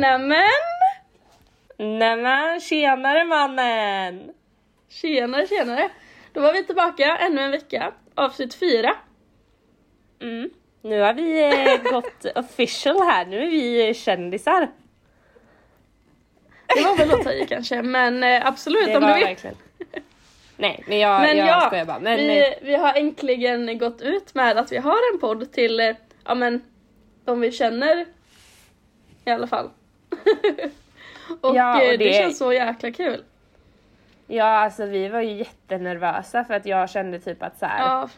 Nämen! 0.00 0.42
Nämen, 1.78 2.60
tjenare 2.60 3.24
mannen! 3.24 4.30
Tjenare 4.88 5.46
tjenare! 5.46 5.88
Då 6.32 6.40
var 6.40 6.52
vi 6.52 6.64
tillbaka 6.64 7.16
ännu 7.16 7.40
en 7.40 7.50
vecka, 7.50 7.92
avsnitt 8.14 8.54
fyra. 8.54 8.94
Mm. 10.22 10.50
Nu 10.82 11.00
har 11.00 11.14
vi 11.14 11.44
eh, 11.44 11.92
gått 11.92 12.24
official 12.34 13.02
här, 13.02 13.26
nu 13.26 13.42
är 13.42 13.50
vi 13.50 13.94
kändisar. 13.94 14.70
Det 16.66 16.82
var 16.84 16.96
väl 16.96 17.12
att 17.12 17.22
ta 17.22 17.32
i 17.42 17.46
kanske, 17.48 17.82
men 17.82 18.22
eh, 18.22 18.46
absolut 18.46 18.86
Det 18.86 18.96
om 18.96 19.02
du 19.02 19.14
vill. 19.14 19.24
verkligen. 19.24 19.56
Nej, 20.56 20.84
men 20.86 20.98
jag, 20.98 21.20
Men 21.20 21.36
jag 21.36 21.48
ja, 21.48 21.60
skojar 21.66 21.84
bara. 21.84 21.98
Men, 21.98 22.20
eh, 22.20 22.26
vi, 22.26 22.54
vi 22.62 22.74
har 22.74 22.94
äntligen 22.94 23.78
gått 23.78 24.00
ut 24.00 24.34
med 24.34 24.58
att 24.58 24.72
vi 24.72 24.76
har 24.76 25.12
en 25.14 25.20
podd 25.20 25.52
till, 25.52 25.80
eh, 25.80 25.96
ja 26.24 26.34
men, 26.34 26.62
de 27.24 27.40
vi 27.40 27.52
känner 27.52 28.06
i 29.24 29.30
alla 29.30 29.46
fall. 29.46 29.70
och, 31.40 31.56
Ja, 31.56 31.76
och 31.76 31.82
eh, 31.82 31.90
det... 31.90 31.96
det- 31.96 32.12
känns 32.12 32.38
så 32.38 32.52
jäkla 32.52 32.90
kul. 32.90 33.24
ja, 34.26 34.44
alltså 34.44 34.84
vi 34.86 35.08
var 35.08 35.20
ju 35.20 35.32
jättenervösa 35.32 36.44
för 36.44 36.54
att 36.54 36.66
jag 36.66 36.90
kände 36.90 37.18
typ 37.18 37.42
att 37.42 37.58
så 37.58 37.66
här, 37.66 37.78
Ja, 37.78 38.08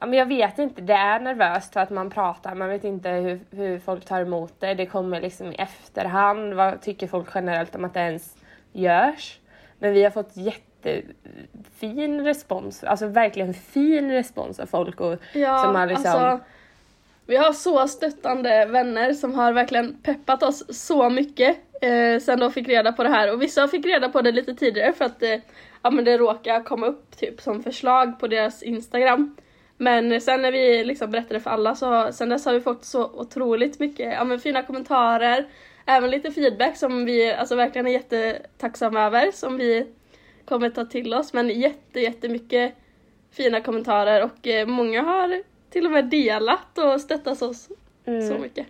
Ja, 0.00 0.06
men 0.06 0.18
jag 0.18 0.26
vet 0.26 0.58
inte, 0.58 0.82
det 0.82 0.92
är 0.92 1.20
nervöst 1.20 1.72
för 1.72 1.80
att 1.80 1.90
man 1.90 2.10
pratar, 2.10 2.54
man 2.54 2.68
vet 2.68 2.84
inte 2.84 3.08
hur, 3.10 3.40
hur 3.50 3.78
folk 3.78 4.04
tar 4.04 4.20
emot 4.20 4.54
det. 4.60 4.74
Det 4.74 4.86
kommer 4.86 5.20
liksom 5.20 5.52
i 5.52 5.54
efterhand. 5.54 6.54
Vad 6.54 6.80
tycker 6.80 7.06
folk 7.06 7.28
generellt 7.34 7.74
om 7.74 7.84
att 7.84 7.94
det 7.94 8.00
ens 8.00 8.36
görs? 8.72 9.38
Men 9.78 9.92
vi 9.92 10.02
har 10.04 10.10
fått 10.10 10.36
jättefin 10.36 12.24
respons, 12.24 12.84
alltså 12.84 13.06
verkligen 13.06 13.54
fin 13.54 14.10
respons 14.10 14.60
av 14.60 14.66
folk 14.66 15.00
och 15.00 15.18
ja 15.32 15.58
som 15.58 15.74
har 15.74 15.86
liksom... 15.86 16.12
alltså. 16.12 16.44
Vi 17.32 17.38
har 17.38 17.52
så 17.52 17.88
stöttande 17.88 18.66
vänner 18.66 19.12
som 19.12 19.34
har 19.34 19.52
verkligen 19.52 19.96
peppat 20.02 20.42
oss 20.42 20.64
så 20.68 21.10
mycket 21.10 21.56
eh, 21.82 22.20
sen 22.20 22.40
de 22.40 22.52
fick 22.52 22.68
reda 22.68 22.92
på 22.92 23.02
det 23.02 23.08
här. 23.08 23.32
Och 23.32 23.42
vissa 23.42 23.68
fick 23.68 23.86
reda 23.86 24.08
på 24.08 24.22
det 24.22 24.32
lite 24.32 24.54
tidigare 24.54 24.92
för 24.92 25.04
att 25.04 25.22
eh, 25.22 25.38
ja, 25.82 25.90
men 25.90 26.04
det 26.04 26.18
råkade 26.18 26.64
komma 26.64 26.86
upp 26.86 27.16
typ 27.16 27.40
som 27.40 27.62
förslag 27.62 28.20
på 28.20 28.26
deras 28.26 28.62
Instagram. 28.62 29.36
Men 29.76 30.20
sen 30.20 30.42
när 30.42 30.52
vi 30.52 30.84
liksom 30.84 31.10
berättade 31.10 31.40
för 31.40 31.50
alla 31.50 31.74
så 31.74 32.12
sen 32.12 32.28
dess 32.28 32.44
har 32.44 32.52
vi 32.52 32.60
fått 32.60 32.84
så 32.84 33.04
otroligt 33.04 33.78
mycket 33.78 34.12
ja, 34.12 34.24
men 34.24 34.40
fina 34.40 34.62
kommentarer. 34.62 35.46
Även 35.86 36.10
lite 36.10 36.30
feedback 36.30 36.76
som 36.76 37.04
vi 37.04 37.32
alltså 37.32 37.56
verkligen 37.56 37.86
är 37.86 37.92
jättetacksamma 37.92 39.00
över 39.00 39.30
som 39.32 39.56
vi 39.56 39.86
kommer 40.44 40.70
ta 40.70 40.84
till 40.84 41.14
oss. 41.14 41.32
Men 41.32 41.60
jätte, 41.60 42.00
jättemycket 42.00 42.74
fina 43.30 43.60
kommentarer 43.60 44.24
och 44.24 44.46
eh, 44.46 44.66
många 44.66 45.02
har 45.02 45.51
till 45.72 45.86
och 45.86 45.92
med 45.92 46.04
delat 46.04 46.78
och 46.78 47.00
stöttat 47.00 47.42
oss 47.42 47.68
Mm. 48.06 48.28
så 48.28 48.38
mycket. 48.38 48.66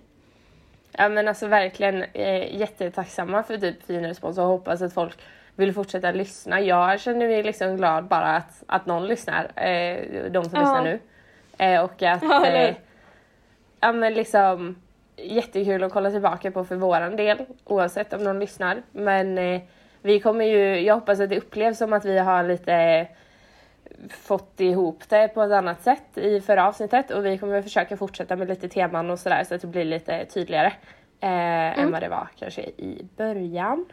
Ja 0.93 1.09
men 1.09 1.29
alltså 1.29 1.47
verkligen 1.47 2.03
eh, 2.13 2.57
jättetacksamma 2.61 3.43
för 3.43 3.59
typ 3.59 3.87
fin 3.87 4.07
respons 4.07 4.39
och 4.39 4.45
hoppas 4.45 4.83
att 4.83 4.95
folk 4.95 5.19
vill 5.57 5.73
fortsätta 5.75 6.13
lyssna. 6.13 6.61
Jag 6.61 7.01
känner 7.01 7.29
mig 7.29 7.43
liksom 7.43 7.77
glad 7.77 8.05
bara 8.05 8.37
att, 8.37 8.63
att 8.67 8.87
någon 8.87 9.07
lyssnar, 9.07 9.45
eh, 9.57 10.31
de 10.31 10.45
som 10.45 10.53
Ja. 10.55 10.61
lyssnar 10.61 10.83
nu. 10.85 10.99
Eh, 11.59 11.85
och 11.85 12.03
att 12.03 12.23
Ja, 12.31 12.47
eh, 12.47 12.75
ja 13.81 13.93
men 13.93 14.15
liksom 14.15 14.77
jättekul 15.17 15.83
att 15.85 15.93
kolla 15.93 16.11
tillbaka 16.11 16.51
på 16.51 16.65
för 16.65 16.77
våran 16.77 17.17
del 17.17 17.39
oavsett 17.65 18.13
om 18.13 18.25
någon 18.25 18.39
lyssnar. 18.39 18.83
Men 18.93 19.39
eh, 19.39 19.61
vi 20.03 20.21
kommer 20.21 20.45
ju, 20.45 20.81
jag 20.81 20.95
hoppas 20.95 21.21
att 21.21 21.31
det 21.31 21.37
upplevs 21.39 21.79
som 21.79 21.93
att 21.93 22.05
vi 22.05 22.19
har 22.19 22.43
lite 22.45 23.07
fått 24.11 24.61
ihop 24.61 25.09
det 25.09 25.29
på 25.29 25.43
ett 25.43 25.53
annat 25.53 25.83
sätt 25.83 26.19
i 26.19 26.41
förra 26.41 26.69
avsnittet 26.69 27.11
och 27.11 27.27
vi 27.27 27.39
kommer 27.39 27.63
försöka 27.63 27.97
fortsätta 27.97 28.37
med 28.37 28.49
lite 28.49 28.69
teman 28.69 29.11
och 29.11 29.19
sådär 29.19 29.45
så 29.45 29.55
att 29.55 29.61
det 29.61 29.67
blir 29.67 29.85
lite 29.85 30.25
tydligare 30.25 30.67
eh, 31.21 31.79
än 31.79 31.91
vad 31.93 32.03
det 32.03 32.09
var 32.09 32.29
kanske 32.39 32.63
i 32.63 33.07
början. 33.17 33.85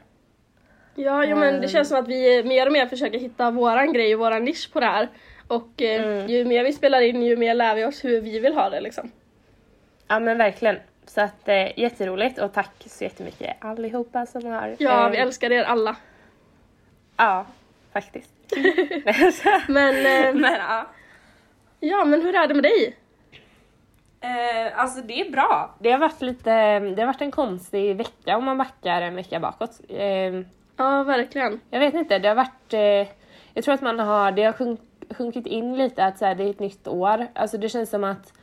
Ja, 0.96 1.26
jo, 1.26 1.36
men 1.38 1.52
det 1.54 1.58
Mm. 1.58 1.70
känns 1.70 1.88
som 1.90 2.00
att 2.00 2.08
vi 2.08 2.44
mer 2.44 2.66
och 2.66 2.72
mer 2.74 2.86
försöker 2.88 3.20
hitta 3.20 3.52
våran 3.52 3.94
grej 3.94 4.14
och 4.16 4.20
våran 4.20 4.44
nisch 4.44 4.70
på 4.74 4.80
det 4.80 4.86
här. 4.86 5.08
Och 5.48 5.82
eh, 5.82 6.04
Mm. 6.04 6.28
ju 6.28 6.46
mer 6.46 6.64
vi 6.64 6.74
spelar 6.74 7.02
in 7.02 7.24
ju 7.24 7.38
mer 7.38 7.54
lär 7.54 7.76
vi 7.76 7.86
oss 7.86 8.06
hur 8.06 8.22
vi 8.22 8.40
vill 8.40 8.54
ha 8.54 8.70
det 8.70 8.82
liksom. 8.82 9.12
Ja 10.08 10.20
men 10.20 10.38
verkligen. 10.38 10.78
Så 11.06 11.22
att 11.22 11.48
eh, 11.50 11.80
jätteroligt 11.80 12.40
och 12.40 12.54
tack 12.54 12.72
så 12.86 13.04
jättemycket 13.04 13.56
allihopa 13.60 14.26
som 14.26 14.46
har... 14.46 14.76
Ja, 14.80 15.06
eh, 15.06 15.12
vi 15.12 15.18
älskar 15.18 15.52
er 15.52 15.64
alla. 15.64 15.96
Ja, 17.18 17.46
faktiskt. 17.94 18.30
Men 19.68 19.96
eh, 19.96 20.36
men 20.36 20.54
ja. 20.54 20.88
ja, 21.80 22.06
men 22.06 22.22
hur 22.22 22.36
är 22.36 22.48
det 22.48 22.54
med 22.54 22.64
dig? 22.64 22.96
Eh, 24.22 24.80
alltså 24.80 25.02
det 25.02 25.22
är 25.22 25.32
bra. 25.32 25.76
Det 25.80 25.92
har 25.92 26.00
varit 26.00 26.22
lite, 26.22 26.80
det 26.80 27.02
har 27.02 27.08
varit 27.08 27.22
en 27.22 27.32
konstig 27.32 27.96
vecka 27.96 28.38
om 28.38 28.46
man 28.46 28.58
backar 28.58 29.02
en 29.02 29.16
vecka 29.16 29.40
bakåt. 29.40 29.82
Eh, 29.90 30.34
Ja, 30.80 31.04
verkligen. 31.04 31.60
jag 31.70 31.80
vet 31.80 31.94
inte, 31.94 32.20
det 32.20 32.28
har 32.28 32.36
varit, 32.36 32.74
eh, 32.74 33.14
jag 33.54 33.64
tror 33.64 33.74
att 33.74 33.82
man 33.82 34.00
har, 34.00 34.32
det 34.32 34.44
har 34.44 34.54
sjunk, 34.54 34.80
sjunkit 35.18 35.48
in 35.48 35.78
lite 35.78 36.06
att 36.06 36.18
så 36.18 36.26
här, 36.26 36.36
det 36.36 36.44
är 36.44 36.50
ett 36.50 36.60
nytt 36.60 36.88
år. 36.88 37.28
Alltså 37.36 37.58
det 37.58 37.70
känns 37.70 37.90
som 37.90 38.04
att 38.04 38.34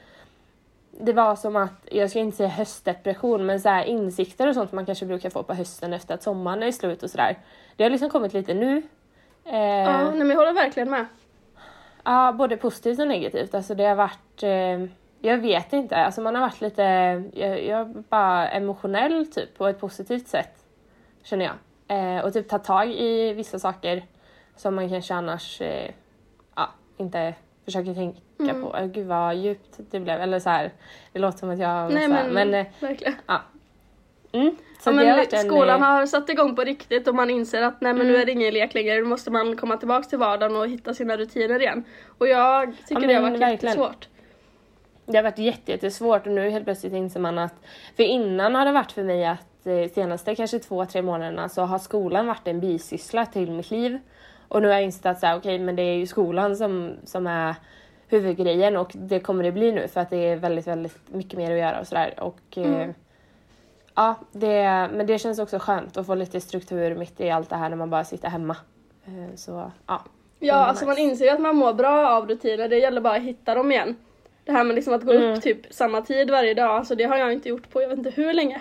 det 1.00 1.12
var 1.12 1.36
som 1.36 1.56
att, 1.56 1.88
jag 1.90 2.10
ska 2.10 2.18
inte 2.18 2.36
säga 2.36 2.48
höstdepression, 2.48 3.46
men 3.46 3.60
så 3.60 3.68
här 3.68 3.84
insikter 3.84 4.48
och 4.48 4.54
sånt 4.54 4.72
man 4.72 4.86
kanske 4.86 5.06
brukar 5.06 5.30
få 5.30 5.42
på 5.42 5.54
hösten 5.54 5.92
efter 5.92 6.14
att 6.14 6.22
sommaren 6.22 6.62
är 6.62 6.72
slut 6.72 7.02
och 7.02 7.10
sådär. 7.10 7.38
Det 7.76 7.82
har 7.82 7.90
liksom 7.90 8.10
kommit 8.10 8.32
lite 8.32 8.54
nu. 8.54 8.82
Eh, 9.46 9.56
Ja, 9.58 10.02
nej, 10.10 10.18
men 10.18 10.30
jag 10.30 10.36
håller 10.36 10.52
verkligen 10.52 10.90
med. 10.90 11.06
Ja, 12.04 12.32
både 12.32 12.56
positivt 12.56 12.98
och 12.98 13.08
negativt. 13.08 13.54
Alltså 13.54 13.74
det 13.74 13.84
har 13.84 13.94
varit, 13.94 14.42
eh, 14.42 14.84
jag 15.20 15.38
vet 15.38 15.72
inte, 15.72 15.96
alltså 15.96 16.20
man 16.20 16.34
har 16.34 16.42
varit 16.42 16.60
lite, 16.60 16.82
jag, 17.34 17.64
jag 17.64 17.80
är 17.80 17.84
bara 18.08 18.48
emotionell 18.48 19.26
typ 19.26 19.58
på 19.58 19.66
ett 19.66 19.80
positivt 19.80 20.28
sätt. 20.28 20.64
Känner 21.22 21.44
jag. 21.44 21.54
Eh, 22.18 22.24
och 22.24 22.32
typ 22.32 22.48
ta 22.48 22.58
tag 22.58 22.90
i 22.90 23.32
vissa 23.32 23.58
saker 23.58 24.02
som 24.56 24.74
man 24.74 24.88
kanske 24.88 25.14
annars 25.14 25.60
eh, 25.60 25.90
ja, 26.56 26.68
inte 26.96 27.34
försöker 27.64 27.94
tänka 27.94 28.20
Mm. 28.40 28.62
på. 28.62 28.76
Eh, 28.76 28.86
gud 28.86 29.06
vad 29.06 29.34
djupt 29.36 29.78
det 29.90 30.00
blev. 30.00 30.20
Eller 30.20 30.38
så 30.38 30.50
här, 30.50 30.72
det 31.12 31.18
låter 31.18 31.38
som 31.38 31.50
att 31.50 31.58
jag 31.58 31.92
Nej 31.92 32.08
men, 32.08 32.34
men 32.34 32.54
eh, 32.54 32.66
verkligen. 32.80 33.14
ja. 33.26 33.40
Mm, 34.32 34.56
så 34.94 35.00
Ja, 35.00 35.04
det 35.04 35.10
har 35.10 35.16
men 35.16 35.16
varit 35.16 35.32
en, 35.32 35.44
skolan 35.44 35.82
eh, 35.82 35.88
har 35.88 36.06
satt 36.06 36.28
igång 36.28 36.56
på 36.56 36.62
riktigt 36.62 37.08
och 37.08 37.14
man 37.14 37.30
inser 37.30 37.62
att 37.62 37.80
nej 37.80 37.94
men 37.94 38.06
nu 38.06 38.16
är 38.16 38.26
det 38.26 38.32
ingen 38.32 38.54
lek 38.54 38.74
längre, 38.74 38.94
nu 38.94 39.04
måste 39.04 39.30
man 39.30 39.56
komma 39.56 39.76
tillbaks 39.76 40.08
till 40.08 40.18
vardagen 40.18 40.56
och 40.56 40.68
hitta 40.68 40.94
sina 40.94 41.16
rutiner 41.16 41.60
igen. 41.62 41.84
Och 42.18 42.28
jag 42.28 42.72
tycker 42.88 43.02
Ja, 43.02 43.08
det 43.08 43.14
har 43.14 43.22
men 43.22 43.30
varit 43.32 43.42
verkligen. 43.42 43.74
jättesvårt. 43.74 44.08
Det 45.06 45.16
har 45.16 45.22
varit 45.22 45.38
jätte- 45.38 45.72
jättesvårt 45.72 46.26
och 46.26 46.32
nu 46.32 46.50
helt 46.50 46.64
plötsligt 46.64 46.92
inser 46.92 47.20
man 47.20 47.38
att, 47.38 47.54
för 47.96 48.02
innan 48.02 48.54
har 48.54 48.64
det 48.64 48.72
varit 48.72 48.92
för 48.92 49.02
mig 49.02 49.24
att 49.26 49.66
eh, 49.66 49.90
senaste 49.94 50.34
kanske 50.34 50.58
två, 50.58 50.84
tre 50.84 51.02
månaderna 51.02 51.48
så 51.48 51.62
har 51.62 51.78
skolan 51.78 52.26
varit 52.26 52.48
en 52.48 52.60
bisyssla 52.60 53.26
till 53.26 53.50
mitt 53.50 53.70
liv. 53.70 53.98
Och 54.48 54.62
nu 54.62 54.68
har 54.68 54.74
jag 54.74 54.82
insett 54.84 55.06
att 55.06 55.20
så 55.20 55.26
här, 55.26 55.38
okej 55.38 55.58
men 55.58 55.76
det 55.76 55.82
är 55.82 55.96
ju 55.96 56.06
skolan 56.06 56.56
som, 56.56 56.92
som 57.04 57.26
är 57.26 57.54
huvudgrejen 58.08 58.76
och 58.76 58.90
det 58.94 59.20
kommer 59.20 59.44
det 59.44 59.52
bli 59.52 59.72
nu 59.72 59.88
för 59.88 60.00
att 60.00 60.10
det 60.10 60.16
är 60.16 60.36
väldigt, 60.36 60.66
väldigt 60.66 60.98
mycket 61.12 61.38
mer 61.38 61.52
att 61.52 61.58
göra 61.58 61.80
och 61.80 61.86
sådär. 61.86 62.14
Och 62.20 62.58
eh, 62.58 62.88
ja, 63.96 64.14
det, 64.32 64.62
men 64.92 65.06
det 65.06 65.18
känns 65.18 65.38
också 65.38 65.58
skönt 65.58 65.96
att 65.96 66.06
få 66.06 66.14
lite 66.14 66.40
struktur 66.40 66.94
mitt 66.94 67.20
i 67.20 67.30
allt 67.30 67.50
det 67.50 67.56
här 67.56 67.68
när 67.68 67.76
man 67.76 67.90
bara 67.90 68.04
sitter 68.04 68.28
hemma. 68.28 68.56
Eh, 69.06 69.34
så 69.36 69.70
ja. 69.86 70.00
Ja, 70.38 70.54
alltså 70.54 70.84
nice. 70.84 71.00
man 71.00 71.10
inser 71.10 71.24
ju 71.24 71.30
att 71.30 71.40
man 71.40 71.56
mår 71.56 71.72
bra 71.74 72.08
av 72.08 72.28
rutiner, 72.28 72.68
det 72.68 72.78
gäller 72.78 73.00
bara 73.00 73.14
att 73.16 73.22
hitta 73.22 73.54
dem 73.54 73.72
igen. 73.72 73.96
Det 74.44 74.52
här 74.52 74.64
med 74.64 74.74
liksom 74.76 74.94
att 74.94 75.04
gå 75.04 75.12
Mm. 75.12 75.34
upp 75.34 75.42
typ 75.42 75.58
samma 75.74 76.02
tid 76.02 76.30
varje 76.30 76.54
dag, 76.54 76.70
alltså 76.70 76.94
det 76.94 77.04
har 77.04 77.16
jag 77.16 77.32
inte 77.32 77.48
gjort 77.48 77.70
på 77.70 77.82
jag 77.82 77.88
vet 77.88 77.98
inte 77.98 78.10
hur 78.10 78.32
länge. 78.32 78.60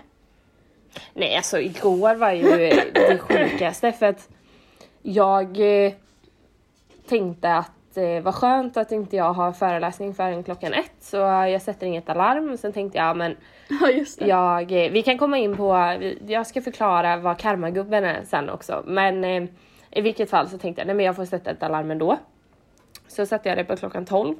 Nej, 1.13 1.35
alltså 1.35 1.59
igår 1.59 2.15
var 2.15 2.31
ju 2.31 2.43
det 2.93 3.17
sjukaste 3.19 3.91
för 3.91 4.05
att 4.05 4.29
jag 5.01 5.59
eh, 5.85 5.93
tänkte 7.09 7.53
att 7.55 7.71
det 7.95 8.19
var 8.21 8.31
skönt 8.31 8.77
att 8.77 8.91
inte 8.91 9.15
jag 9.15 9.33
har 9.33 9.51
föreläsning 9.51 10.13
förrän 10.13 10.43
klockan 10.43 10.73
ett 10.73 10.91
så 10.99 11.17
jag 11.17 11.61
sätter 11.61 11.87
inget 11.87 12.09
alarm. 12.09 12.57
Sen 12.57 12.73
tänkte 12.73 12.97
jag 12.97 13.17
men 13.17 13.35
Ja 13.81 13.89
just 13.89 14.19
det. 14.19 14.27
jag, 14.27 14.71
eh, 14.71 14.91
vi 14.91 15.01
kan 15.03 15.17
komma 15.17 15.37
in 15.37 15.57
på, 15.57 15.97
jag 16.27 16.47
ska 16.47 16.61
förklara 16.61 17.17
vad 17.17 17.37
karmagubben 17.39 18.03
är 18.03 18.21
sen 18.23 18.49
också. 18.49 18.83
Men 18.85 19.23
eh, 19.23 19.43
i 19.91 20.01
vilket 20.01 20.29
fall 20.29 20.49
så 20.49 20.57
tänkte 20.57 20.81
jag 20.81 20.87
nej 20.87 20.95
men 20.95 21.05
jag 21.05 21.15
får 21.15 21.25
sätta 21.25 21.51
ett 21.51 21.63
alarm 21.63 21.91
ändå. 21.91 22.17
Så 23.07 23.25
satte 23.25 23.49
jag 23.49 23.57
det 23.57 23.63
på 23.63 23.75
klockan 23.77 24.05
12. 24.05 24.35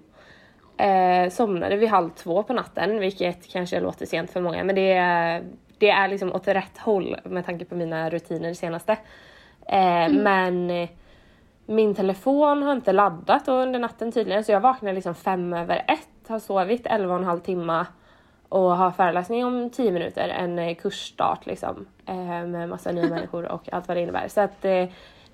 Eh, 0.78 1.30
somnade 1.30 1.76
vid 1.76 1.90
halv 1.90 2.10
två 2.10 2.44
på 2.44 2.54
natten, 2.54 3.00
vilket 3.00 3.52
kanske 3.52 3.80
låter 3.80 4.06
sent 4.06 4.32
för 4.32 4.42
många, 4.42 4.64
men 4.64 4.76
det 4.76 4.92
är, 4.94 5.44
det 5.78 5.90
är 5.90 6.08
liksom 6.08 6.34
åt 6.34 6.48
rätt 6.48 6.78
håll 6.78 7.18
med 7.24 7.46
tanke 7.46 7.66
på 7.66 7.76
mina 7.76 8.10
rutiner 8.10 8.54
senaste. 8.54 8.92
Eh, 9.68 10.10
Men 10.10 10.70
eh, 10.70 10.90
min 11.66 11.96
telefon 11.96 12.64
har 12.64 12.72
inte 12.72 12.92
laddat 12.92 13.48
under 13.48 13.80
natten 13.80 14.12
tydligen, 14.12 14.44
så 14.44 14.52
jag 14.52 14.60
vaknade 14.60 14.96
liksom 14.96 15.16
fem 15.16 15.54
över 15.54 15.86
ett, 15.88 16.28
har 16.28 16.40
sovit 16.40 16.88
elva 16.88 17.14
och 17.14 17.20
en 17.20 17.26
halv 17.26 17.40
timme 17.40 17.86
och 18.50 18.78
har 18.78 18.92
föreläsning 18.92 19.46
om 19.46 19.70
tio 19.70 19.92
minuter, 19.92 20.30
en 20.30 20.60
eh, 20.60 20.76
kursstart 20.76 21.46
liksom 21.46 21.86
eh, 22.06 22.46
med 22.46 22.70
massa 22.70 22.92
nya 22.92 23.10
människor 23.10 23.46
och 23.46 23.74
allt 23.74 23.88
vad 23.88 23.98
det 23.98 24.02
innebär. 24.02 24.28
Så 24.28 24.42
att 24.42 24.66
eh, 24.66 24.86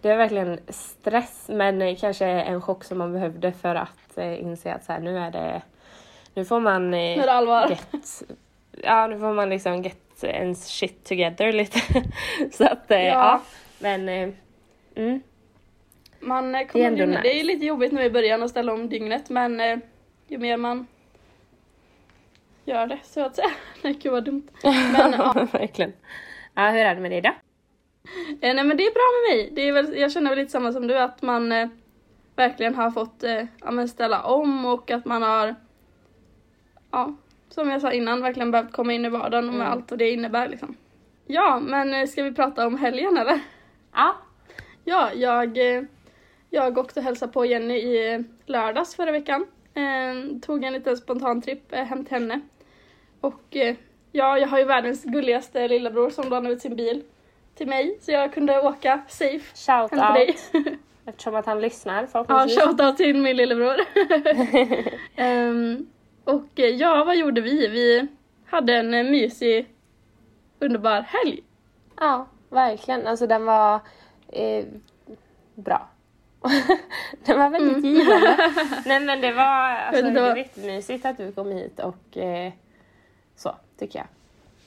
det 0.01 0.09
är 0.09 0.17
verkligen 0.17 0.59
stress 0.67 1.45
men 1.49 1.95
kanske 1.95 2.25
en 2.25 2.61
chock 2.61 2.83
som 2.83 2.97
man 2.97 3.13
behövde 3.13 3.51
för 3.51 3.75
att 3.75 4.17
inse 4.17 4.73
att 4.73 4.83
så 4.83 4.93
här, 4.93 4.99
nu 4.99 5.17
är 5.17 5.31
det, 5.31 5.61
nu 6.33 6.45
får 6.45 6.59
man 6.59 6.91
Nu 6.91 6.97
är 6.97 7.25
det 7.25 7.33
allvar. 7.33 7.69
get, 7.69 8.23
ja 8.83 9.07
nu 9.07 9.19
får 9.19 9.33
man 9.33 9.49
liksom 9.49 9.81
get 9.81 10.23
ens 10.23 10.67
shit 10.67 11.05
together 11.05 11.51
lite. 11.51 11.79
så 12.51 12.63
att 12.63 12.85
ja. 12.87 12.97
ja. 12.97 13.41
men 13.79 14.09
mm. 14.95 15.21
Man 16.21 16.55
eh, 16.55 16.67
kommer 16.67 16.91
det, 16.91 17.03
är 17.03 17.07
nice. 17.07 17.21
det 17.21 17.39
är 17.39 17.43
lite 17.43 17.65
jobbigt 17.65 17.91
nu 17.91 18.03
i 18.03 18.09
början 18.09 18.43
att 18.43 18.49
ställa 18.49 18.73
om 18.73 18.89
dygnet 18.89 19.29
men 19.29 19.59
eh, 19.59 19.77
ju 20.27 20.37
mer 20.37 20.57
man 20.57 20.87
gör 22.65 22.87
det 22.87 22.99
så 23.03 23.25
att 23.25 23.35
säga. 23.35 23.51
Nej 23.81 23.93
gud 23.93 24.11
vad 24.11 24.23
dumt. 24.23 24.47
Men, 24.63 25.11
ja. 25.17 25.47
Verkligen. 25.51 25.93
Ja, 26.53 26.69
hur 26.69 26.79
är 26.79 26.95
det 26.95 27.01
med 27.01 27.11
dig 27.11 27.21
då? 27.21 27.29
Eh, 28.41 28.55
nej 28.55 28.63
men 28.63 28.77
det 28.77 28.83
är 28.83 28.93
bra 28.93 29.07
med 29.13 29.37
mig. 29.37 29.49
Det 29.51 29.61
är 29.61 29.71
väl, 29.71 29.99
jag 29.99 30.11
känner 30.11 30.29
väl 30.29 30.39
lite 30.39 30.51
samma 30.51 30.71
som 30.71 30.87
du 30.87 30.97
att 30.97 31.21
man 31.21 31.51
eh, 31.51 31.69
verkligen 32.35 32.75
har 32.75 32.91
fått 32.91 33.23
eh, 33.23 33.43
ja, 33.61 33.87
ställa 33.87 34.23
om 34.23 34.65
och 34.65 34.91
att 34.91 35.05
man 35.05 35.21
har 35.21 35.55
ja, 36.91 37.15
som 37.49 37.69
jag 37.69 37.81
sa 37.81 37.91
innan, 37.91 38.21
verkligen 38.21 38.51
behövt 38.51 38.71
komma 38.71 38.93
in 38.93 39.05
i 39.05 39.09
vardagen 39.09 39.45
med 39.45 39.55
mm. 39.55 39.67
allt 39.67 39.91
vad 39.91 39.99
det 39.99 40.11
innebär 40.11 40.49
liksom. 40.49 40.75
Ja, 41.25 41.59
men 41.59 41.93
eh, 41.93 42.07
ska 42.07 42.23
vi 42.23 42.33
prata 42.33 42.67
om 42.67 42.77
helgen 42.77 43.17
eller? 43.17 43.39
Ja. 43.93 44.15
Ja, 44.83 45.13
jag, 45.13 45.57
jag 46.53 46.77
åkte 46.77 46.99
och 46.99 47.03
hälsade 47.03 47.31
på 47.31 47.45
Jenny 47.45 47.75
i 47.77 48.23
lördags 48.45 48.95
förra 48.95 49.11
veckan. 49.11 49.47
Eh, 49.73 50.39
tog 50.41 50.63
en 50.63 50.73
liten 50.73 50.97
spontan 50.97 51.41
tripp 51.41 51.73
eh, 51.73 51.83
hem 51.83 52.05
till 52.05 52.13
henne. 52.13 52.41
Och 53.21 53.55
eh, 53.55 53.75
ja, 54.11 54.37
jag 54.37 54.47
har 54.47 54.59
ju 54.59 54.65
världens 54.65 55.03
gulligaste 55.03 55.67
lillebror 55.67 56.09
som 56.09 56.29
lånade 56.29 56.53
ut 56.53 56.61
sin 56.61 56.75
bil 56.75 57.03
till 57.55 57.67
mig 57.67 57.97
så 58.01 58.11
jag 58.11 58.33
kunde 58.33 58.61
åka 58.61 59.01
safe 59.07 59.55
Shout 59.55 59.91
hem 59.91 59.99
till 59.99 59.99
out. 59.99 60.13
dig. 60.13 60.77
Eftersom 61.05 61.35
att 61.35 61.45
han 61.45 61.61
lyssnar 61.61 62.05
förhoppningsvis. 62.05 62.57
Ja, 62.57 62.67
shoutout 62.67 62.97
till 62.97 63.17
min 63.17 63.37
lillebror. 63.37 63.75
um, 65.17 65.89
och 66.23 66.59
eh, 66.59 66.65
ja, 66.65 67.03
vad 67.03 67.17
gjorde 67.17 67.41
vi? 67.41 67.67
Vi 67.67 68.07
hade 68.45 68.73
en 68.73 68.93
eh, 68.93 69.03
mysig, 69.03 69.67
underbar 70.59 71.01
helg. 71.01 71.43
Ja, 71.99 72.27
verkligen. 72.49 73.07
Alltså 73.07 73.27
den 73.27 73.45
var 73.45 73.79
eh, 74.27 74.65
bra. 75.55 75.89
den 77.25 77.39
var 77.39 77.49
väldigt 77.49 77.77
mm. 77.77 77.95
givande. 77.95 78.37
Nej 78.85 78.99
men 78.99 79.21
det 79.21 79.31
var, 79.31 79.69
alltså, 79.69 80.09
det 80.09 80.21
var 80.21 80.35
jättemysigt 80.35 81.05
att 81.05 81.17
du 81.17 81.31
kom 81.31 81.51
hit 81.51 81.79
och 81.79 82.17
eh, 82.17 82.53
så, 83.35 83.55
tycker 83.77 83.99
jag. 83.99 84.07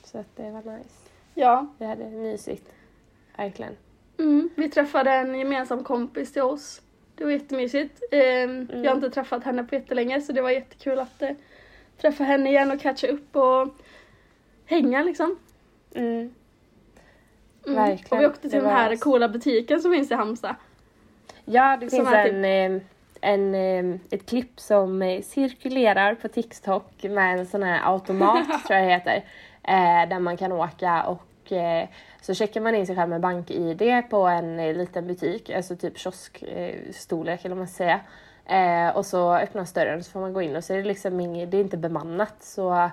Så 0.03 0.17
att 0.17 0.35
det 0.35 0.51
var 0.51 0.77
nice. 0.77 0.89
Ja. 1.33 1.67
Vi 1.77 1.85
hade 1.85 2.05
mysigt. 2.05 2.71
Verkligen. 3.37 3.75
Mm. 4.17 4.49
Vi 4.55 4.69
träffade 4.69 5.11
en 5.11 5.35
gemensam 5.39 5.83
kompis 5.83 6.33
till 6.33 6.41
oss. 6.41 6.81
Det 7.15 7.23
var 7.23 7.31
jättemysigt. 7.31 8.03
Eh, 8.11 8.43
mm. 8.43 8.83
Jag 8.83 8.91
har 8.91 8.95
inte 8.95 9.09
träffat 9.09 9.43
henne 9.43 9.63
på 9.63 9.75
jättelänge 9.75 10.21
så 10.21 10.31
det 10.31 10.41
var 10.41 10.49
jättekul 10.49 10.99
att 10.99 11.21
eh, 11.21 11.31
träffa 12.01 12.23
henne 12.23 12.49
igen 12.49 12.71
och 12.71 12.81
catcha 12.81 13.07
upp 13.07 13.35
och 13.35 13.67
hänga 14.65 15.03
liksom. 15.03 15.39
Mm. 15.93 16.33
Mm. 17.65 17.75
Verkligen. 17.75 18.17
Och 18.17 18.21
vi 18.21 18.27
åkte 18.27 18.49
till 18.49 18.59
den 18.59 18.69
här 18.69 18.95
coola 18.95 19.29
butiken 19.29 19.81
som 19.81 19.91
finns 19.91 20.11
i 20.11 20.13
Halmstad. 20.13 20.55
Ja, 21.45 21.77
det 21.79 21.89
finns 21.89 22.09
en, 22.09 22.23
typ... 22.23 22.83
en, 23.21 23.55
en, 23.55 23.99
ett 24.11 24.25
klipp 24.25 24.59
som 24.59 25.01
eh, 25.01 25.21
cirkulerar 25.21 26.15
på 26.15 26.27
TikTok 26.27 27.03
med 27.03 27.39
en 27.39 27.45
sån 27.45 27.63
här 27.63 27.91
automat 27.91 28.45
tror 28.67 28.79
jag 28.79 28.87
det 28.87 28.93
heter. 28.93 29.23
Eh, 29.63 30.09
där 30.09 30.19
man 30.19 30.37
kan 30.37 30.51
åka 30.51 31.03
och 31.03 31.51
eh, 31.51 31.87
så 32.21 32.33
checkar 32.33 32.61
man 32.61 32.75
in 32.75 32.87
sig 32.87 32.95
själv 32.95 33.09
med 33.09 33.21
bank-id 33.21 34.03
på 34.09 34.27
en 34.27 34.57
liten 34.57 35.07
butik, 35.07 35.49
alltså 35.49 35.75
typ 35.75 35.97
kioskstorlek 35.97 37.45
eller 37.45 37.55
vad 37.55 37.57
man 37.57 37.67
ska 37.67 37.77
säga. 37.77 37.99
Eh, 38.45 38.95
och 38.95 39.05
så 39.05 39.35
öppnas 39.35 39.73
dörren 39.73 40.03
så 40.03 40.11
får 40.11 40.19
man 40.19 40.33
gå 40.33 40.41
in 40.41 40.55
och 40.55 40.63
så 40.63 40.73
är 40.73 40.77
det 40.77 40.83
liksom 40.83 41.19
inget, 41.19 41.51
det 41.51 41.57
är 41.57 41.61
inte 41.61 41.77
bemannat. 41.77 42.35
Så, 42.39 42.89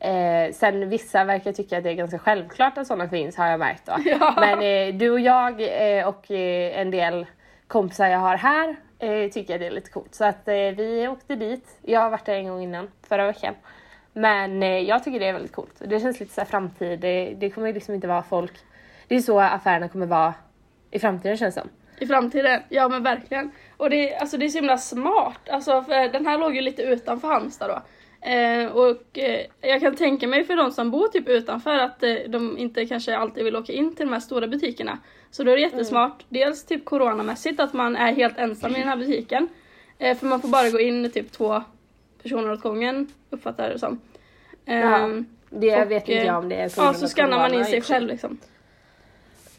eh, 0.00 0.52
sen 0.52 0.88
vissa 0.88 1.24
verkar 1.24 1.52
tycka 1.52 1.78
att 1.78 1.84
det 1.84 1.90
är 1.90 1.94
ganska 1.94 2.18
självklart 2.18 2.78
att 2.78 2.86
sådana 2.86 3.08
finns 3.08 3.36
har 3.36 3.46
jag 3.46 3.60
märkt. 3.60 3.86
Då. 3.86 3.92
Ja. 4.04 4.34
Men 4.36 4.62
eh, 4.62 4.94
du 4.94 5.10
och 5.10 5.20
jag 5.20 5.60
eh, 5.60 6.08
och 6.08 6.30
eh, 6.30 6.80
en 6.80 6.90
del 6.90 7.26
kompisar 7.74 8.06
jag 8.06 8.18
har 8.18 8.36
här 8.36 8.76
eh, 8.98 9.30
tycker 9.30 9.58
det 9.58 9.66
är 9.66 9.70
lite 9.70 9.90
coolt. 9.90 10.14
Så 10.14 10.24
att 10.24 10.48
eh, 10.48 10.54
vi 10.54 11.08
åkte 11.08 11.34
dit. 11.34 11.78
Jag 11.82 12.00
har 12.00 12.10
varit 12.10 12.24
där 12.24 12.34
en 12.34 12.48
gång 12.48 12.62
innan, 12.62 12.90
förra 13.08 13.26
veckan. 13.26 13.54
Men 14.12 14.62
eh, 14.62 14.78
jag 14.78 15.04
tycker 15.04 15.20
det 15.20 15.28
är 15.28 15.32
väldigt 15.32 15.52
coolt. 15.52 15.74
Det 15.78 16.00
känns 16.00 16.20
lite 16.20 16.34
så 16.34 16.40
här 16.40 16.48
framtid. 16.48 17.00
Det, 17.00 17.34
det 17.34 17.50
kommer 17.50 17.72
liksom 17.72 17.94
inte 17.94 18.06
vara 18.06 18.22
folk. 18.22 18.52
Det 19.08 19.16
är 19.16 19.20
så 19.20 19.40
affärerna 19.40 19.88
kommer 19.88 20.06
vara 20.06 20.34
i 20.90 20.98
framtiden 20.98 21.36
känns 21.36 21.54
det 21.54 21.60
som. 21.60 21.70
I 21.98 22.06
framtiden, 22.06 22.62
ja 22.68 22.88
men 22.88 23.02
verkligen. 23.02 23.50
Och 23.76 23.90
det, 23.90 24.16
alltså, 24.16 24.36
det 24.36 24.44
är 24.44 24.48
så 24.48 24.58
himla 24.58 24.78
smart, 24.78 25.48
alltså, 25.50 25.82
för 25.82 26.12
den 26.12 26.26
här 26.26 26.38
låg 26.38 26.54
ju 26.54 26.60
lite 26.60 26.82
utanför 26.82 27.28
Halmstad 27.28 27.70
då. 27.70 27.82
Eh, 28.24 28.66
och 28.66 29.18
eh, 29.18 29.46
jag 29.60 29.80
kan 29.80 29.96
tänka 29.96 30.26
mig 30.26 30.44
för 30.44 30.56
de 30.56 30.70
som 30.70 30.90
bor 30.90 31.08
typ 31.08 31.28
utanför 31.28 31.74
att 31.74 32.02
eh, 32.02 32.14
de 32.28 32.58
inte 32.58 32.86
kanske 32.86 33.16
alltid 33.16 33.44
vill 33.44 33.56
åka 33.56 33.72
in 33.72 33.94
till 33.94 34.06
de 34.06 34.12
här 34.12 34.20
stora 34.20 34.46
butikerna. 34.46 34.98
Så 35.30 35.44
då 35.44 35.50
är 35.50 35.56
det 35.56 35.62
jättesmart, 35.62 36.12
mm. 36.12 36.26
dels 36.28 36.64
typ 36.64 36.84
coronamässigt 36.84 37.60
att 37.60 37.72
man 37.72 37.96
är 37.96 38.12
helt 38.12 38.38
ensam 38.38 38.76
i 38.76 38.78
den 38.78 38.88
här 38.88 38.96
butiken. 38.96 39.48
Eh, 39.98 40.16
för 40.16 40.26
man 40.26 40.40
får 40.40 40.48
bara 40.48 40.70
gå 40.70 40.80
in 40.80 41.10
typ 41.10 41.32
två 41.32 41.62
personer 42.22 42.52
åt 42.52 42.60
gången, 42.60 43.06
uppfattar 43.30 43.64
jag 43.64 43.72
det 43.72 43.78
som. 43.78 44.00
ja, 44.64 44.72
ehm, 44.72 45.26
det 45.50 45.82
och, 45.82 45.90
vet 45.90 46.08
inte 46.08 46.26
jag 46.26 46.38
om 46.38 46.48
det 46.48 46.56
är 46.56 46.72
Ja, 46.76 46.94
så 46.94 47.08
skannar 47.08 47.38
man 47.38 47.54
in 47.54 47.64
sig 47.64 47.82
själv 47.82 48.08
liksom. 48.08 48.38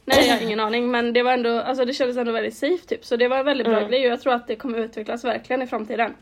Nej 0.06 0.27
jag 0.27 0.35
har 0.35 0.41
ingen 0.41 0.59
aning 0.59 0.91
men 0.91 1.13
det 1.13 1.23
var 1.23 1.33
ändå, 1.33 1.59
alltså 1.59 1.85
det 1.85 1.94
kändes 1.94 2.17
ändå 2.17 2.31
väldigt 2.31 2.57
safe 2.57 2.85
typ 2.88 3.06
så 3.06 3.15
det 3.15 3.27
var 3.27 3.38
en 3.38 3.45
väldigt 3.45 3.67
bra 3.67 3.77
mm. 3.77 3.89
grej 3.89 4.06
och 4.06 4.12
jag 4.12 4.21
tror 4.21 4.33
att 4.33 4.47
det 4.47 4.56
kommer 4.56 4.77
utvecklas 4.79 5.23
verkligen 5.23 5.62
i 5.62 5.67
framtiden. 5.67 6.13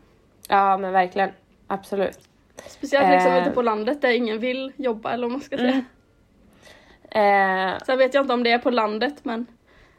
Ja 0.48 0.76
men 0.76 0.92
verkligen, 0.92 1.30
absolut. 1.66 2.18
Speciellt 2.66 3.10
liksom 3.10 3.32
eh. 3.32 3.42
ute 3.42 3.50
på 3.50 3.62
landet 3.62 4.02
där 4.02 4.10
ingen 4.10 4.38
vill 4.38 4.72
jobba 4.76 5.12
eller 5.12 5.22
vad 5.22 5.32
man 5.32 5.40
ska 5.40 5.56
säga. 5.56 5.84
Mm. 7.10 7.74
Eh. 7.74 7.78
Sen 7.86 7.98
vet 7.98 8.14
jag 8.14 8.22
inte 8.22 8.34
om 8.34 8.42
det 8.42 8.50
är 8.50 8.58
på 8.58 8.70
landet 8.70 9.14
men 9.22 9.46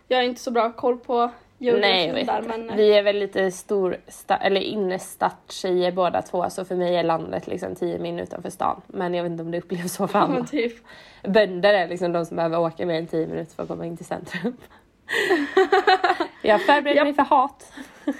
jag 0.07 0.17
har 0.17 0.23
inte 0.23 0.41
så 0.41 0.51
bra 0.51 0.71
koll 0.71 0.97
på 0.97 1.31
Nej, 1.57 2.07
jag 2.07 2.13
vet 2.13 2.27
där, 2.27 2.41
men... 2.41 2.69
Eh. 2.69 2.75
Vi 2.75 2.93
är 2.93 3.03
väl 3.03 3.19
lite 3.19 3.51
stor, 3.51 3.97
eller 4.29 4.61
innerstadstjejer 4.61 5.91
båda 5.91 6.21
två 6.21 6.49
så 6.49 6.65
för 6.65 6.75
mig 6.75 6.95
är 6.95 7.03
landet 7.03 7.47
liksom 7.47 7.75
10 7.75 7.99
min 7.99 8.19
utanför 8.19 8.49
stan. 8.49 8.81
Men 8.87 9.13
jag 9.13 9.23
vet 9.23 9.31
inte 9.31 9.43
om 9.43 9.51
det 9.51 9.57
upplevs 9.57 9.93
så 9.93 10.07
för 10.07 10.19
andra. 10.19 10.43
typ. 10.43 10.73
Bönder 11.23 11.73
är 11.73 11.87
liksom 11.87 12.11
de 12.11 12.25
som 12.25 12.37
behöver 12.37 12.59
åka 12.59 12.85
mer 12.85 12.99
än 12.99 13.07
10 13.07 13.27
minuter 13.27 13.55
för 13.55 13.63
att 13.63 13.69
komma 13.69 13.85
in 13.85 13.97
till 13.97 14.05
centrum. 14.05 14.57
jag 16.41 16.61
förbereder 16.61 17.03
mig 17.03 17.13
för 17.13 17.23
hat. 17.23 17.73
men, 18.05 18.15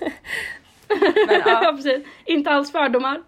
ja. 1.46 1.64
ja 1.64 1.72
precis, 1.76 2.08
inte 2.26 2.52
alls 2.52 2.72
fördomar. 2.72 3.22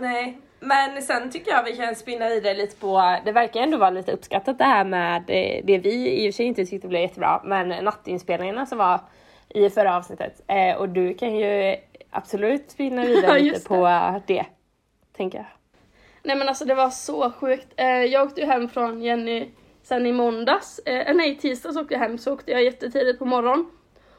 Nej, 0.00 0.38
men 0.60 1.02
sen 1.02 1.30
tycker 1.30 1.50
jag 1.50 1.64
vi 1.64 1.76
kan 1.76 1.94
spinna 1.94 2.28
vidare 2.28 2.54
lite 2.54 2.76
på, 2.76 3.18
det 3.24 3.32
verkar 3.32 3.60
ändå 3.60 3.76
vara 3.76 3.90
lite 3.90 4.12
uppskattat 4.12 4.58
det 4.58 4.64
här 4.64 4.84
med 4.84 5.22
det 5.64 5.78
vi 5.78 6.24
i 6.24 6.30
och 6.30 6.34
för 6.34 6.36
sig 6.36 6.46
inte 6.46 6.66
tyckte 6.66 6.88
blev 6.88 7.02
jättebra, 7.02 7.40
men 7.44 7.84
nattinspelningarna 7.84 8.66
som 8.66 8.78
var 8.78 9.00
i 9.48 9.70
förra 9.70 9.96
avsnittet. 9.96 10.42
Eh, 10.46 10.76
och 10.76 10.88
du 10.88 11.14
kan 11.14 11.36
ju 11.36 11.76
absolut 12.10 12.70
spinna 12.70 13.02
vidare 13.06 13.38
lite 13.38 13.58
det. 13.58 13.64
på 13.64 14.20
det, 14.26 14.44
tänker 15.16 15.38
jag. 15.38 15.46
Nej 16.22 16.36
men 16.36 16.48
alltså 16.48 16.64
det 16.64 16.74
var 16.74 16.90
så 16.90 17.30
sjukt. 17.30 17.68
Eh, 17.76 17.86
jag 17.86 18.26
åkte 18.26 18.40
ju 18.40 18.46
hem 18.46 18.68
från 18.68 19.02
Jenny 19.02 19.48
sen 19.82 20.06
i 20.06 20.12
måndags, 20.12 20.78
eh, 20.78 21.14
nej 21.14 21.36
tisdags 21.36 21.76
åkte 21.76 21.94
jag 21.94 22.00
hem 22.00 22.18
så 22.18 22.32
åkte 22.32 22.52
jag 22.52 22.64
jättetidigt 22.64 23.18
på 23.18 23.24
morgonen. 23.24 23.70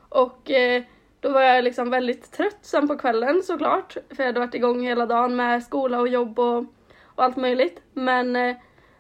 Och 0.09 0.51
eh, 0.51 0.83
då 1.23 1.29
var 1.29 1.41
jag 1.41 1.63
liksom 1.63 1.89
väldigt 1.89 2.31
trött 2.31 2.57
sen 2.61 2.87
på 2.87 2.97
kvällen 2.97 3.43
såklart, 3.43 3.93
för 3.93 4.23
jag 4.23 4.25
hade 4.25 4.39
varit 4.39 4.55
igång 4.55 4.81
hela 4.81 5.05
dagen 5.05 5.35
med 5.35 5.63
skola 5.63 5.99
och 5.99 6.07
jobb 6.07 6.39
och, 6.39 6.57
och 7.05 7.23
allt 7.23 7.37
möjligt. 7.37 7.81
Men 7.93 8.35
eh, 8.35 8.55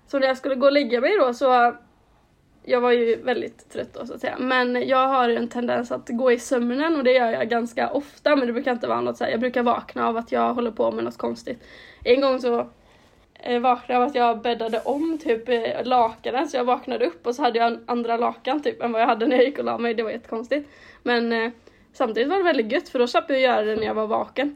så 0.07 0.19
när 0.19 0.27
jag 0.27 0.37
skulle 0.37 0.55
gå 0.55 0.65
och 0.65 0.71
lägga 0.71 1.01
mig 1.01 1.17
då 1.19 1.33
så 1.33 1.73
jag 2.63 2.81
var 2.81 2.91
ju 2.91 3.15
väldigt 3.15 3.69
trött 3.69 3.93
då 3.93 4.05
så 4.05 4.13
att 4.13 4.19
säga. 4.19 4.35
Men 4.39 4.87
jag 4.87 5.07
har 5.07 5.29
en 5.29 5.47
tendens 5.47 5.91
att 5.91 6.09
gå 6.09 6.31
i 6.31 6.39
sömnen 6.39 6.95
och 6.95 7.03
det 7.03 7.11
gör 7.11 7.31
jag 7.31 7.49
ganska 7.49 7.89
ofta 7.89 8.35
men 8.35 8.47
det 8.47 8.53
brukar 8.53 8.71
inte 8.71 8.87
vara 8.87 9.01
något 9.01 9.17
så 9.17 9.23
här, 9.23 9.31
jag 9.31 9.39
brukar 9.39 9.63
vakna 9.63 10.07
av 10.07 10.17
att 10.17 10.31
jag 10.31 10.53
håller 10.53 10.71
på 10.71 10.91
med 10.91 11.03
något 11.03 11.17
konstigt. 11.17 11.63
En 12.03 12.21
gång 12.21 12.39
så 12.39 12.67
eh, 13.33 13.59
vaknade 13.59 13.93
jag 13.93 14.01
av 14.01 14.07
att 14.07 14.15
jag 14.15 14.41
bäddade 14.41 14.81
om 14.85 15.17
typ 15.17 15.49
eh, 15.49 15.83
lakanen 15.83 16.47
så 16.47 16.57
jag 16.57 16.63
vaknade 16.63 17.05
upp 17.05 17.27
och 17.27 17.35
så 17.35 17.41
hade 17.41 17.59
jag 17.59 17.67
en 17.67 17.83
andra 17.85 18.17
lakan 18.17 18.61
typ 18.61 18.83
än 18.83 18.91
vad 18.91 19.01
jag 19.01 19.07
hade 19.07 19.27
när 19.27 19.35
jag 19.35 19.45
gick 19.45 19.59
och 19.59 19.65
la 19.65 19.77
mig. 19.77 19.93
Det 19.93 20.03
var 20.03 20.11
jättekonstigt. 20.11 20.69
Men 21.03 21.33
eh, 21.33 21.51
samtidigt 21.93 22.29
var 22.29 22.37
det 22.37 22.43
väldigt 22.43 22.71
gött 22.71 22.89
för 22.89 22.99
då 22.99 23.07
slapp 23.07 23.29
jag 23.29 23.39
göra 23.39 23.61
det 23.61 23.75
när 23.75 23.85
jag 23.85 23.93
var 23.93 24.07
vaken. 24.07 24.55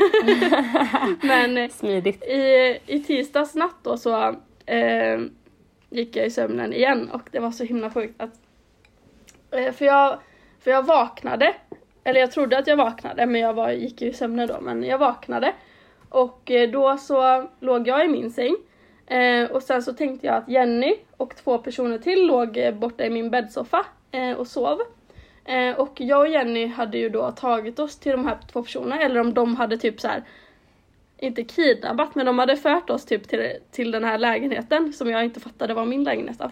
men 1.22 1.58
eh, 1.58 1.70
Smidigt. 1.70 2.22
i, 2.22 2.78
i 2.86 3.00
tisdags 3.00 3.54
natt 3.54 3.76
då 3.82 3.96
så 3.96 4.36
eh, 4.66 5.20
gick 5.90 6.16
jag 6.16 6.26
i 6.26 6.30
sömnen 6.30 6.72
igen 6.72 7.10
och 7.10 7.22
det 7.30 7.38
var 7.38 7.50
så 7.50 7.64
himla 7.64 7.90
sjukt 7.90 8.20
att 8.20 8.40
eh, 9.50 9.72
för 9.72 9.84
jag, 9.84 10.18
för 10.60 10.70
jag 10.70 10.82
vaknade, 10.82 11.54
eller 12.04 12.20
jag 12.20 12.32
trodde 12.32 12.58
att 12.58 12.66
jag 12.66 12.76
vaknade 12.76 13.26
men 13.26 13.40
jag 13.40 13.54
var, 13.54 13.70
gick 13.70 14.02
ju 14.02 14.08
i 14.08 14.12
sömnen 14.12 14.48
då 14.48 14.60
men 14.60 14.84
jag 14.84 14.98
vaknade 14.98 15.54
och 16.08 16.50
eh, 16.50 16.70
då 16.70 16.96
så 16.96 17.48
låg 17.60 17.88
jag 17.88 18.04
i 18.04 18.08
min 18.08 18.30
säng 18.30 18.56
eh, 19.06 19.50
och 19.50 19.62
sen 19.62 19.82
så 19.82 19.92
tänkte 19.92 20.26
jag 20.26 20.36
att 20.36 20.48
Jenny 20.48 20.94
och 21.16 21.36
två 21.36 21.58
personer 21.58 21.98
till 21.98 22.26
låg 22.26 22.74
borta 22.74 23.04
i 23.04 23.10
min 23.10 23.30
bäddsoffa 23.30 23.86
och 24.36 24.46
sov. 24.46 24.78
Och 25.76 26.00
jag 26.00 26.20
och 26.20 26.28
Jenny 26.28 26.66
hade 26.66 26.98
ju 26.98 27.08
då 27.08 27.30
tagit 27.30 27.78
oss 27.78 27.98
till 27.98 28.12
de 28.12 28.26
här 28.26 28.38
två 28.52 28.62
personerna 28.62 29.00
eller 29.00 29.20
om 29.20 29.34
de 29.34 29.56
hade 29.56 29.78
typ 29.78 30.00
så 30.00 30.08
här 30.08 30.22
inte 31.18 31.44
kidnappat 31.44 32.14
men 32.14 32.26
de 32.26 32.38
hade 32.38 32.56
fört 32.56 32.90
oss 32.90 33.04
typ 33.04 33.28
till, 33.28 33.52
till 33.70 33.90
den 33.90 34.04
här 34.04 34.18
lägenheten 34.18 34.92
som 34.92 35.10
jag 35.10 35.24
inte 35.24 35.40
fattade 35.40 35.74
var 35.74 35.84
min 35.84 36.04
lägenhet 36.04 36.38
då. 36.38 36.50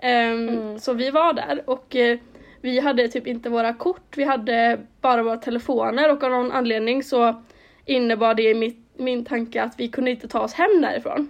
Ehm, 0.00 0.48
Mm. 0.48 0.78
Så 0.78 0.92
vi 0.92 1.10
var 1.10 1.32
där 1.32 1.62
och 1.66 1.96
eh, 1.96 2.18
vi 2.60 2.80
hade 2.80 3.08
typ 3.08 3.26
inte 3.26 3.48
våra 3.48 3.74
kort, 3.74 4.16
vi 4.16 4.24
hade 4.24 4.80
bara 5.00 5.22
våra 5.22 5.36
telefoner 5.36 6.12
och 6.12 6.22
av 6.22 6.30
någon 6.30 6.52
anledning 6.52 7.02
så 7.02 7.42
innebar 7.84 8.34
det 8.34 8.42
i 8.42 8.54
mitt, 8.54 8.78
min 8.96 9.24
tanke 9.24 9.62
att 9.62 9.74
vi 9.76 9.88
kunde 9.88 10.10
inte 10.10 10.28
ta 10.28 10.40
oss 10.40 10.54
hem 10.54 10.80
därifrån. 10.82 11.28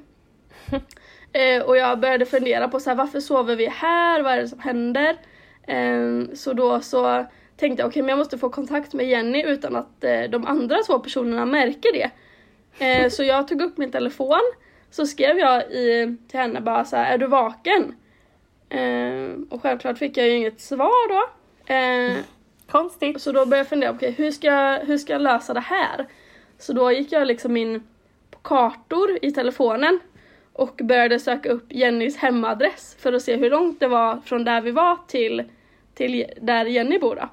Eh, 1.33 1.63
och 1.63 1.77
jag 1.77 2.01
började 2.01 2.27
fundera 2.27 2.69
på 2.69 2.81
så 2.81 2.91
här, 2.91 2.97
varför 2.97 3.21
sover 3.21 3.57
vi 3.57 3.67
här? 3.67 4.23
Vad 4.23 4.33
är 4.33 4.41
det 4.41 4.49
som 4.49 4.61
händer? 4.61 5.17
Eh, 5.67 6.35
så 6.35 6.53
då 6.53 6.81
så 6.81 7.27
tänkte 7.57 7.83
jag 7.83 7.89
okej 7.89 8.03
men 8.03 8.09
jag 8.09 8.19
måste 8.19 8.39
få 8.39 8.49
kontakt 8.51 8.93
med 8.95 9.07
Jenny 9.09 9.43
utan 9.43 9.77
att 9.77 10.05
eh, 10.05 10.23
de 10.23 10.47
andra 10.47 10.77
två 10.87 10.99
personerna 10.99 11.45
märker 11.47 11.93
det. 11.93 12.11
Eh, 12.87 13.09
så 13.11 13.23
jag 13.25 13.49
tog 13.49 13.63
upp 13.63 13.79
min 13.79 13.91
telefon 13.93 14.41
så 14.91 15.07
skrev 15.07 15.39
jag 15.39 15.63
i, 15.63 16.17
till 16.29 16.41
henne 16.41 16.61
bara 16.61 16.85
så 16.85 16.97
här, 16.97 17.15
är 17.15 17.19
du 17.19 17.27
vaken? 17.27 17.95
Eh, 18.69 19.31
och 19.51 19.63
självklart 19.63 19.99
fick 19.99 20.17
jag 20.17 20.27
ju 20.29 20.33
inget 20.37 20.61
svar 20.61 21.09
då. 21.09 21.29
Konstigt. 22.71 23.21
så 23.23 23.33
då 23.33 23.39
började 23.47 23.57
jag 23.57 23.69
fundera, 23.69 23.91
okej 23.91 24.11
hur, 24.19 24.31
ska, 24.31 24.47
jag- 24.47 24.79
hur 24.79 24.99
ska 24.99 25.13
jag 25.13 25.23
lösa 25.23 25.55
det 25.55 25.61
här? 25.61 26.07
Så 26.59 26.73
då 26.73 26.93
gick 26.93 27.13
jag 27.13 27.27
liksom 27.27 27.57
in 27.57 27.83
på 28.31 28.39
kartor 28.39 29.19
i 29.23 29.31
telefonen 29.33 30.01
och 30.53 30.81
började 30.85 31.19
söka 31.19 31.49
upp 31.49 31.67
Jennys 31.69 32.17
hemadress 32.17 32.97
för 32.99 33.13
att 33.13 33.23
se 33.23 33.37
hur 33.37 33.51
långt 33.51 33.81
det 33.81 33.89
var 33.89 34.17
från 34.17 34.45
där 34.45 34.61
vi 34.61 34.71
var 34.71 34.99
till, 35.07 35.45
till 35.95 36.27
där 36.41 36.65
Jenny 36.65 36.99
bor 36.99 37.17
då. 37.17 37.29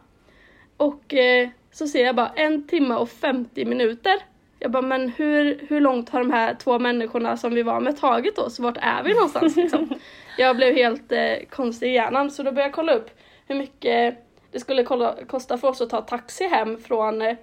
Och 0.78 1.14
eh, 1.14 1.50
så 1.72 1.88
ser 1.88 2.06
jag 2.06 2.16
bara 2.16 2.32
en 2.36 2.68
timme 2.68 2.96
och 2.96 3.10
50 3.10 3.66
minuter. 3.66 4.14
Jag 4.60 4.72
bara, 4.72 4.82
men 4.82 5.10
hur, 5.10 5.66
hur 5.70 5.82
långt 5.82 6.10
har 6.10 6.20
de 6.20 6.32
här 6.32 6.54
två 6.54 6.80
människorna 6.80 7.38
som 7.38 7.54
vi 7.54 7.64
var 7.64 7.80
med 7.80 7.98
tagit? 7.98 8.40
Så 8.48 8.64
vart 8.64 8.78
är 8.82 9.04
vi 9.04 9.14
någonstans 9.14 9.56
liksom? 9.56 9.90
Jag 10.38 10.56
blev 10.56 10.76
helt 10.76 11.12
eh, 11.12 11.36
konstig 11.50 11.88
i 11.88 11.94
hjärnan 11.94 12.32
så 12.32 12.44
då 12.44 12.52
började 12.52 12.68
jag 12.68 12.74
kolla 12.74 12.94
upp 12.94 13.10
hur 13.48 13.56
mycket 13.56 14.18
det 14.52 14.60
skulle 14.60 14.84
kolla, 14.84 15.16
kosta 15.28 15.58
för 15.58 15.68
oss 15.68 15.82
att 15.82 15.90
ta 15.90 16.02
taxi 16.02 16.48
hem 16.48 16.78
från 16.78 17.22
eh, 17.22 17.36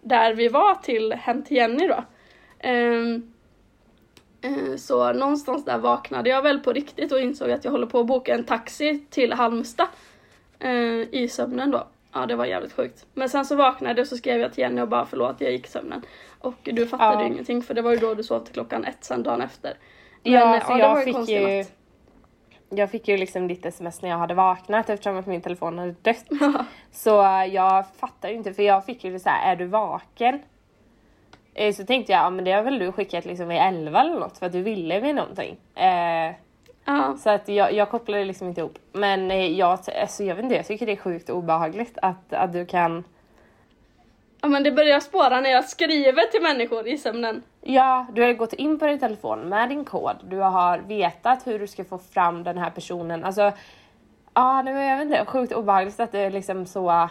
där 0.00 0.34
vi 0.34 0.48
var 0.48 0.74
till 0.74 1.12
hem 1.12 1.42
till 1.42 1.56
Jenny 1.56 1.88
då. 1.88 2.04
Eh, 2.68 3.02
så 4.78 5.12
någonstans 5.12 5.64
där 5.64 5.78
vaknade 5.78 6.30
jag 6.30 6.42
väl 6.42 6.58
på 6.60 6.72
riktigt 6.72 7.12
och 7.12 7.20
insåg 7.20 7.50
att 7.50 7.64
jag 7.64 7.72
håller 7.72 7.86
på 7.86 8.00
att 8.00 8.06
boka 8.06 8.34
en 8.34 8.44
taxi 8.44 9.04
till 9.10 9.32
Halmstad 9.32 9.86
eh, 10.58 10.70
i 11.14 11.28
sömnen 11.30 11.70
då. 11.70 11.86
Ja 12.12 12.26
det 12.26 12.36
var 12.36 12.44
jävligt 12.44 12.72
sjukt. 12.72 13.06
Men 13.14 13.28
sen 13.28 13.44
så 13.44 13.56
vaknade 13.56 13.94
jag 13.94 14.04
och 14.04 14.08
så 14.08 14.16
skrev 14.16 14.40
jag 14.40 14.52
till 14.52 14.62
Jenny 14.62 14.80
och 14.80 14.88
bara 14.88 15.06
förlåt 15.06 15.40
jag 15.40 15.52
gick 15.52 15.66
i 15.66 15.70
sömnen. 15.70 16.02
Och 16.38 16.54
du 16.62 16.86
fattade 16.86 17.22
Ja. 17.22 17.26
ingenting 17.26 17.62
för 17.62 17.74
det 17.74 17.82
var 17.82 17.90
ju 17.90 17.96
då 17.96 18.14
du 18.14 18.22
sov 18.22 18.40
till 18.44 18.54
klockan 18.54 18.84
ett 18.84 19.04
sen 19.04 19.22
dagen 19.22 19.40
efter. 19.40 19.74
Men, 20.22 20.32
Ja, 20.32 20.56
eh, 20.56 20.66
så 20.66 20.74
det 20.74 20.82
var 20.82 20.88
jag 20.88 21.08
en 21.08 21.14
fick 21.26 21.28
ju... 21.28 21.58
natt. 21.58 21.72
Jag 22.72 22.90
fick 22.90 23.08
ju 23.08 23.16
liksom 23.16 23.48
ditt 23.48 23.66
sms 23.66 24.02
när 24.02 24.08
jag 24.08 24.18
hade 24.18 24.34
vaknat 24.34 24.90
eftersom 24.90 25.16
att 25.16 25.26
min 25.26 25.40
telefon 25.42 25.78
hade 25.78 25.94
dött. 26.02 26.24
Ja. 26.28 26.64
Så 26.92 27.10
jag 27.52 27.84
fattar 28.00 28.28
ju 28.28 28.34
inte 28.34 28.52
för 28.54 28.62
jag 28.62 28.84
fick 28.86 29.04
ju 29.04 29.18
så 29.18 29.28
här, 29.28 29.52
är 29.52 29.56
du 29.56 29.66
vaken? 29.66 30.40
Eh, 31.60 31.74
Så 31.74 31.84
tänkte 31.84 32.12
jag, 32.12 32.24
ja 32.24 32.30
men 32.30 32.44
det 32.44 32.52
har 32.52 32.62
väl 32.62 32.78
du 32.78 32.92
skickat 32.92 33.24
liksom 33.24 33.48
vid 33.48 33.58
11 33.58 34.00
eller 34.00 34.20
något 34.20 34.38
för 34.38 34.46
att 34.46 34.52
du 34.52 34.62
ville 34.62 35.00
med 35.00 35.14
någonting. 35.14 35.56
Eh, 35.74 36.34
ja. 36.84 37.16
så 37.18 37.30
att 37.30 37.48
jag, 37.48 37.72
jag 37.72 37.90
kopplade 37.90 38.24
liksom 38.24 38.48
inte 38.48 38.60
ihop. 38.60 38.78
Men 38.92 39.30
eh, 39.30 39.46
jag, 39.46 39.78
alltså, 40.00 40.24
jag 40.24 40.34
vet 40.34 40.42
inte, 40.42 40.56
jag 40.56 40.66
tycker 40.66 40.86
det 40.86 40.92
är 40.92 40.96
sjukt 40.96 41.30
obehagligt 41.30 41.98
att, 42.02 42.32
att 42.32 42.52
du 42.52 42.66
kan 42.66 43.04
ja 44.42 44.48
men 44.48 44.62
det 44.62 44.72
börjar 44.72 45.00
spåra 45.00 45.40
när 45.40 45.50
jag 45.50 45.64
skriver 45.64 46.30
till 46.30 46.42
människor 46.42 46.88
i 46.88 46.98
sömnen. 46.98 47.42
Ja, 47.60 48.06
du 48.12 48.22
har 48.22 48.32
gått 48.32 48.52
in 48.52 48.78
på 48.78 48.86
din 48.86 48.98
telefon 48.98 49.40
med 49.40 49.68
din 49.68 49.84
kod. 49.84 50.16
Du 50.24 50.36
har 50.36 50.78
vetat 50.78 51.46
hur 51.46 51.58
du 51.58 51.66
ska 51.66 51.84
få 51.84 51.98
fram 51.98 52.44
den 52.44 52.58
här 52.58 52.70
personen. 52.70 53.24
Alltså, 53.24 53.52
ja, 54.34 54.62
nej, 54.62 54.74
men 54.74 54.86
jag 54.86 54.96
vet 54.96 55.06
inte, 55.06 55.24
sjukt 55.24 55.52
obehagligt 55.52 56.00
att 56.00 56.12
det 56.12 56.18
är 56.18 56.30
liksom 56.30 56.66
så... 56.66 57.08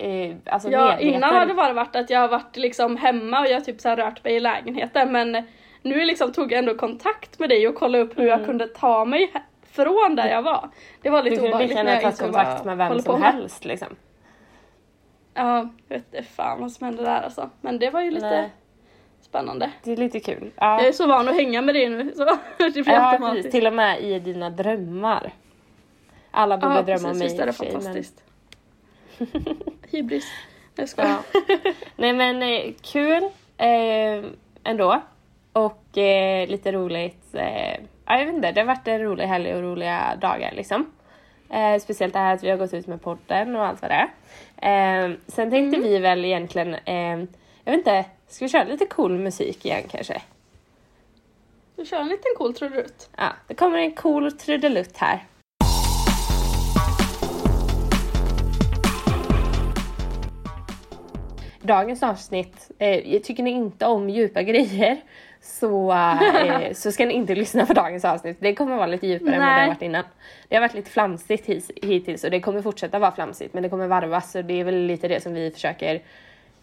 Eh, 0.00 0.36
alltså 0.46 0.70
Ja, 0.70 0.84
medveten. 0.84 1.08
innan 1.14 1.34
har 1.34 1.46
det 1.46 1.54
bara 1.54 1.72
varit 1.72 1.96
att 1.96 2.10
jag 2.10 2.20
har 2.20 2.28
varit 2.28 2.56
liksom 2.56 2.96
hemma 2.96 3.40
och 3.40 3.46
jag 3.46 3.54
har 3.54 3.60
typ 3.60 3.80
så 3.80 3.88
här 3.88 3.96
rört 3.96 4.24
mig 4.24 4.34
i 4.36 4.40
lägenheten 4.40 5.12
men 5.12 5.32
nu 5.82 6.04
liksom 6.04 6.32
tog 6.32 6.52
jag 6.52 6.58
ändå 6.58 6.74
kontakt 6.74 7.38
med 7.38 7.48
dig 7.48 7.68
och 7.68 7.74
kollade 7.74 8.04
upp 8.04 8.18
hur 8.18 8.26
jag 8.26 8.44
kunde 8.44 8.66
ta 8.68 9.04
mig 9.04 9.32
från 9.70 10.16
där 10.16 10.28
jag 10.28 10.42
var. 10.42 10.68
Det 11.02 11.10
var 11.10 11.18
Mm. 11.18 11.24
Du 11.24 11.30
lite 11.30 11.36
kunde 11.42 11.48
obehagligt 11.50 11.68
lika 11.70 11.78
gärna 11.78 11.92
jag 11.92 12.02
tagit 12.02 12.18
kontakt 12.20 12.64
jag 12.64 12.76
med 12.76 12.88
vem 12.88 12.98
som 13.02 13.22
helst 13.22 13.64
liksom. 13.64 13.88
Ja, 15.34 15.68
jag 15.88 15.96
vet 15.96 16.14
inte 16.14 16.22
fan 16.30 16.60
vad 16.60 16.72
som 16.72 16.84
hände 16.86 17.02
där 17.02 17.20
alltså. 17.22 17.50
Men 17.60 17.78
det 17.78 17.90
var 17.90 18.00
ju 18.02 18.10
lite 18.10 18.30
Nej. 18.30 18.50
spännande. 19.20 19.70
Det 19.82 19.92
är 19.92 19.96
lite 19.96 20.20
kul. 20.20 20.50
Jag 20.56 20.66
Ja, 20.66 20.80
är 20.80 20.92
så 20.92 21.06
van 21.06 21.28
att 21.28 21.34
hänga 21.34 21.62
med 21.62 21.74
dig 21.74 21.88
nu 21.88 22.12
så 22.16 22.24
det 22.58 22.70
blir 22.72 22.88
ja 22.90 23.10
automatiskt. 23.10 23.36
precis. 23.36 23.52
Till 23.52 23.66
och 23.66 23.72
med 23.72 24.00
i 24.02 24.18
dina 24.18 24.50
drömmar. 24.50 25.32
Alla 26.30 26.58
borde 26.58 26.74
Ja, 26.74 26.82
drömma 26.82 27.10
om 27.10 27.18
mig 27.18 27.40
är 27.40 27.46
det 27.46 27.52
för 27.52 27.64
sig, 27.64 27.72
men- 27.72 27.82
fantastiskt. 27.82 28.24
Hybris. 29.90 30.26
Jag 30.74 30.88
skojar. 30.88 31.18
Ja. 31.32 31.40
Nej 31.96 32.12
men 32.12 32.42
eh, 32.42 32.72
kul 32.82 33.22
eh, 33.58 34.24
ändå. 34.64 35.00
Och 35.52 35.98
eh, 35.98 36.48
lite 36.48 36.72
roligt. 36.72 37.34
Eh, 37.34 37.72
ja, 38.06 38.18
jag 38.18 38.26
vet 38.26 38.34
inte, 38.34 38.52
det 38.52 38.60
har 38.60 38.66
varit 38.66 38.88
en 38.88 39.00
rolig 39.02 39.24
helg 39.24 39.54
och 39.54 39.62
roliga 39.62 40.16
dagar 40.20 40.52
liksom. 40.52 40.92
Eh, 41.50 41.78
speciellt 41.80 42.12
det 42.12 42.18
här 42.18 42.34
att 42.34 42.44
vi 42.44 42.50
har 42.50 42.56
gått 42.56 42.74
ut 42.74 42.86
med 42.86 43.02
podden 43.02 43.56
och 43.56 43.66
allt 43.66 43.82
vad 43.82 43.90
det 43.90 44.08
är. 44.62 45.16
Sen 45.26 45.50
tänkte 45.50 45.76
Mm. 45.76 45.82
vi 45.88 45.98
väl 45.98 46.24
egentligen, 46.24 46.76
jag 47.64 47.72
vet 47.72 47.78
inte, 47.78 48.04
ska 48.28 48.44
vi 48.44 48.48
köra 48.48 48.64
lite 48.64 48.86
cool 48.86 49.18
musik 49.18 49.64
igen 49.64 49.82
kanske? 49.90 50.22
Du 51.76 51.84
kör 51.84 52.00
en 52.00 52.08
liten 52.08 52.32
cool 52.36 52.54
trudelutt. 52.54 53.10
Ja, 53.16 53.28
det 53.46 53.54
kommer 53.54 53.78
en 53.78 53.92
cool 53.92 54.32
trudelutt 54.32 54.96
här. 54.96 55.24
Dagens 61.62 62.02
avsnitt, 62.02 62.70
eh, 62.78 63.20
tycker 63.22 63.42
ni 63.42 63.50
inte 63.50 63.86
om 63.86 64.10
djupa 64.10 64.42
grejer 64.42 65.00
så, 65.42 65.92
eh, 65.92 66.72
så 66.72 66.92
ska 66.92 67.06
ni 67.06 67.14
inte 67.14 67.34
lyssna 67.34 67.66
på 67.66 67.72
dagens 67.72 68.04
avsnitt. 68.04 68.36
Det 68.40 68.54
kommer 68.54 68.76
vara 68.76 68.86
lite 68.86 69.06
djupare 69.06 69.34
än 69.34 69.40
vad 69.40 69.48
det 69.48 69.52
Nej. 69.54 69.60
har 69.60 69.68
varit 69.74 69.82
innan. 69.82 70.04
Det 70.48 70.56
har 70.56 70.60
varit 70.60 70.74
lite 70.74 70.90
flamsigt 70.90 71.46
his- 71.48 71.70
hittills 71.86 72.24
och 72.24 72.30
det 72.30 72.40
kommer 72.40 72.62
fortsätta 72.62 72.98
vara 72.98 73.12
flamsigt 73.12 73.54
men 73.54 73.62
det 73.62 73.68
kommer 73.68 73.86
varvas 73.86 74.34
och 74.34 74.44
det 74.44 74.60
är 74.60 74.64
väl 74.64 74.86
lite 74.86 75.08
det 75.08 75.20
som 75.22 75.34
vi 75.34 75.50
försöker 75.50 76.00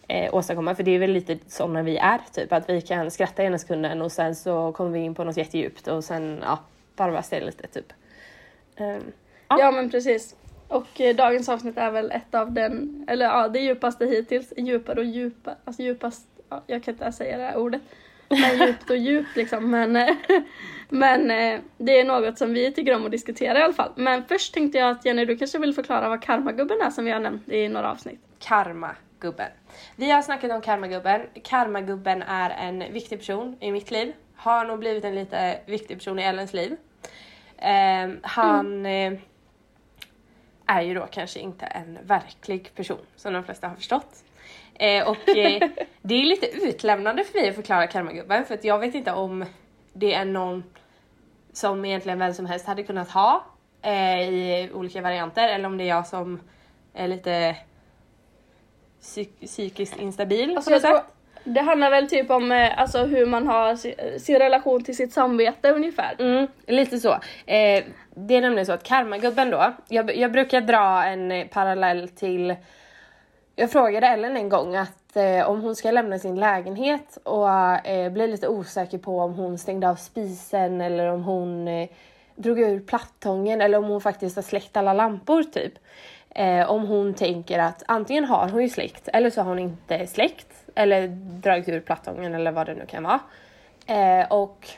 eh, 0.08 0.34
åstadkomma 0.34 0.74
för 0.74 0.82
det 0.82 0.90
är 0.90 0.98
väl 0.98 1.10
lite 1.12 1.38
sådana 1.48 1.82
vi 1.82 1.96
är 1.96 2.20
typ 2.32 2.52
att 2.52 2.68
vi 2.70 2.80
kan 2.80 3.10
skratta 3.10 3.42
ena 3.42 3.58
sekunden 3.58 4.02
och 4.02 4.12
sen 4.12 4.34
så 4.34 4.72
kommer 4.72 4.90
vi 4.90 4.98
in 4.98 5.14
på 5.14 5.24
något 5.24 5.36
jättedjupt 5.36 5.88
och 5.88 6.04
sen 6.04 6.40
ja, 6.42 6.58
varvas 6.96 7.28
det 7.28 7.40
lite 7.40 7.66
typ. 7.66 7.92
Ehm, 8.76 9.02
Ja. 9.50 9.56
Ja 9.60 9.70
men 9.70 9.90
precis. 9.90 10.36
Och 10.68 11.00
eh, 11.00 11.16
dagens 11.16 11.48
avsnitt 11.48 11.78
är 11.78 11.90
väl 11.90 12.10
ett 12.10 12.34
av 12.34 12.52
den, 12.52 13.04
eller 13.08 13.26
ja 13.26 13.48
det 13.48 13.60
djupaste 13.60 14.06
hittills. 14.06 14.52
Djupare 14.56 15.00
och 15.00 15.06
djupa, 15.06 15.54
alltså 15.64 15.82
djupast, 15.82 16.26
ja, 16.48 16.62
jag 16.66 16.82
kan 16.82 16.94
inte 16.94 17.04
ens 17.04 17.16
säga 17.16 17.38
det 17.38 17.44
här 17.44 17.56
ordet. 17.56 17.82
Men 18.28 18.58
djupt 18.66 18.90
och 18.90 18.96
djupt 18.96 19.36
liksom. 19.36 19.70
Men, 19.70 19.96
eh, 19.96 20.16
men 20.88 21.30
eh, 21.30 21.60
det 21.76 22.00
är 22.00 22.04
något 22.04 22.38
som 22.38 22.54
vi 22.54 22.72
tycker 22.72 22.94
om 22.96 23.04
att 23.04 23.10
diskutera 23.10 23.58
i 23.58 23.62
alla 23.62 23.72
fall. 23.72 23.92
Men 23.94 24.24
först 24.24 24.54
tänkte 24.54 24.78
jag 24.78 24.90
att 24.90 25.04
Jenny 25.04 25.24
du 25.24 25.36
kanske 25.36 25.58
vill 25.58 25.74
förklara 25.74 26.08
vad 26.08 26.22
karmagubben 26.22 26.80
är 26.80 26.90
som 26.90 27.04
vi 27.04 27.10
har 27.10 27.20
nämnt 27.20 27.48
i 27.48 27.68
några 27.68 27.90
avsnitt. 27.90 28.20
Karmagubben. 28.38 29.50
Vi 29.96 30.10
har 30.10 30.22
snackat 30.22 30.50
om 30.50 30.60
Karmagubben. 30.60 31.20
Karmagubben 31.44 32.22
är 32.22 32.50
en 32.50 32.92
viktig 32.92 33.18
person 33.18 33.56
i 33.60 33.72
mitt 33.72 33.90
liv. 33.90 34.12
Har 34.36 34.64
nog 34.64 34.78
blivit 34.78 35.04
en 35.04 35.14
lite 35.14 35.60
viktig 35.66 35.98
person 35.98 36.18
i 36.18 36.22
Ellens 36.22 36.52
liv. 36.52 36.76
Ehm, 37.58 38.18
han 38.22 38.86
eh, 38.86 39.12
är 40.68 40.82
ju 40.82 40.94
då 40.94 41.06
kanske 41.10 41.40
inte 41.40 41.66
en 41.66 41.98
verklig 42.02 42.74
person 42.74 43.06
som 43.16 43.32
de 43.32 43.44
flesta 43.44 43.68
har 43.68 43.76
förstått. 43.76 44.24
Eh, 44.74 45.08
och 45.08 45.28
eh, 45.28 45.68
det 46.02 46.14
är 46.14 46.24
lite 46.24 46.46
utlämnande 46.46 47.24
för 47.24 47.40
mig 47.40 47.48
att 47.48 47.54
förklara 47.54 47.86
Karmagubben 47.86 48.44
för 48.44 48.54
att 48.54 48.64
jag 48.64 48.78
vet 48.78 48.94
inte 48.94 49.12
om 49.12 49.44
det 49.92 50.14
är 50.14 50.24
någon 50.24 50.64
som 51.52 51.84
egentligen 51.84 52.18
vem 52.18 52.34
som 52.34 52.46
helst 52.46 52.66
hade 52.66 52.82
kunnat 52.82 53.10
ha 53.10 53.44
eh, 53.82 54.20
i 54.20 54.70
olika 54.74 55.02
varianter 55.02 55.48
eller 55.48 55.66
om 55.66 55.78
det 55.78 55.84
är 55.84 55.88
jag 55.88 56.06
som 56.06 56.40
är 56.94 57.08
lite 57.08 57.56
psyk- 59.00 59.46
psykiskt 59.46 59.96
instabil 59.96 60.56
Alltså 60.56 60.70
på 60.70 60.74
något 60.74 60.82
sätt 60.82 61.04
det 61.48 61.60
handlar 61.60 61.90
väl 61.90 62.08
typ 62.08 62.30
om 62.30 62.52
eh, 62.52 62.80
alltså, 62.80 63.04
hur 63.04 63.26
man 63.26 63.46
har 63.46 63.76
sin, 64.18 64.38
relation 64.38 64.84
till 64.84 64.96
sitt 64.96 65.12
samvete 65.12 65.70
ungefär. 65.70 66.16
Mm, 66.18 66.46
lite 66.66 66.98
så. 66.98 67.12
Eh, 67.46 67.84
det 68.14 68.36
är 68.36 68.40
nämligen 68.40 68.66
så 68.66 68.72
att 68.72 68.82
karmagubben 68.82 69.50
då, 69.50 69.72
jag, 69.88 70.16
jag 70.16 70.32
brukar 70.32 70.60
dra 70.60 71.04
en 71.04 71.32
eh, 71.32 71.46
parallell 71.46 72.08
till 72.08 72.54
jag 73.56 73.70
frågade 73.70 74.06
Ellen 74.06 74.36
en 74.36 74.48
gång 74.48 74.76
att 74.76 75.16
eh, 75.16 75.50
om 75.50 75.60
hon 75.60 75.76
ska 75.76 75.90
lämna 75.90 76.18
sin 76.18 76.36
lägenhet 76.36 77.18
och 77.22 77.50
eh, 77.86 78.12
blir 78.12 78.28
lite 78.28 78.48
osäker 78.48 78.98
på 78.98 79.20
om 79.20 79.34
hon 79.34 79.58
stängde 79.58 79.88
av 79.90 79.94
spisen 79.96 80.80
eller 80.80 81.06
om 81.06 81.24
hon 81.24 81.68
eh, 81.68 81.88
drog 82.36 82.60
ur 82.60 82.80
plattången 82.80 83.60
eller 83.60 83.78
om 83.78 83.84
hon 83.84 84.00
faktiskt 84.00 84.36
har 84.36 84.42
släckt 84.42 84.76
alla 84.76 84.92
lampor 84.92 85.42
typ. 85.42 85.72
Eh, 86.30 86.70
om 86.70 86.86
hon 86.86 87.14
tänker 87.14 87.58
att 87.58 87.82
antingen 87.86 88.24
har 88.24 88.48
hon 88.48 88.62
ju 88.62 88.68
släckt 88.68 89.08
eller 89.08 89.30
så 89.30 89.40
har 89.40 89.48
hon 89.48 89.58
inte 89.58 90.06
släckt 90.06 90.57
eller 90.74 91.08
dragit 91.18 91.68
ur 91.68 91.80
plattången 91.80 92.34
eller 92.34 92.52
vad 92.52 92.66
det 92.66 92.74
nu 92.74 92.86
kan 92.86 93.02
vara. 93.02 93.20
Eh, 93.86 94.26
och 94.32 94.68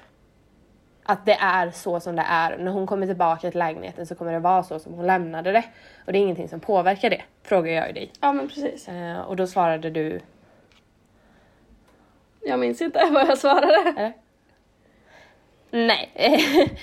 att 1.03 1.27
det 1.27 1.33
är 1.41 1.71
så 1.71 2.01
som 2.01 2.17
det 2.17 2.25
är. 2.29 2.59
När 2.59 2.71
hon 2.71 2.87
kommer 2.87 3.07
tillbaka 3.07 3.51
till 3.51 3.59
lägenheten 3.59 4.07
så 4.07 4.15
kommer 4.15 4.33
det 4.33 4.39
vara 4.39 4.63
så 4.63 4.79
som 4.79 4.95
hon 4.95 5.07
lämnade 5.07 5.53
det. 5.53 5.65
Och 6.07 6.13
det 6.13 6.19
är 6.19 6.21
ingenting 6.21 6.49
som 6.49 6.61
påverkar 6.61 7.11
det, 7.11 7.23
frågar 7.43 7.73
jag 7.73 7.87
ju 7.87 7.93
dig. 7.93 8.13
Ja 8.21 8.33
men 8.33 8.49
precis. 8.49 8.89
Eh, 8.89 9.21
och 9.21 9.37
då 9.37 9.47
svarade 9.47 9.91
du... 9.91 10.21
Jag 12.41 12.59
minns 12.59 12.81
inte 12.81 13.09
vad 13.13 13.29
jag 13.29 13.39
svarade. 13.39 13.95
Eller? 13.97 14.13
Nej, 15.71 16.11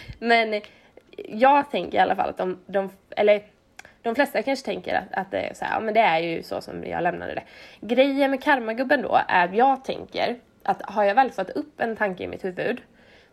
men 0.19 0.61
jag 1.27 1.71
tänker 1.71 1.97
i 1.97 2.01
alla 2.01 2.15
fall 2.15 2.29
att 2.29 2.37
de, 2.37 2.59
de 2.65 2.89
eller 3.09 3.43
de 4.01 4.15
flesta 4.15 4.41
kanske 4.41 4.65
tänker 4.65 4.95
att, 4.95 5.13
att 5.13 5.31
det 5.31 5.39
är 5.39 5.53
så 5.53 5.65
här, 5.65 5.73
ja, 5.73 5.79
men 5.79 5.93
det 5.93 5.99
är 5.99 6.19
ju 6.19 6.43
så 6.43 6.61
som 6.61 6.83
jag 6.83 7.03
lämnade 7.03 7.33
det. 7.33 7.43
Grejen 7.81 8.31
med 8.31 8.43
karmagubben 8.43 9.01
då 9.01 9.19
är 9.27 9.45
att 9.45 9.55
jag 9.55 9.83
tänker 9.83 10.35
att 10.63 10.81
har 10.81 11.03
jag 11.03 11.15
väl 11.15 11.31
fått 11.31 11.49
upp 11.49 11.81
en 11.81 11.95
tanke 11.95 12.23
i 12.23 12.27
mitt 12.27 12.45
huvud, 12.45 12.81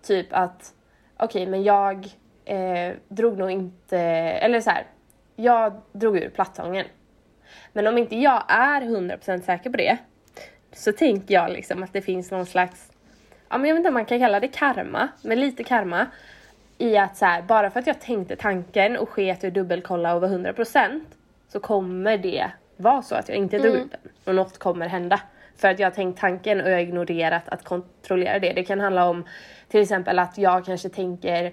typ 0.03 0.27
att 0.31 0.75
okej, 1.17 1.43
okay, 1.43 1.51
men 1.51 1.63
jag 1.63 2.07
eh, 2.45 2.95
drog 3.09 3.39
nog 3.39 3.51
inte, 3.51 3.99
eller 3.99 4.61
så 4.61 4.71
här, 4.71 4.85
jag 5.37 5.81
drog 5.93 6.17
ur 6.17 6.29
plattången. 6.29 6.87
Men 7.73 7.87
om 7.87 7.99
inte 7.99 8.17
jag 8.17 8.43
är 8.49 8.81
100% 8.81 9.41
säker 9.41 9.71
på 9.71 9.77
det 9.77 9.97
så 10.73 10.93
tänker 10.93 11.35
jag 11.35 11.51
liksom 11.53 11.83
att 11.83 11.93
det 11.93 12.03
finns 12.03 12.31
någon 12.31 12.47
slags, 12.47 12.93
ja 13.49 13.59
men 13.59 13.69
jag 13.69 13.75
vet 13.75 13.81
inte 13.81 13.89
om 13.89 13.95
man 13.95 14.05
kan 14.05 14.19
kalla 14.19 14.41
det 14.41 14.49
karma, 14.49 15.09
men 15.23 15.41
lite 15.41 15.65
karma 15.65 16.07
i 16.85 16.99
att 16.99 17.17
så 17.17 17.25
här, 17.25 17.43
bara 17.43 17.71
för 17.71 17.81
att 17.81 17.87
jag 17.87 18.01
tänkte 18.01 18.37
tanken 18.37 18.97
och 18.97 19.09
sket 19.09 19.45
i 19.45 19.47
att 19.47 19.55
dubbelkolla 19.55 20.15
och 20.15 20.21
var 20.21 20.29
100% 20.29 21.01
så 21.49 21.61
kommer 21.61 22.19
det 22.19 22.51
vara 22.77 23.03
så 23.03 23.15
att 23.15 23.29
jag 23.29 23.39
inte 23.39 23.59
drog 23.59 23.75
mm. 23.75 23.87
ut 23.87 23.91
den 23.91 24.13
och 24.25 24.35
något 24.35 24.59
kommer 24.59 24.89
hända. 24.89 25.21
För 25.57 25.69
att 25.69 25.79
jag 25.79 25.87
har 25.87 25.95
tänkt 25.95 26.21
tanken 26.21 26.61
och 26.61 26.69
jag 26.69 26.75
har 26.75 26.81
ignorerat 26.81 27.49
att 27.49 27.65
kontrollera 27.65 28.39
det. 28.39 28.53
Det 28.53 28.65
kan 28.65 28.81
handla 28.81 29.09
om 29.09 29.25
till 29.69 29.81
exempel 29.81 30.19
att 30.19 30.39
jag 30.39 30.65
kanske 30.65 30.89
tänker 30.89 31.45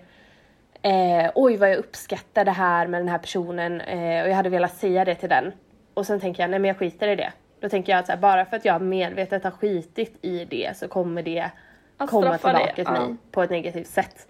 eh, 0.81 1.31
oj 1.35 1.57
vad 1.57 1.69
jag 1.69 1.77
uppskattar 1.77 2.45
det 2.45 2.51
här 2.51 2.87
med 2.87 3.01
den 3.01 3.07
här 3.07 3.17
personen 3.17 3.81
eh, 3.81 4.23
och 4.23 4.29
jag 4.29 4.35
hade 4.35 4.49
velat 4.49 4.75
säga 4.75 5.05
det 5.05 5.15
till 5.15 5.29
den. 5.29 5.51
Och 5.93 6.05
sen 6.05 6.19
tänker 6.19 6.43
jag 6.43 6.49
nej 6.49 6.59
men 6.59 6.67
jag 6.67 6.77
skiter 6.77 7.07
i 7.07 7.15
det. 7.15 7.31
Då 7.59 7.69
tänker 7.69 7.91
jag 7.91 7.99
att 7.99 8.05
så 8.05 8.11
här, 8.11 8.19
bara 8.19 8.45
för 8.45 8.57
att 8.57 8.65
jag 8.65 8.81
medvetet 8.81 9.43
har 9.43 9.51
skitit 9.51 10.17
i 10.21 10.45
det 10.45 10.77
så 10.77 10.87
kommer 10.87 11.23
det 11.23 11.49
att 11.97 12.09
komma 12.09 12.37
tillbaka 12.37 12.65
det, 12.65 12.75
till 12.75 12.93
mig 12.93 13.01
ja. 13.01 13.15
på 13.31 13.43
ett 13.43 13.49
negativt 13.49 13.87
sätt. 13.87 14.27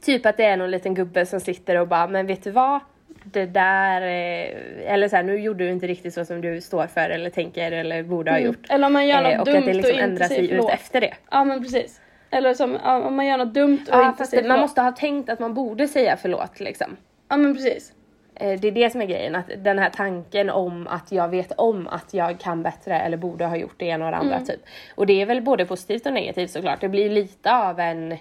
Typ 0.00 0.26
att 0.26 0.36
det 0.36 0.44
är 0.44 0.56
någon 0.56 0.70
liten 0.70 0.94
gubbe 0.94 1.26
som 1.26 1.40
sitter 1.40 1.76
och 1.76 1.88
bara, 1.88 2.06
men 2.06 2.26
vet 2.26 2.44
du 2.44 2.50
vad? 2.50 2.80
Det 3.24 3.46
där, 3.46 4.02
eh, 4.02 4.92
eller 4.92 5.08
så 5.08 5.16
här, 5.16 5.22
nu 5.22 5.40
gjorde 5.40 5.64
du 5.64 5.70
inte 5.70 5.86
riktigt 5.86 6.14
så 6.14 6.24
som 6.24 6.40
du 6.40 6.60
står 6.60 6.86
för 6.86 7.10
eller 7.10 7.30
tänker 7.30 7.72
eller 7.72 8.02
borde 8.02 8.30
ha 8.30 8.38
mm. 8.38 8.46
gjort. 8.46 8.66
Eller 8.70 8.86
om 8.86 8.92
man 8.92 9.06
gör 9.06 9.22
något 9.22 9.32
eh, 9.32 9.40
och 9.40 9.46
dumt 9.46 9.58
att 9.58 9.64
det 9.64 9.72
liksom 9.72 9.96
och 9.96 10.02
ändrar 10.02 10.26
sig 10.26 10.50
ut 10.50 10.68
efter 10.68 11.00
det. 11.00 11.14
Ja 11.30 11.44
men 11.44 11.62
precis. 11.62 12.00
Eller 12.30 12.54
som, 12.54 12.76
om 12.76 13.16
man 13.16 13.26
gör 13.26 13.36
något 13.36 13.54
dumt 13.54 13.80
och 13.88 13.94
ja, 13.94 14.08
inte 14.08 14.26
säger 14.26 14.48
Man 14.48 14.60
måste 14.60 14.80
ha 14.80 14.92
tänkt 14.92 15.30
att 15.30 15.38
man 15.38 15.54
borde 15.54 15.88
säga 15.88 16.16
förlåt 16.16 16.60
liksom. 16.60 16.96
Ja 17.28 17.36
men 17.36 17.54
precis. 17.54 17.92
Eh, 18.34 18.60
det 18.60 18.68
är 18.68 18.72
det 18.72 18.90
som 18.90 19.02
är 19.02 19.06
grejen, 19.06 19.34
att 19.34 19.50
den 19.56 19.78
här 19.78 19.90
tanken 19.90 20.50
om 20.50 20.86
att 20.86 21.12
jag 21.12 21.28
vet 21.28 21.52
om 21.52 21.88
att 21.88 22.14
jag 22.14 22.40
kan 22.40 22.62
bättre 22.62 23.00
eller 23.00 23.16
borde 23.16 23.46
ha 23.46 23.56
gjort 23.56 23.74
det 23.76 23.84
ena 23.84 24.04
och 24.04 24.10
det 24.10 24.16
andra 24.16 24.34
mm. 24.34 24.46
typ. 24.46 24.60
Och 24.94 25.06
det 25.06 25.22
är 25.22 25.26
väl 25.26 25.42
både 25.42 25.66
positivt 25.66 26.06
och 26.06 26.12
negativt 26.12 26.50
såklart. 26.50 26.80
Det 26.80 26.88
blir 26.88 27.10
lite 27.10 27.54
av 27.54 27.80
en 27.80 28.18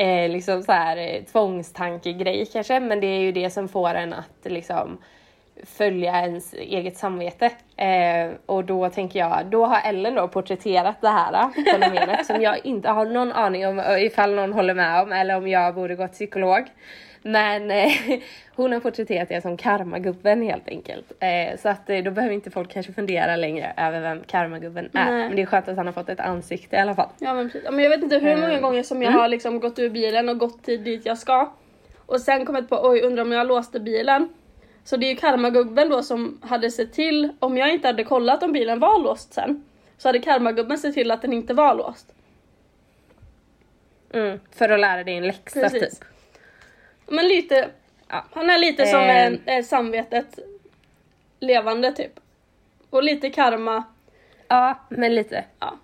eh, 0.00 0.30
liksom 0.30 0.62
så 0.62 0.72
här, 0.72 0.96
eh, 0.96 1.22
tvångstankegrej 1.24 2.46
kanske, 2.52 2.80
men 2.80 3.00
det 3.00 3.06
är 3.06 3.20
ju 3.20 3.32
det 3.32 3.50
som 3.50 3.68
får 3.68 3.94
en 3.94 4.12
att 4.12 4.44
liksom 4.44 4.98
följa 5.64 6.20
ens 6.20 6.54
eget 6.54 6.96
samvete. 6.96 7.50
Eh, 7.76 8.30
och 8.46 8.64
då 8.64 8.88
tänker 8.88 9.18
jag, 9.18 9.46
då 9.50 9.66
har 9.66 9.80
Ellen 9.88 10.14
då 10.14 10.28
porträtterat 10.28 11.00
det 11.00 11.08
här 11.08 11.32
eh, 11.32 11.72
fenomenet 11.72 12.26
som 12.26 12.42
jag 12.42 12.66
inte 12.66 12.88
har 12.88 13.04
någon 13.04 13.32
aning 13.32 13.66
om 13.66 13.82
ifall 13.98 14.34
någon 14.34 14.52
håller 14.52 14.74
med 14.74 15.02
om 15.02 15.12
eller 15.12 15.36
om 15.36 15.48
jag 15.48 15.74
borde 15.74 15.94
gå 15.94 16.06
till 16.06 16.14
psykolog. 16.14 16.64
Men 17.22 17.70
eh, 17.70 17.90
hon 18.56 18.72
har 18.72 18.80
porträtterat 18.80 19.28
det 19.28 19.40
som 19.40 19.56
karmagubben 19.56 20.42
helt 20.42 20.68
enkelt. 20.68 21.12
Eh, 21.20 21.58
så 21.58 21.68
att 21.68 21.90
eh, 21.90 21.98
då 21.98 22.10
behöver 22.10 22.34
inte 22.34 22.50
folk 22.50 22.72
kanske 22.72 22.92
fundera 22.92 23.36
längre 23.36 23.72
över 23.76 24.00
vem 24.00 24.22
karmagubben 24.26 24.84
är. 24.92 25.10
Nej. 25.10 25.28
Men 25.28 25.36
det 25.36 25.42
är 25.42 25.46
skönt 25.46 25.68
att 25.68 25.76
han 25.76 25.86
har 25.86 25.92
fått 25.92 26.08
ett 26.08 26.20
ansikte 26.20 26.76
i 26.76 26.78
alla 26.78 26.94
fall. 26.94 27.08
Ja 27.18 27.34
men 27.34 27.50
precis. 27.50 27.70
Men 27.70 27.84
jag 27.84 27.90
vet 27.90 28.02
inte 28.02 28.18
hur 28.18 28.36
många 28.36 28.54
eh, 28.54 28.60
gånger 28.60 28.82
som 28.82 29.02
jag 29.02 29.08
mm. 29.08 29.20
har 29.20 29.28
liksom 29.28 29.60
gått 29.60 29.78
ur 29.78 29.90
bilen 29.90 30.28
och 30.28 30.38
gått 30.38 30.62
till 30.64 30.84
dit 30.84 31.06
jag 31.06 31.18
ska. 31.18 31.52
Och 32.06 32.20
sen 32.20 32.44
kommit 32.44 32.68
på 32.68 32.88
oj 32.88 33.00
undrar 33.00 33.22
om 33.22 33.32
jag 33.32 33.46
låste 33.46 33.80
bilen. 33.80 34.28
Så 34.84 34.96
det 34.96 35.06
är 35.06 35.10
ju 35.10 35.16
karmagubben 35.16 35.88
då 35.88 36.02
som 36.02 36.40
hade 36.42 36.70
sett 36.70 36.92
till, 36.92 37.32
om 37.38 37.56
jag 37.56 37.72
inte 37.72 37.88
hade 37.88 38.04
kollat 38.04 38.42
om 38.42 38.52
bilen 38.52 38.80
var 38.80 38.98
låst 38.98 39.34
sen, 39.34 39.64
så 39.98 40.08
hade 40.08 40.18
karmagubben 40.18 40.78
sett 40.78 40.94
till 40.94 41.10
att 41.10 41.22
den 41.22 41.32
inte 41.32 41.54
var 41.54 41.74
låst. 41.74 42.14
Mm, 44.12 44.40
för 44.50 44.68
att 44.68 44.80
lära 44.80 45.04
dig 45.04 45.16
en 45.16 45.26
läxa 45.26 45.60
Precis. 45.60 45.98
typ. 45.98 46.08
Men 47.06 47.28
lite, 47.28 47.68
ja, 48.08 48.24
han 48.32 48.50
är 48.50 48.58
lite 48.58 48.86
som 48.86 49.00
eh. 49.00 49.26
en, 49.26 49.40
eh, 49.46 49.64
samvetet 49.64 50.38
levande 51.40 51.92
typ. 51.92 52.20
Och 52.90 53.02
lite 53.02 53.30
karma. 53.30 53.84
Ja, 54.48 54.78
men 54.88 55.14
lite. 55.14 55.44
Ja. 55.58 55.78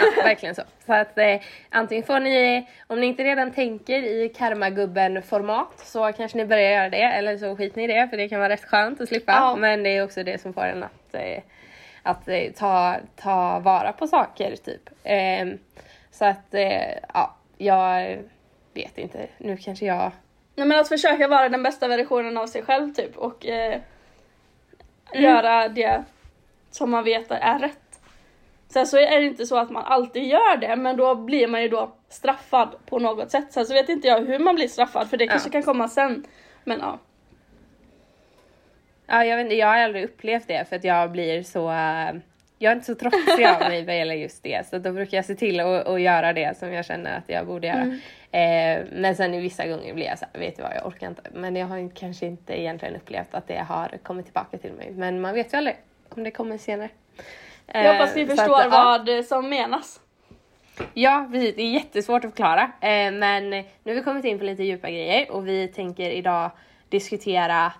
Ja, 0.00 0.22
verkligen 0.22 0.54
så. 0.54 0.62
Så 0.86 0.92
att 0.92 1.18
eh, 1.18 1.40
antingen 1.70 2.04
får 2.04 2.20
ni, 2.20 2.68
om 2.86 3.00
ni 3.00 3.06
inte 3.06 3.24
redan 3.24 3.52
tänker 3.52 4.02
i 4.02 4.28
karmagubben 4.28 5.22
format 5.22 5.78
så 5.78 6.12
kanske 6.12 6.38
ni 6.38 6.44
börjar 6.44 6.70
göra 6.70 6.90
det 6.90 7.02
eller 7.02 7.38
så 7.38 7.56
skiter 7.56 7.76
ni 7.76 7.84
i 7.84 7.86
det 7.86 8.08
för 8.08 8.16
det 8.16 8.28
kan 8.28 8.40
vara 8.40 8.48
rätt 8.48 8.64
skönt 8.64 9.00
att 9.00 9.08
slippa. 9.08 9.32
Ja. 9.32 9.56
Men 9.56 9.82
det 9.82 9.96
är 9.96 10.04
också 10.04 10.22
det 10.22 10.40
som 10.40 10.54
får 10.54 10.64
en 10.64 10.82
att, 10.82 11.14
eh, 11.14 11.42
att 12.02 12.28
eh, 12.28 12.52
ta, 12.56 12.96
ta 13.16 13.58
vara 13.58 13.92
på 13.92 14.06
saker 14.06 14.56
typ. 14.56 14.90
Eh, 15.04 15.46
så 16.10 16.24
att 16.24 16.54
eh, 16.54 16.94
ja, 17.14 17.36
jag 17.58 18.18
vet 18.74 18.98
inte, 18.98 19.26
nu 19.38 19.56
kanske 19.56 19.86
jag... 19.86 20.10
Nej 20.54 20.66
men 20.66 20.80
att 20.80 20.88
försöka 20.88 21.28
vara 21.28 21.48
den 21.48 21.62
bästa 21.62 21.88
versionen 21.88 22.38
av 22.38 22.46
sig 22.46 22.62
själv 22.62 22.94
typ 22.94 23.16
och 23.16 23.46
eh, 23.46 23.80
mm. 25.12 25.24
göra 25.24 25.68
det 25.68 26.04
som 26.70 26.90
man 26.90 27.04
vet 27.04 27.30
är 27.30 27.58
rätt. 27.58 27.91
Sen 28.72 28.86
så 28.86 28.98
är 28.98 29.20
det 29.20 29.26
inte 29.26 29.46
så 29.46 29.56
att 29.56 29.70
man 29.70 29.84
alltid 29.84 30.24
gör 30.24 30.56
det 30.56 30.76
men 30.76 30.96
då 30.96 31.14
blir 31.14 31.48
man 31.48 31.62
ju 31.62 31.68
då 31.68 31.92
straffad 32.08 32.68
på 32.86 32.98
något 32.98 33.30
sätt. 33.30 33.52
Sen 33.52 33.66
så 33.66 33.74
vet 33.74 33.88
inte 33.88 34.08
jag 34.08 34.20
hur 34.20 34.38
man 34.38 34.54
blir 34.54 34.68
straffad 34.68 35.10
för 35.10 35.16
det 35.16 35.26
kanske 35.26 35.48
ja. 35.48 35.52
kan 35.52 35.62
komma 35.62 35.88
sen. 35.88 36.24
Men 36.64 36.78
ja. 36.78 36.98
Ja 39.06 39.24
jag 39.24 39.36
vet 39.36 39.44
inte, 39.44 39.56
jag 39.56 39.66
har 39.66 39.78
aldrig 39.78 40.04
upplevt 40.04 40.48
det 40.48 40.68
för 40.68 40.76
att 40.76 40.84
jag 40.84 41.12
blir 41.12 41.42
så 41.42 41.68
uh 41.70 42.22
jag 42.62 42.70
är 42.70 42.76
inte 42.76 42.86
så 42.86 42.94
trotsig 42.94 43.46
av 43.46 43.60
mig 43.60 43.84
vad 43.84 43.96
gäller 43.96 44.14
just 44.14 44.42
det 44.42 44.66
så 44.66 44.78
då 44.78 44.92
brukar 44.92 45.18
jag 45.18 45.24
se 45.24 45.34
till 45.34 45.60
att, 45.60 45.86
att 45.86 46.00
göra 46.00 46.32
det 46.32 46.58
som 46.58 46.72
jag 46.72 46.84
känner 46.84 47.18
att 47.18 47.28
jag 47.28 47.46
borde 47.46 47.66
göra. 47.66 47.80
Mm. 47.80 47.98
Eh, 48.30 48.86
men 48.92 49.16
sen 49.16 49.34
i 49.34 49.40
vissa 49.40 49.66
gånger 49.66 49.94
blir 49.94 50.06
jag 50.06 50.18
så 50.18 50.24
här, 50.32 50.40
vet 50.40 50.56
du 50.56 50.62
vad 50.62 50.76
jag 50.76 50.86
orkar 50.86 51.08
inte. 51.08 51.22
Men 51.32 51.56
jag 51.56 51.66
har 51.66 51.90
kanske 51.94 52.26
inte 52.26 52.60
egentligen 52.60 52.96
upplevt 52.96 53.34
att 53.34 53.48
det 53.48 53.58
har 53.58 53.98
kommit 54.02 54.24
tillbaka 54.24 54.58
till 54.58 54.72
mig. 54.72 54.90
Men 54.90 55.20
man 55.20 55.34
vet 55.34 55.52
ju 55.52 55.58
aldrig 55.58 55.76
om 56.08 56.24
det 56.24 56.30
kommer 56.30 56.58
senare. 56.58 56.88
Eh, 57.66 57.84
jag 57.84 57.92
hoppas 57.92 58.16
ni 58.16 58.26
förstår 58.26 58.60
att, 58.60 58.70
vad 58.70 59.08
ja. 59.08 59.22
som 59.22 59.48
menas. 59.48 60.00
Ja 60.94 61.28
precis, 61.32 61.56
det 61.56 61.62
är 61.62 61.70
jättesvårt 61.70 62.24
att 62.24 62.30
förklara. 62.30 62.62
Eh, 62.62 63.12
men 63.12 63.50
nu 63.50 63.64
har 63.84 63.94
vi 63.94 64.02
kommit 64.02 64.24
in 64.24 64.38
på 64.38 64.44
lite 64.44 64.62
djupa 64.62 64.90
grejer 64.90 65.30
och 65.30 65.48
vi 65.48 65.68
tänker 65.68 66.10
idag 66.10 66.50
diskutera 66.88 67.72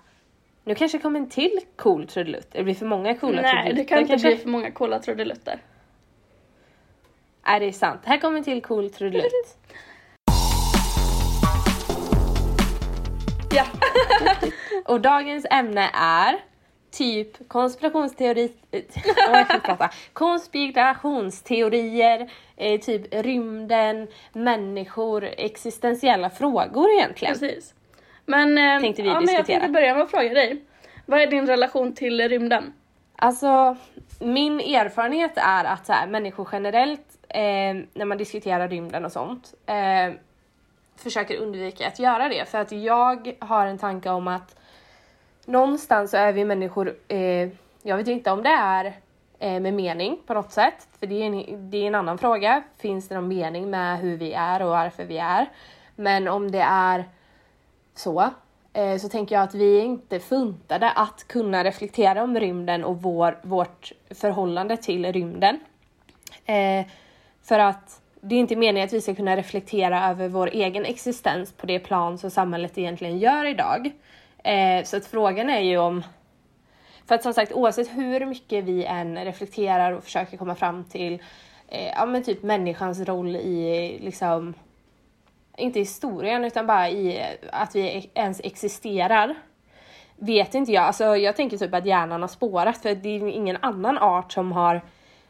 nu 0.64 0.74
kanske 0.74 0.98
kommer 0.98 1.20
en 1.20 1.28
till 1.28 1.60
cool 1.76 2.06
trudelutt. 2.06 2.48
Det 2.52 2.64
blir 2.64 2.74
för 2.74 2.86
många 2.86 3.14
coola 3.14 3.42
trudelutter 3.42 3.64
Nej, 3.64 3.74
det 3.74 3.84
kan 3.84 3.98
inte 3.98 4.10
kanske? 4.10 4.28
bli 4.28 4.36
för 4.36 4.48
många 4.48 4.70
coola 4.70 4.98
trudelutter. 4.98 5.58
Nej, 7.46 7.60
det 7.60 7.66
är 7.66 7.72
sant. 7.72 8.00
Här 8.04 8.18
kommer 8.18 8.38
en 8.38 8.44
till 8.44 8.62
cool 8.62 8.90
trudelutt. 8.90 9.24
ja. 13.54 13.64
Och 14.84 15.00
dagens 15.00 15.46
ämne 15.50 15.90
är 15.94 16.51
typ 16.92 17.48
konspirationsteori... 17.48 18.52
prata. 19.62 19.90
Konspirationsteorier, 20.12 22.30
eh, 22.56 22.80
typ 22.80 23.14
rymden, 23.14 24.08
människor, 24.32 25.24
existentiella 25.24 26.30
frågor 26.30 26.90
egentligen. 26.90 27.38
Precis. 27.38 27.74
Men, 28.26 28.58
eh, 28.58 28.80
tänkte 28.80 29.02
vi 29.02 29.08
ja, 29.08 29.20
diskutera. 29.20 29.20
Men 29.20 29.34
jag 29.34 29.46
tänkte 29.46 29.68
börja 29.68 29.94
med 29.94 30.02
att 30.02 30.10
fråga 30.10 30.28
dig. 30.28 30.62
Vad 31.06 31.20
är 31.20 31.26
din 31.26 31.46
relation 31.46 31.94
till 31.94 32.28
rymden? 32.28 32.72
Alltså, 33.16 33.76
min 34.20 34.60
erfarenhet 34.60 35.32
är 35.36 35.64
att 35.64 35.86
så 35.86 35.92
här, 35.92 36.06
människor 36.06 36.48
generellt, 36.52 37.18
eh, 37.28 37.40
när 37.94 38.04
man 38.04 38.18
diskuterar 38.18 38.68
rymden 38.68 39.04
och 39.04 39.12
sånt, 39.12 39.54
eh, 39.66 40.12
försöker 40.96 41.36
undvika 41.36 41.88
att 41.88 41.98
göra 41.98 42.28
det. 42.28 42.48
För 42.48 42.58
att 42.58 42.72
jag 42.72 43.34
har 43.38 43.66
en 43.66 43.78
tanke 43.78 44.10
om 44.10 44.28
att 44.28 44.56
någonstans 45.46 46.10
så 46.10 46.16
är 46.16 46.32
vi 46.32 46.44
människor, 46.44 46.94
eh, 47.08 47.48
jag 47.82 47.96
vet 47.96 48.08
inte 48.08 48.30
om 48.30 48.42
det 48.42 48.48
är 48.48 48.84
eh, 49.38 49.60
med 49.60 49.74
mening 49.74 50.18
på 50.26 50.34
något 50.34 50.52
sätt, 50.52 50.88
för 51.00 51.06
det 51.06 51.14
är, 51.14 51.26
en, 51.26 51.70
det 51.70 51.76
är 51.76 51.86
en 51.86 51.94
annan 51.94 52.18
fråga. 52.18 52.62
Finns 52.78 53.08
det 53.08 53.14
någon 53.14 53.28
mening 53.28 53.70
med 53.70 53.98
hur 53.98 54.16
vi 54.16 54.32
är 54.32 54.62
och 54.62 54.68
varför 54.68 55.04
vi 55.04 55.18
är? 55.18 55.48
Men 55.96 56.28
om 56.28 56.50
det 56.50 56.60
är 56.62 57.04
så 57.94 58.30
eh, 58.72 58.96
så 58.98 59.08
tänker 59.08 59.34
jag 59.34 59.42
att 59.42 59.54
vi 59.54 59.78
är 59.78 59.82
inte 59.82 60.20
funtade 60.20 60.90
att 60.90 61.24
kunna 61.28 61.64
reflektera 61.64 62.22
om 62.22 62.40
rymden 62.40 62.84
och 62.84 63.02
vår, 63.02 63.38
vårt 63.42 63.92
förhållande 64.10 64.76
till 64.76 65.12
rymden. 65.12 65.60
Eh, 66.46 66.86
för 67.42 67.58
att 67.58 68.00
det 68.20 68.34
är 68.34 68.38
inte 68.38 68.56
meningen 68.56 68.86
att 68.86 68.92
vi 68.92 69.00
ska 69.00 69.14
kunna 69.14 69.36
reflektera 69.36 70.10
över 70.10 70.28
vår 70.28 70.46
egen 70.52 70.84
existens 70.84 71.52
på 71.52 71.66
det 71.66 71.78
plan 71.78 72.18
som 72.18 72.30
samhället 72.30 72.78
egentligen 72.78 73.18
gör 73.18 73.44
idag. 73.44 73.92
Eh, 74.42 74.84
så 74.84 74.96
att 74.96 75.06
frågan 75.06 75.50
är 75.50 75.60
ju 75.60 75.78
om... 75.78 76.02
För 77.06 77.14
att 77.14 77.22
som 77.22 77.34
sagt 77.34 77.52
oavsett 77.52 77.88
hur 77.88 78.26
mycket 78.26 78.64
vi 78.64 78.84
än 78.84 79.24
reflekterar 79.24 79.92
och 79.92 80.04
försöker 80.04 80.36
komma 80.36 80.54
fram 80.54 80.84
till 80.84 81.22
eh, 81.68 81.88
ja, 81.96 82.06
men 82.06 82.22
typ 82.22 82.42
människans 82.42 83.00
roll 83.00 83.36
i 83.36 83.98
liksom 84.02 84.54
inte 85.56 85.78
historien 85.78 86.44
utan 86.44 86.66
bara 86.66 86.88
i 86.88 87.18
eh, 87.18 87.26
att 87.52 87.74
vi 87.74 87.80
e-, 87.80 88.10
ens 88.14 88.40
existerar. 88.44 89.34
Vet 90.16 90.54
inte 90.54 90.72
jag, 90.72 90.84
alltså 90.84 91.16
jag 91.16 91.36
tänker 91.36 91.58
typ 91.58 91.74
att 91.74 91.86
hjärnan 91.86 92.20
har 92.20 92.28
spårat 92.28 92.78
för 92.78 92.94
det 92.94 93.08
är 93.08 93.28
ingen 93.28 93.56
annan 93.60 93.98
art 93.98 94.32
som 94.32 94.52
har 94.52 94.80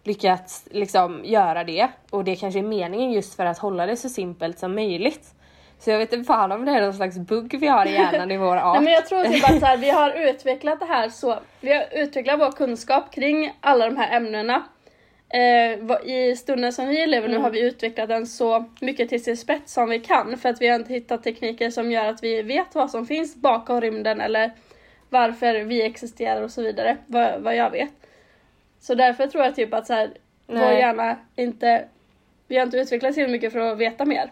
lyckats 0.05 0.68
liksom 0.70 1.20
göra 1.25 1.64
det 1.64 1.88
och 2.11 2.25
det 2.25 2.37
kanske 2.37 2.61
är 2.61 2.62
meningen 2.62 3.12
just 3.12 3.35
för 3.35 3.46
att 3.46 3.59
hålla 3.59 3.87
det 3.87 3.96
så 3.96 4.09
simpelt 4.09 4.59
som 4.59 4.75
möjligt. 4.75 5.35
Så 5.85 5.90
jag 5.90 5.99
vet 5.99 6.12
inte 6.12 6.27
fan 6.27 6.53
om 6.53 6.64
det 6.64 6.73
är 6.73 6.81
någon 6.81 6.95
slags 6.95 7.18
bugg 7.18 7.57
vi 7.61 7.66
har 7.66 7.87
i 7.87 7.92
hjärnan 7.92 8.31
i 8.31 8.37
vår 8.37 8.57
art. 8.57 8.75
Nej 8.75 8.85
men 8.85 8.92
jag 8.92 9.07
tror 9.07 9.25
typ 9.25 9.45
att 9.45 9.61
så 9.61 9.66
här, 9.66 9.77
vi 9.77 9.90
har 9.90 10.11
utvecklat 10.29 10.81
det 10.81 10.87
här 10.87 11.09
så, 11.09 11.38
vi 11.61 11.73
har 11.73 11.85
utvecklat 11.92 12.40
vår 12.40 12.53
kunskap 12.53 13.14
kring 13.14 13.53
alla 13.61 13.85
de 13.85 13.97
här 13.97 14.16
ämnena. 14.16 14.62
Eh, 15.29 16.09
I 16.09 16.37
stunden 16.37 16.73
som 16.73 16.88
vi 16.88 17.07
lever 17.07 17.29
nu 17.29 17.35
Mm. 17.35 17.42
har 17.45 17.51
vi 17.51 17.61
utvecklat 17.61 18.09
den 18.09 18.27
så 18.27 18.64
mycket 18.81 19.09
till 19.09 19.25
sin 19.25 19.37
spets 19.37 19.73
som 19.73 19.88
vi 19.88 19.99
kan 19.99 20.38
för 20.38 20.49
att 20.49 20.61
vi 20.61 20.68
har 20.68 20.75
inte 20.79 20.92
hittat 20.92 21.23
tekniker 21.23 21.71
som 21.71 21.92
gör 21.92 22.07
att 22.07 22.23
vi 22.23 22.42
vet 22.42 22.75
vad 22.75 22.90
som 22.90 23.07
finns 23.07 23.37
bakom 23.37 23.81
rymden 23.81 24.21
eller 24.21 24.51
varför 25.11 25.55
vi 25.55 25.83
existerar 25.83 26.42
och 26.42 26.51
så 26.51 26.62
vidare, 26.62 26.97
vad, 27.07 27.40
vad 27.40 27.57
jag 27.57 27.71
vet. 27.71 27.90
Så 28.81 28.95
därför 28.95 29.27
tror 29.27 29.45
jag 29.45 29.57
typ 29.57 29.75
att 29.75 29.87
så 29.87 29.92
här, 29.95 30.11
vår 30.47 30.73
hjärna 30.73 31.16
inte, 31.37 31.85
vi 32.49 32.57
har 32.57 32.62
inte 32.62 32.77
utvecklat 32.79 33.14
så 33.14 33.21
mycket 33.21 33.53
för 33.53 33.59
att 33.61 33.79
veta 33.79 34.05
mer. 34.05 34.31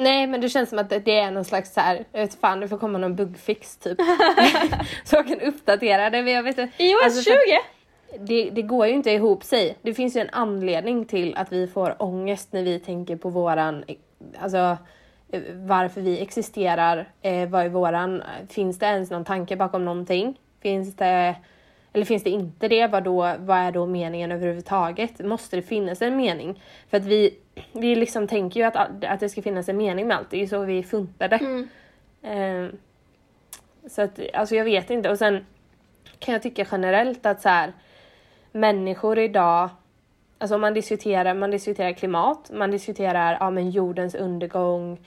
Nej 0.00 0.26
men 0.26 0.40
det 0.40 0.48
känns 0.48 0.68
som 0.70 0.78
att 0.78 0.90
det- 0.90 1.18
är 1.18 1.30
någon 1.30 1.44
slags 1.44 1.72
så 1.74 1.80
här, 1.80 2.04
jag 2.12 2.20
vet 2.20 2.34
fan 2.34 2.60
det 2.60 2.68
får 2.68 2.78
komma 2.78 2.98
någon 2.98 3.16
bugfix 3.16 3.76
typ. 3.76 3.98
så 5.04 5.16
jag 5.16 5.28
kan 5.28 5.40
uppdatera 5.40 6.10
det 6.10 6.22
men 6.22 6.32
jag 6.32 6.42
vet 6.42 6.58
inte. 6.58 6.82
iOS 6.84 7.04
Alltså, 7.04 7.22
20! 7.22 7.30
för- 7.30 7.80
det, 8.18 8.50
det 8.50 8.62
går 8.62 8.86
ju 8.86 8.92
inte 8.92 9.10
ihop 9.10 9.44
sig. 9.44 9.76
Det 9.82 9.94
finns 9.94 10.16
ju 10.16 10.20
en 10.20 10.30
anledning 10.32 11.04
till 11.04 11.36
att 11.36 11.52
vi 11.52 11.66
får 11.66 12.02
ångest 12.02 12.52
när 12.52 12.62
vi 12.62 12.78
tänker 12.78 13.16
på 13.16 13.28
våran, 13.28 13.84
alltså 14.40 14.76
varför 15.54 16.00
vi 16.00 16.20
existerar, 16.22 17.08
eh, 17.22 17.48
vad 17.48 17.64
är 17.64 17.68
våran, 17.68 18.22
finns 18.48 18.78
det 18.78 18.86
ens 18.86 19.10
någon 19.10 19.24
tanke 19.24 19.56
bakom 19.56 19.84
någonting? 19.84 20.38
Finns 20.62 20.96
det, 20.96 21.34
eller 21.92 22.04
finns 22.04 22.22
det 22.24 22.30
inte 22.30 22.68
det, 22.68 22.86
vad, 22.86 23.04
då, 23.04 23.34
vad 23.38 23.58
är 23.58 23.72
då 23.72 23.86
meningen 23.86 24.32
överhuvudtaget? 24.32 25.18
Måste 25.20 25.56
det 25.56 25.62
finnas 25.62 26.02
en 26.02 26.16
mening? 26.16 26.62
För 26.90 26.96
att 26.96 27.04
vi, 27.04 27.38
vi 27.72 27.94
liksom 27.94 28.28
tänker 28.28 28.60
ju 28.60 28.66
att, 28.66 29.04
att 29.04 29.20
det 29.20 29.28
ska 29.28 29.42
finnas 29.42 29.68
en 29.68 29.76
mening 29.76 30.08
med 30.08 30.16
allt, 30.16 30.30
det 30.30 30.36
är 30.36 30.40
ju 30.40 30.46
så 30.46 30.64
vi 30.64 30.78
är 30.78 30.82
funtade. 30.82 31.36
Mm. 31.36 31.68
Eh, 32.22 32.74
så 33.88 34.02
att, 34.02 34.20
alltså 34.34 34.54
jag 34.54 34.64
vet 34.64 34.90
inte. 34.90 35.10
Och 35.10 35.18
sen 35.18 35.46
kan 36.18 36.32
jag 36.32 36.42
tycka 36.42 36.66
generellt 36.72 37.26
att 37.26 37.42
så 37.42 37.48
här, 37.48 37.72
människor 38.52 39.18
idag, 39.18 39.68
alltså 40.38 40.58
man 40.58 40.74
diskuterar, 40.74 41.34
man 41.34 41.50
diskuterar 41.50 41.92
klimat, 41.92 42.50
man 42.52 42.70
diskuterar 42.70 43.36
ja, 43.40 43.50
men 43.50 43.70
jordens 43.70 44.14
undergång, 44.14 44.98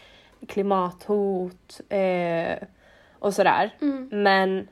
klimathot 0.48 1.82
eh, 1.89 2.58
och 3.20 3.34
sådär. 3.34 3.76
Mm. 3.82 4.10
Men 4.12 4.68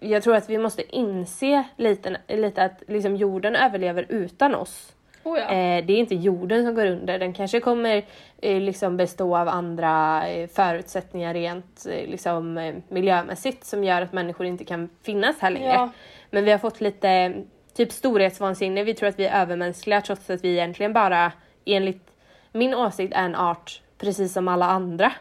jag 0.00 0.22
tror 0.22 0.34
att 0.34 0.50
vi 0.50 0.58
måste 0.58 0.96
inse 0.96 1.64
lite, 1.76 2.16
lite 2.28 2.64
att 2.64 2.82
liksom 2.86 3.16
jorden 3.16 3.56
överlever 3.56 4.06
utan 4.08 4.54
oss. 4.54 4.92
Oh 5.22 5.38
ja. 5.38 5.44
Eh, 5.44 5.84
det 5.84 5.92
är 5.92 5.98
inte 5.98 6.14
jorden 6.14 6.64
som 6.64 6.74
går 6.74 6.86
under, 6.86 7.18
den 7.18 7.32
kanske 7.32 7.60
kommer 7.60 8.04
eh, 8.42 8.60
liksom 8.60 8.96
bestå 8.96 9.36
av 9.36 9.48
andra 9.48 10.28
eh, 10.28 10.48
förutsättningar 10.48 11.34
rent 11.34 11.86
liksom, 11.86 12.72
miljömässigt 12.88 13.64
som 13.64 13.84
gör 13.84 14.02
att 14.02 14.12
människor 14.12 14.46
inte 14.46 14.64
kan 14.64 14.88
finnas 15.02 15.36
här 15.40 15.50
längre. 15.50 15.72
Ja. 15.72 15.90
Men 16.30 16.44
vi 16.44 16.50
har 16.50 16.58
fått 16.58 16.80
lite 16.80 17.34
typ 17.74 17.92
storhetsvansinne, 17.92 18.84
vi 18.84 18.94
tror 18.94 19.08
att 19.08 19.18
vi 19.18 19.26
är 19.26 19.42
övermänskliga 19.42 20.00
trots 20.00 20.30
att 20.30 20.44
vi 20.44 20.52
egentligen 20.52 20.92
bara 20.92 21.32
enligt 21.64 22.10
min 22.52 22.74
åsikt 22.74 23.14
är 23.14 23.24
en 23.24 23.34
art 23.34 23.82
precis 23.98 24.32
som 24.32 24.48
alla 24.48 24.66
andra. 24.66 25.12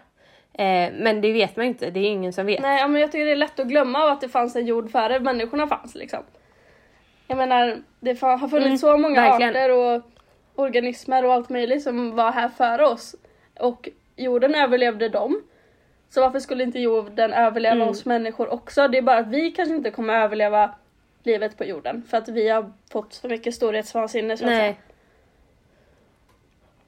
Men 0.92 1.22
det 1.22 1.34
vet 1.34 1.56
man 1.56 1.66
inte, 1.66 1.90
det 1.90 2.00
är 2.00 2.06
ingen 2.06 2.34
som 2.34 2.46
vet. 2.46 2.62
Nej, 2.62 2.88
men 2.88 3.02
jag 3.02 3.12
tycker 3.12 3.26
det 3.26 3.32
är 3.32 3.36
lätt 3.36 3.60
att 3.60 3.68
glömma 3.68 4.12
att 4.12 4.22
det 4.22 4.30
fanns 4.30 4.56
en 4.56 4.66
jord 4.66 4.92
före 4.92 5.20
människorna 5.20 5.68
fanns 5.68 5.96
liksom. 5.96 6.24
Jag 7.30 7.38
menar, 7.38 7.82
det 8.00 8.22
har 8.22 8.38
funnits 8.38 8.65
Mm, 8.65 8.78
så 8.78 8.98
många 8.98 9.22
verkligen. 9.22 9.50
arter 9.56 9.70
och 9.72 10.02
organismer 10.56 11.26
och 11.26 11.34
allt 11.34 11.50
möjligt 11.50 11.84
som 11.84 12.15
var 12.15 12.32
här 12.32 12.50
före 12.50 12.86
oss. 12.86 13.15
Och 13.60 13.89
jorden 14.15 14.56
överlevde 14.56 15.10
dem. 15.10 15.42
Så 16.10 16.22
varför 16.22 16.39
skulle 16.39 16.63
inte 16.63 16.80
jorden 16.80 17.34
överleva 17.34 17.76
Mm. 17.76 17.88
oss 17.89 18.06
människor 18.06 18.54
också? 18.54 18.88
Det 18.88 18.98
är 18.98 19.02
bara 19.02 19.18
att 19.18 19.28
vi 19.28 19.52
kanske 19.52 19.76
inte 19.76 19.92
kommer 19.92 20.13
överleva 20.13 20.76
livet 21.24 21.58
på 21.58 21.63
jorden. 21.65 22.04
För 22.10 22.18
att 22.18 22.30
vi 22.30 22.50
har 22.50 22.72
fått 22.92 23.13
så 23.13 23.28
mycket 23.28 23.54
storhetsvansinne 23.56 24.38
så 24.38 24.44
att 24.46 24.50
säga. 24.52 24.74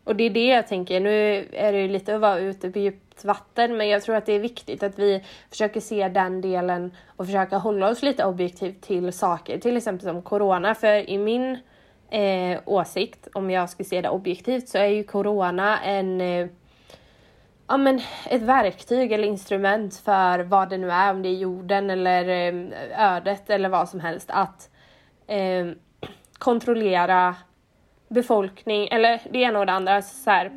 Och 0.03 0.15
det 0.15 0.23
är 0.23 0.29
det 0.29 0.47
jag 0.47 0.67
tänker, 0.67 0.99
nu 0.99 1.47
är 1.51 1.71
det 1.71 1.81
ju 1.81 1.87
lite 1.87 2.15
att 2.15 2.21
vara 2.21 2.39
ute 2.39 2.71
på 2.71 2.79
djupt 2.79 3.25
vatten 3.25 3.77
men 3.77 3.89
jag 3.89 4.03
tror 4.03 4.15
att 4.15 4.25
det 4.25 4.33
är 4.33 4.39
viktigt 4.39 4.83
att 4.83 4.99
vi 4.99 5.23
försöker 5.49 5.79
se 5.79 6.07
den 6.07 6.41
delen 6.41 6.95
och 7.07 7.25
försöka 7.25 7.57
hålla 7.57 7.89
oss 7.89 8.03
lite 8.03 8.25
objektivt 8.25 8.81
till 8.81 9.13
saker, 9.13 9.57
till 9.57 9.77
exempel 9.77 10.07
som 10.07 10.21
corona. 10.21 10.75
För 10.75 11.09
i 11.09 11.17
min 11.17 11.57
eh, 12.09 12.59
åsikt, 12.65 13.27
om 13.33 13.51
jag 13.51 13.69
ska 13.69 13.83
se 13.83 14.01
det 14.01 14.09
objektivt, 14.09 14.69
så 14.69 14.77
är 14.77 14.85
ju 14.85 15.03
corona 15.03 15.79
en 15.83 16.21
eh, 16.21 16.47
ja, 17.67 17.77
men 17.77 18.01
ett 18.29 18.41
verktyg 18.41 19.11
eller 19.11 19.27
instrument 19.27 19.95
för 19.95 20.39
vad 20.39 20.69
det 20.69 20.77
nu 20.77 20.91
är, 20.91 21.11
om 21.11 21.21
det 21.21 21.29
är 21.29 21.33
jorden 21.33 21.89
eller 21.89 22.29
eh, 22.29 23.15
ödet 23.15 23.49
eller 23.49 23.69
vad 23.69 23.89
som 23.89 23.99
helst, 23.99 24.29
att 24.33 24.69
eh, 25.27 25.67
kontrollera 26.37 27.35
befolkning, 28.12 28.88
eller 28.91 29.21
det 29.32 29.39
ena 29.39 29.60
och 29.60 29.65
det 29.65 29.71
andra. 29.71 29.95
Alltså 29.95 30.24
så 30.24 30.30
här, 30.30 30.52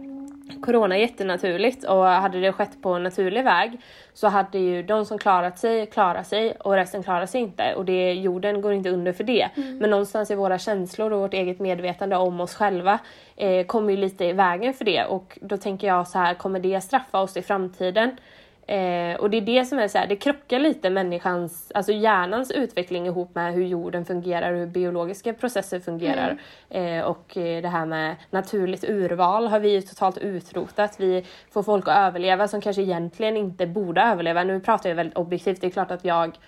corona 0.63 0.97
är 0.97 1.01
jättenaturligt 1.01 1.85
och 1.85 2.05
hade 2.05 2.41
det 2.41 2.53
skett 2.53 2.83
på 2.83 2.89
en 2.89 3.03
naturlig 3.03 3.45
väg 3.45 3.81
så 4.15 4.29
hade 4.29 4.59
ju 4.59 4.83
de 4.83 5.07
som 5.07 5.19
klarat 5.19 5.59
sig 5.59 5.87
klarat 5.87 6.27
sig 6.27 6.53
och 6.53 6.73
resten 6.73 7.03
klarar 7.03 7.27
sig 7.27 7.41
inte 7.41 7.75
och 7.75 7.85
det, 7.85 8.13
jorden 8.13 8.61
går 8.61 8.73
inte 8.73 8.91
under 8.91 9.13
för 9.13 9.25
det. 9.25 9.49
Men 9.57 9.91
någonstans 9.91 10.31
i 10.31 10.35
våra 10.35 10.59
känslor 10.59 11.13
och 11.13 11.21
vårt 11.21 11.35
eget 11.35 11.59
medvetande 11.59 12.17
om 12.17 12.41
oss 12.41 12.55
själva 12.55 12.99
eh, 13.37 13.67
kommer 13.67 13.91
ju 13.91 13.97
lite 13.97 14.25
i 14.25 14.33
vägen 14.33 14.75
för 14.75 14.85
det 14.85 15.05
och 15.05 15.39
då 15.41 15.57
tänker 15.57 15.87
jag 15.87 16.09
så 16.09 16.19
här, 16.19 16.35
kommer 16.35 16.61
det 16.61 16.81
straffa 16.81 17.21
oss 17.21 17.37
i 17.37 17.43
framtiden? 17.43 18.17
Eh, 18.67 19.17
och 19.17 19.31
det 19.31 19.37
är 19.37 19.41
det 19.41 19.65
som 19.65 19.79
är 19.79 19.89
så 19.89 19.99
här, 19.99 20.07
det 20.07 20.17
krockar 20.17 20.59
lite 20.59 20.91
människans, 20.91 21.73
alltså 21.75 21.93
hjärnans 21.93 22.51
utveckling 22.51 23.07
ihop 23.07 23.35
med 23.35 23.55
hur 23.55 23.65
jorden 23.65 24.05
fungerar 24.05 24.53
och 24.53 24.59
hur 24.59 24.67
biologiska 24.67 25.35
processer 25.35 25.81
fungerar. 25.81 26.39
Eh, 26.71 27.01
och 27.01 27.37
eh, 27.37 27.63
det 27.63 27.69
här 27.69 27.87
med 27.87 28.17
naturligt 28.31 28.85
urval 28.85 29.47
har 29.47 29.61
vi 29.61 29.69
ju 29.69 29.83
totalt 29.83 30.19
utrotat. 30.19 31.01
Vi 31.01 31.25
får 31.51 31.63
folk 31.63 31.89
att 31.89 31.97
överleva 31.97 32.49
som 32.49 32.61
kanske 32.61 32.83
egentligen 32.83 33.37
inte 33.37 33.67
borde 33.67 34.01
överleva. 34.01 34.45
Nu 34.45 34.61
pratar 34.61 34.89
jag 34.89 34.97
väldigt 34.97 35.17
objektivt, 35.17 35.61
det 35.61 35.67
är 35.67 35.71
klart 35.71 35.91
att 35.91 36.05
jag 36.05 36.39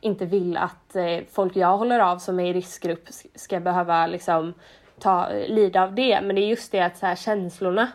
inte 0.00 0.26
vill 0.26 0.56
att 0.56 0.96
eh, 0.96 1.18
folk 1.32 1.56
jag 1.56 1.78
håller 1.78 2.00
av 2.00 2.18
som 2.18 2.40
är 2.40 2.50
i 2.50 2.52
riskgrupp 2.52 3.08
ska 3.34 3.60
behöva 3.60 4.06
liksom 4.06 4.54
ta, 5.00 5.28
lida 5.48 5.82
av 5.82 5.94
det. 5.94 6.20
Men 6.22 6.36
det 6.36 6.42
är 6.42 6.48
just 6.48 6.72
det 6.72 6.80
att 6.80 6.96
så 6.96 7.06
här, 7.06 7.16
känslorna 7.16 7.88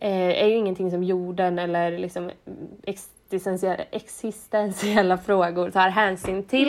eh, 0.00 0.42
är 0.42 0.46
ju 0.46 0.54
ingenting 0.54 0.90
som 0.90 1.04
jorden 1.04 1.58
eller 1.58 1.98
liksom 1.98 2.30
existentiella, 3.32 3.84
existentiella 3.90 5.18
frågor 5.18 5.70
tar 5.70 5.88
hänsyn 5.88 6.44
till. 6.44 6.68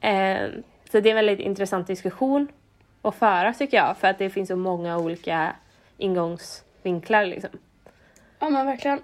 Eh, 0.00 0.48
så 0.92 1.00
det 1.00 1.08
är 1.08 1.10
en 1.10 1.16
väldigt 1.16 1.40
intressant 1.40 1.86
diskussion 1.86 2.48
att 3.02 3.14
föra 3.14 3.52
tycker 3.52 3.76
jag 3.76 3.96
för 3.96 4.08
att 4.08 4.18
det 4.18 4.30
finns 4.30 4.48
så 4.48 4.56
många 4.56 4.98
olika 4.98 5.56
ingångsvinklar 5.98 7.26
liksom. 7.26 7.50
Ja 8.38 8.50
men 8.50 8.66
verkligen. 8.66 9.02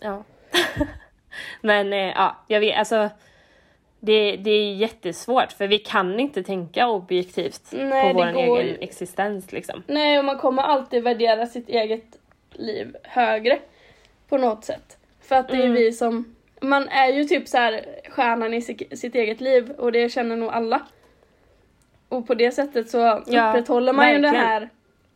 Ja. 0.00 0.24
Men 1.60 1.92
eh, 1.92 1.98
ja, 1.98 2.36
jag 2.46 2.60
vet 2.60 2.78
alltså 2.78 3.10
det, 4.00 4.36
det 4.36 4.50
är 4.50 4.74
jättesvårt 4.74 5.52
för 5.52 5.66
vi 5.66 5.78
kan 5.78 6.20
inte 6.20 6.42
tänka 6.42 6.88
objektivt 6.88 7.62
Nej, 7.72 8.12
på 8.12 8.18
vår 8.18 8.32
går 8.32 8.60
egen 8.60 8.82
existens 8.82 9.52
liksom. 9.52 9.82
Nej 9.86 10.18
och 10.18 10.24
man 10.24 10.38
kommer 10.38 10.62
alltid 10.62 11.02
värdera 11.02 11.46
sitt 11.46 11.68
eget 11.68 12.18
liv 12.50 12.96
högre. 13.02 13.58
På 14.28 14.38
något 14.38 14.64
sätt. 14.64 14.95
För 15.28 15.36
att 15.36 15.48
det 15.48 15.54
är 15.56 15.60
Mm. 15.60 15.72
vi 15.74 15.92
som, 15.92 16.36
man 16.60 16.88
är 16.88 17.08
ju 17.12 17.24
typ 17.24 17.48
så 17.48 17.56
här 17.58 17.86
stjärnan 18.10 18.54
i 18.54 18.62
sitt, 18.62 18.98
sitt 18.98 19.14
eget 19.14 19.40
liv 19.40 19.70
och 19.70 19.92
det 19.92 20.08
känner 20.08 20.36
nog 20.36 20.48
alla. 20.50 20.86
Och 22.08 22.26
på 22.26 22.34
det 22.34 22.52
sättet 22.52 22.90
så 22.90 22.98
Ja, 22.98 23.18
upprätthåller 23.50 23.92
man 23.92 24.08
ju 24.08 24.14
det 24.14 24.20
verkligen. 24.22 24.46
här 24.46 24.68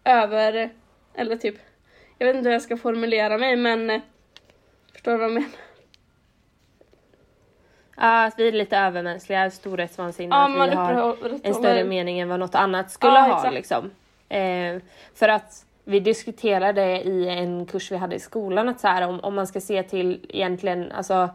över, 0.04 0.70
eller 1.14 1.36
typ, 1.36 1.54
jag 2.18 2.26
vet 2.26 2.36
inte 2.36 2.48
hur 2.48 2.52
jag 2.54 2.62
ska 2.62 2.76
formulera 2.76 3.38
mig 3.38 3.56
men 3.56 3.90
eh, 3.90 4.00
Förstår 4.92 5.12
du 5.12 5.18
vad 5.18 5.26
jag 5.26 5.34
menar? 5.34 5.48
Ja, 7.96 8.24
att 8.24 8.38
vi 8.38 8.48
är 8.48 8.52
lite 8.52 8.76
övermänskliga, 8.76 9.50
storhetsvansinne, 9.50 10.34
Ja, 10.36 10.64
att 10.64 10.70
vi 10.72 10.76
har 10.76 11.16
en 11.42 11.54
större 11.54 11.84
mening 11.84 12.20
än 12.20 12.28
vad 12.28 12.40
något 12.40 12.54
annat 12.54 12.90
skulle 12.90 13.12
Ja, 13.14 13.20
ha. 13.20 13.50
Liksom. 13.50 13.90
Eh, 14.28 14.82
för 15.14 15.28
att 15.28 15.66
vi 15.84 16.00
diskuterade 16.00 17.00
i 17.00 17.28
en 17.28 17.66
kurs 17.66 17.92
vi 17.92 17.96
hade 17.96 18.16
i 18.16 18.20
skolan 18.20 18.68
att 18.68 18.80
så 18.80 18.88
här, 18.88 19.08
om, 19.08 19.20
om 19.20 19.34
man 19.34 19.46
ska 19.46 19.60
se 19.60 19.82
till 19.82 20.26
egentligen 20.28 20.92
alltså, 20.92 21.28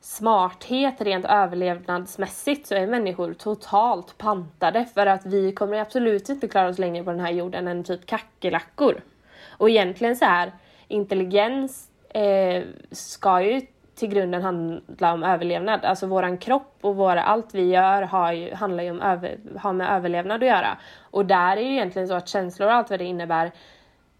smarthet 0.00 1.00
rent 1.00 1.24
överlevnadsmässigt 1.24 2.66
så 2.66 2.74
är 2.74 2.86
människor 2.86 3.34
totalt 3.34 4.18
pantade 4.18 4.86
för 4.94 5.06
att 5.06 5.26
vi 5.26 5.52
kommer 5.52 5.78
absolut 5.78 6.28
inte 6.28 6.48
klara 6.48 6.68
oss 6.68 6.78
längre 6.78 7.04
på 7.04 7.10
den 7.10 7.20
här 7.20 7.32
jorden 7.32 7.68
än 7.68 7.84
typ 7.84 8.06
kackerlackor. 8.06 9.00
Och 9.48 9.70
egentligen 9.70 10.16
så 10.16 10.24
här, 10.24 10.52
intelligens 10.88 11.88
eh, 12.08 12.62
ska 12.90 13.42
ju 13.42 13.62
till 13.98 14.08
grunden 14.08 14.42
handla 14.42 15.12
om 15.12 15.22
överlevnad. 15.22 15.84
Alltså 15.84 16.06
våran 16.06 16.38
kropp 16.38 16.78
och 16.80 16.96
våra, 16.96 17.22
allt 17.22 17.54
vi 17.54 17.62
gör 17.62 18.02
har 18.02 18.32
ju, 18.32 18.54
handlar 18.54 18.84
ju 18.84 18.90
om 18.90 19.02
över, 19.02 19.38
har 19.58 19.72
med 19.72 19.90
överlevnad 19.90 20.42
att 20.42 20.48
göra. 20.48 20.78
Och 21.10 21.26
där 21.26 21.56
är 21.56 21.60
ju 21.60 21.72
egentligen 21.72 22.08
så 22.08 22.14
att 22.14 22.28
känslor 22.28 22.68
och 22.68 22.74
allt 22.74 22.90
vad 22.90 22.98
det 22.98 23.04
innebär 23.04 23.52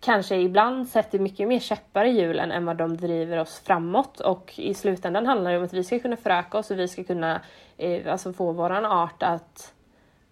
kanske 0.01 0.37
ibland 0.37 0.89
sätter 0.89 1.19
mycket 1.19 1.49
mer 1.49 1.59
käppar 1.59 2.05
i 2.05 2.11
hjulen 2.11 2.53
än 2.53 2.67
vad 2.67 2.77
de 2.77 2.97
driver 2.97 3.39
oss 3.39 3.63
framåt. 3.67 4.21
Och 4.21 4.55
i 4.57 4.75
slutändan 4.75 5.27
handlar 5.27 5.51
det 5.51 5.59
om 5.59 5.65
att 5.65 5.73
vi 5.73 5.85
ska 5.85 5.99
kunna 5.99 6.17
föröka 6.17 6.59
oss 6.59 6.71
och 6.71 6.79
vi 6.79 6.89
ska 6.89 7.05
kunna 7.05 7.41
eh, 7.77 8.13
alltså 8.13 8.33
få 8.33 8.53
våran 8.53 8.85
art 8.85 9.23
att 9.23 9.75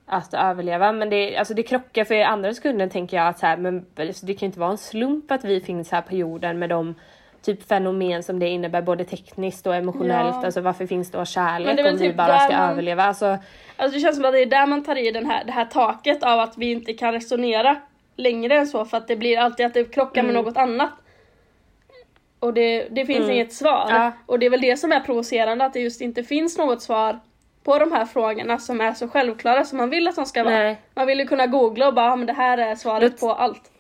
att 0.07 0.35
överleva. 0.35 0.93
Men 0.93 1.11
det, 1.11 1.37
alltså 1.37 1.55
det 1.55 1.63
krockar 1.63 2.05
för 2.05 2.15
i 2.15 2.23
andra 2.23 2.55
sekunden 2.55 2.91
tänker 2.91 3.17
jag 3.17 3.29
att 3.29 3.39
så 3.39 3.47
här, 3.47 3.57
men 3.57 3.87
alltså 3.97 4.27
det 4.27 4.35
kan 4.35 4.41
ju 4.41 4.47
inte 4.47 4.61
vara 4.61 4.71
en 4.71 4.79
slump 4.79 5.31
att 5.31 5.45
vi 5.45 5.61
finns 5.61 5.91
här 5.93 6.03
på 6.03 6.15
jorden 6.15 6.59
med 6.59 6.69
de 6.69 6.95
typ 7.47 7.69
fenomen 7.69 8.23
som 8.23 8.39
det 8.39 8.49
innebär 8.49 8.83
både 8.83 9.05
tekniskt 9.05 9.67
och 9.67 9.75
emotionellt. 9.75 10.35
Ja. 10.41 10.45
Alltså 10.45 10.61
varför 10.61 10.87
finns 10.87 11.11
då 11.11 11.25
kärlek 11.25 11.79
om 11.87 11.93
vi 11.93 11.99
typ 11.99 12.17
bara 12.17 12.27
där 12.27 12.39
ska 12.39 12.57
man- 12.57 12.71
överleva? 12.71 13.03
Alltså, 13.05 13.39
Alltså 13.77 13.95
det 13.97 14.01
känns 14.01 14.17
som 14.17 14.25
att 14.25 14.33
det 14.33 14.41
är 14.43 14.47
där 14.47 14.67
man 14.67 14.85
tar 14.85 14.97
i 14.97 15.11
den 15.11 15.27
här, 15.27 15.45
det 15.45 15.53
här 15.53 15.65
taket 15.65 16.23
av 16.23 16.41
att 16.41 16.59
vi 16.59 16.71
inte 16.73 16.93
kan 16.93 17.13
resonera 17.13 17.77
längre 18.17 18.55
än 18.59 18.67
så 18.67 18.85
för 18.85 18.97
att 18.97 19.09
det 19.09 19.17
blir 19.17 19.39
alltid 19.39 19.67
att 19.67 19.75
det 19.75 19.85
krockar 19.95 20.23
med 20.23 20.31
Mm. 20.31 20.45
något 20.45 20.57
annat. 20.57 20.91
Och 22.39 22.55
det, 22.55 22.89
det 22.91 23.07
finns 23.07 23.19
Mm. 23.19 23.31
inget 23.31 23.53
svar. 23.53 23.87
Ja. 23.91 24.13
Och 24.27 24.39
det 24.39 24.47
är 24.47 24.51
väl 24.51 24.61
det 24.61 24.77
som 24.77 24.93
är 24.93 25.01
provocerande 25.01 25.65
att 25.65 25.73
det 25.73 25.81
just 25.81 26.01
inte 26.01 26.23
finns 26.23 26.59
något 26.59 26.83
svar 26.83 27.19
på 27.65 27.79
de 27.79 27.93
här 27.93 28.05
frågorna 28.07 28.59
som 28.59 28.81
är 28.81 28.93
så 28.93 29.09
självklara 29.09 29.65
som 29.65 29.79
man 29.79 29.91
vill 29.91 30.09
att 30.09 30.17
de 30.17 30.27
ska 30.27 30.45
vara. 30.45 30.55
Nej. 30.55 30.81
Man 30.95 31.07
vill 31.07 31.19
ju 31.19 31.27
kunna 31.27 31.47
googla 31.47 31.89
och 31.89 31.95
bara, 31.95 32.07
"Ja, 32.07 32.17
men 32.17 32.27
det 32.27 32.33
här 32.33 32.59
är 32.59 32.75
svaret 32.75 33.21
Då- 33.21 33.27
på 33.27 33.35
allt. 33.35 33.71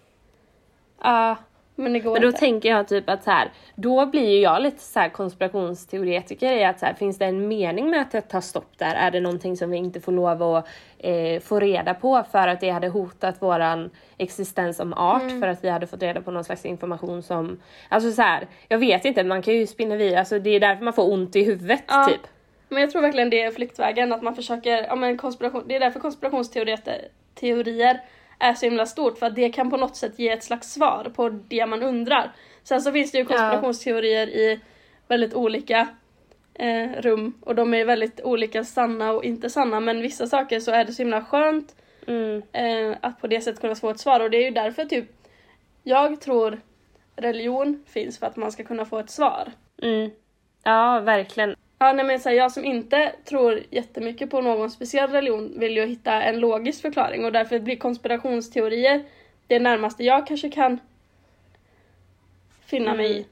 ja. 1.03 1.37
Men 1.79 1.93
det 1.93 2.01
går 2.01 2.13
Men 2.13 2.23
då 2.23 2.29
inte. 2.29 2.41
tänker 2.41 2.69
jag 2.69 2.89
typ 2.89 3.09
att 3.11 3.25
så 3.25 3.31
här, 3.31 3.51
då 3.75 4.07
blir 4.07 4.31
ju 4.31 4.41
jag 4.41 4.63
lite 4.63 4.83
så 4.83 5.01
här 5.01 5.09
konspirationsteoretiker 5.09 6.53
i 6.53 6.65
att 6.65 6.81
så 6.81 6.87
här, 6.87 6.95
finns 6.95 7.19
det 7.19 7.25
en 7.25 7.49
mening 7.49 7.91
med 7.91 8.01
att 8.01 8.11
det 8.11 8.21
tar 8.21 8.41
stopp 8.41 8.79
där? 8.79 8.95
Är 8.95 9.11
det 9.11 9.21
någonting 9.21 9.57
som 9.57 9.71
vi 9.71 9.77
inte 9.77 10.01
får 10.01 10.13
lov 10.13 10.43
att 10.43 10.69
eh, 10.99 11.41
få 11.41 11.61
reda 11.61 11.95
på 11.95 12.25
för 12.33 12.49
att 12.49 12.61
det 12.61 12.71
hade 12.71 12.89
hotat 12.89 13.43
våran 13.43 13.91
existens 14.19 14.77
som 14.77 14.93
art? 14.93 15.23
Mm. 15.23 15.41
För 15.41 15.49
att 15.49 15.65
vi 15.65 15.69
hade 15.69 15.87
fått 15.87 16.03
reda 16.03 16.21
på 16.21 16.31
någon 16.31 16.45
slags 16.45 16.65
information 16.65 17.23
som, 17.23 17.61
alltså 17.89 18.13
så 18.13 18.23
här, 18.23 18.47
jag 18.69 18.79
vet 18.79 19.05
inte, 19.05 19.25
man 19.25 19.43
kan 19.43 19.55
ju 19.55 19.67
spinna 19.67 19.97
vid, 19.97 20.15
alltså 20.15 20.39
det 20.39 20.51
är 20.51 20.61
därför 20.61 20.85
man 20.85 20.93
får 20.93 21.13
ont 21.13 21.37
i 21.37 21.45
huvudet 21.45 21.83
Ja. 21.89 22.07
typ. 22.09 22.21
Men 22.69 22.81
jag 22.81 22.91
tror 22.91 23.03
verkligen 23.03 23.31
det 23.31 23.43
är 23.43 23.51
flyktvägen, 23.51 24.13
att 24.13 24.23
man 24.23 24.35
försöker, 24.35 24.85
ja 24.85 24.95
men 24.95 25.19
konspiration, 25.19 25.65
det 25.67 25.77
är 25.77 25.81
därför 25.81 26.01
konspirationsteorier 26.01 26.79
teorier 27.35 28.01
är 28.39 28.55
så 28.55 28.67
himla 28.67 28.87
stort, 28.87 29.19
för 29.19 29.27
att 29.27 29.35
det 29.35 29.49
kan 29.49 29.71
på 29.71 29.77
något 29.77 29.97
sätt 29.97 30.19
ge 30.19 30.29
ett 30.31 30.45
slags 30.45 30.73
svar 30.73 31.13
på 31.17 31.29
det 31.29 31.67
man 31.67 31.83
undrar. 31.83 32.33
Sen 32.63 32.81
så 32.83 32.93
finns 32.93 33.13
det 33.13 33.19
ju 33.19 33.25
konspirationsteorier 33.25 34.27
i 34.27 34.61
väldigt 35.09 35.35
olika 35.35 35.89
eh, 36.55 36.89
rum 36.89 37.35
och 37.41 37.55
de 37.55 37.75
är 37.75 37.85
väldigt 37.85 38.21
olika 38.21 38.65
sanna 38.65 39.13
och 39.13 39.25
inte 39.25 39.51
sanna, 39.51 39.81
men 39.81 40.03
vissa 40.03 40.27
saker 40.27 40.61
så 40.61 40.71
är 40.71 40.85
det 40.85 40.93
så 40.93 41.03
himla 41.03 41.25
skönt 41.25 41.75
Mm. 42.09 42.43
eh, 42.53 42.97
att 43.01 43.21
på 43.21 43.27
det 43.27 43.41
sättet 43.41 43.61
kunna 43.61 43.75
få 43.75 43.91
ett 43.91 44.01
svar 44.01 44.21
och 44.21 44.31
det 44.31 44.37
är 44.37 44.45
ju 44.45 44.51
därför 44.51 44.85
typ 44.85 45.05
jag 45.83 46.21
tror 46.21 46.61
religion 47.17 47.85
finns 47.87 48.19
för 48.19 48.27
att 48.27 48.37
man 48.37 48.53
ska 48.53 48.65
kunna 48.65 48.85
få 48.85 48.99
ett 48.99 49.11
svar. 49.11 49.53
Mm. 49.83 50.11
Ja, 50.63 51.01
verkligen. 51.01 51.57
Ja, 51.79 51.93
nej, 51.93 52.05
men 52.07 52.21
så 52.21 52.29
här, 52.29 52.37
jag 52.37 52.53
som 52.53 52.65
inte 52.65 53.13
tror 53.25 53.63
jättemycket 53.71 54.31
på 54.31 54.41
någon 54.41 54.71
speciell 54.71 55.11
religion 55.11 55.59
vill 55.59 55.77
ju 55.77 55.87
hitta 55.87 56.23
en 56.23 56.41
logisk 56.41 56.83
förklaring 56.83 57.25
och 57.25 57.33
därför 57.33 57.59
blir 57.59 57.77
konspirationsteorier 57.77 59.05
det 59.47 59.59
närmaste 59.59 60.05
jag 60.05 60.27
kanske 60.27 60.51
kan 60.51 60.79
finna 62.67 62.95
mig 62.95 63.11
i. 63.11 63.17
Mm. 63.17 63.25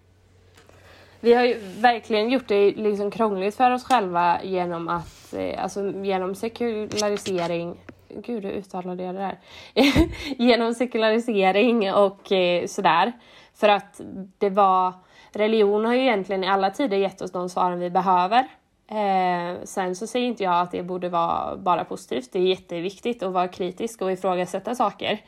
Vi 1.21 1.35
har 1.35 1.45
ju 1.45 1.59
verkligen 1.79 2.31
gjort 2.31 2.49
det 2.49 2.71
liksom 2.71 3.11
krångligt 3.11 3.55
för 3.55 3.71
oss 3.71 3.85
själva 3.85 4.41
genom 4.43 4.89
att, 4.89 5.35
eh, 5.35 5.63
alltså 5.63 5.93
genom 6.03 6.35
sekularisering, 6.35 7.77
gud 8.09 8.45
hur 8.45 8.53
uttalade 8.53 9.03
jag 9.03 9.15
det 9.15 9.21
där? 9.21 9.39
genom 10.39 10.75
sekularisering 10.75 11.93
och 11.93 12.33
eh, 12.33 12.67
sådär. 12.67 13.13
För 13.55 13.69
att 13.69 14.01
det 14.39 14.51
var, 14.51 14.93
religion 15.37 15.85
har 15.85 15.95
ju 15.95 16.01
egentligen 16.01 16.45
i 16.45 16.49
alla 16.49 16.71
tider 16.71 16.97
gett 16.97 17.23
oss 17.23 17.33
de 17.33 17.49
svaren 17.49 17.81
vi 17.81 17.91
behöver. 17.91 18.49
Eh, 18.89 19.65
sen 19.65 19.97
så 19.97 20.07
säger 20.07 20.27
inte 20.27 20.43
jag 20.43 20.61
att 20.61 20.71
det 20.71 20.83
borde 20.83 21.09
vara 21.09 21.57
bara 21.57 21.85
positivt. 21.85 22.33
Det 22.33 22.39
är 22.39 22.43
jätteviktigt 22.43 23.23
att 23.23 23.33
vara 23.33 23.49
kritisk 23.49 24.03
och 24.03 24.13
ifrågasätta 24.13 24.75
saker. 24.75 25.21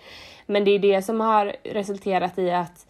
Men 0.47 0.64
det 0.64 0.71
är 0.71 0.79
det 0.79 1.03
som 1.03 1.21
har 1.21 1.57
resulterat 1.64 2.38
i 2.38 2.51
att 2.51 2.87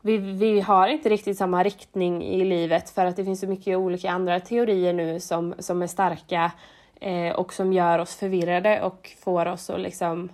vi, 0.00 0.16
vi 0.16 0.60
har 0.60 0.88
inte 0.88 1.08
riktigt 1.08 1.38
samma 1.38 1.62
riktning 1.62 2.24
i 2.24 2.44
livet 2.44 2.90
för 2.90 3.06
att 3.06 3.16
det 3.16 3.24
finns 3.24 3.40
så 3.40 3.46
mycket 3.46 3.76
olika 3.76 4.10
andra 4.10 4.40
teorier 4.40 4.92
nu 4.92 5.20
som, 5.20 5.54
som 5.58 5.82
är 5.82 5.86
starka 5.86 6.52
eh, 7.00 7.32
och 7.34 7.52
som 7.52 7.72
gör 7.72 7.98
oss 7.98 8.16
förvirrade 8.16 8.82
och 8.82 9.10
får 9.24 9.46
oss 9.46 9.70
att 9.70 9.80
liksom 9.80 10.30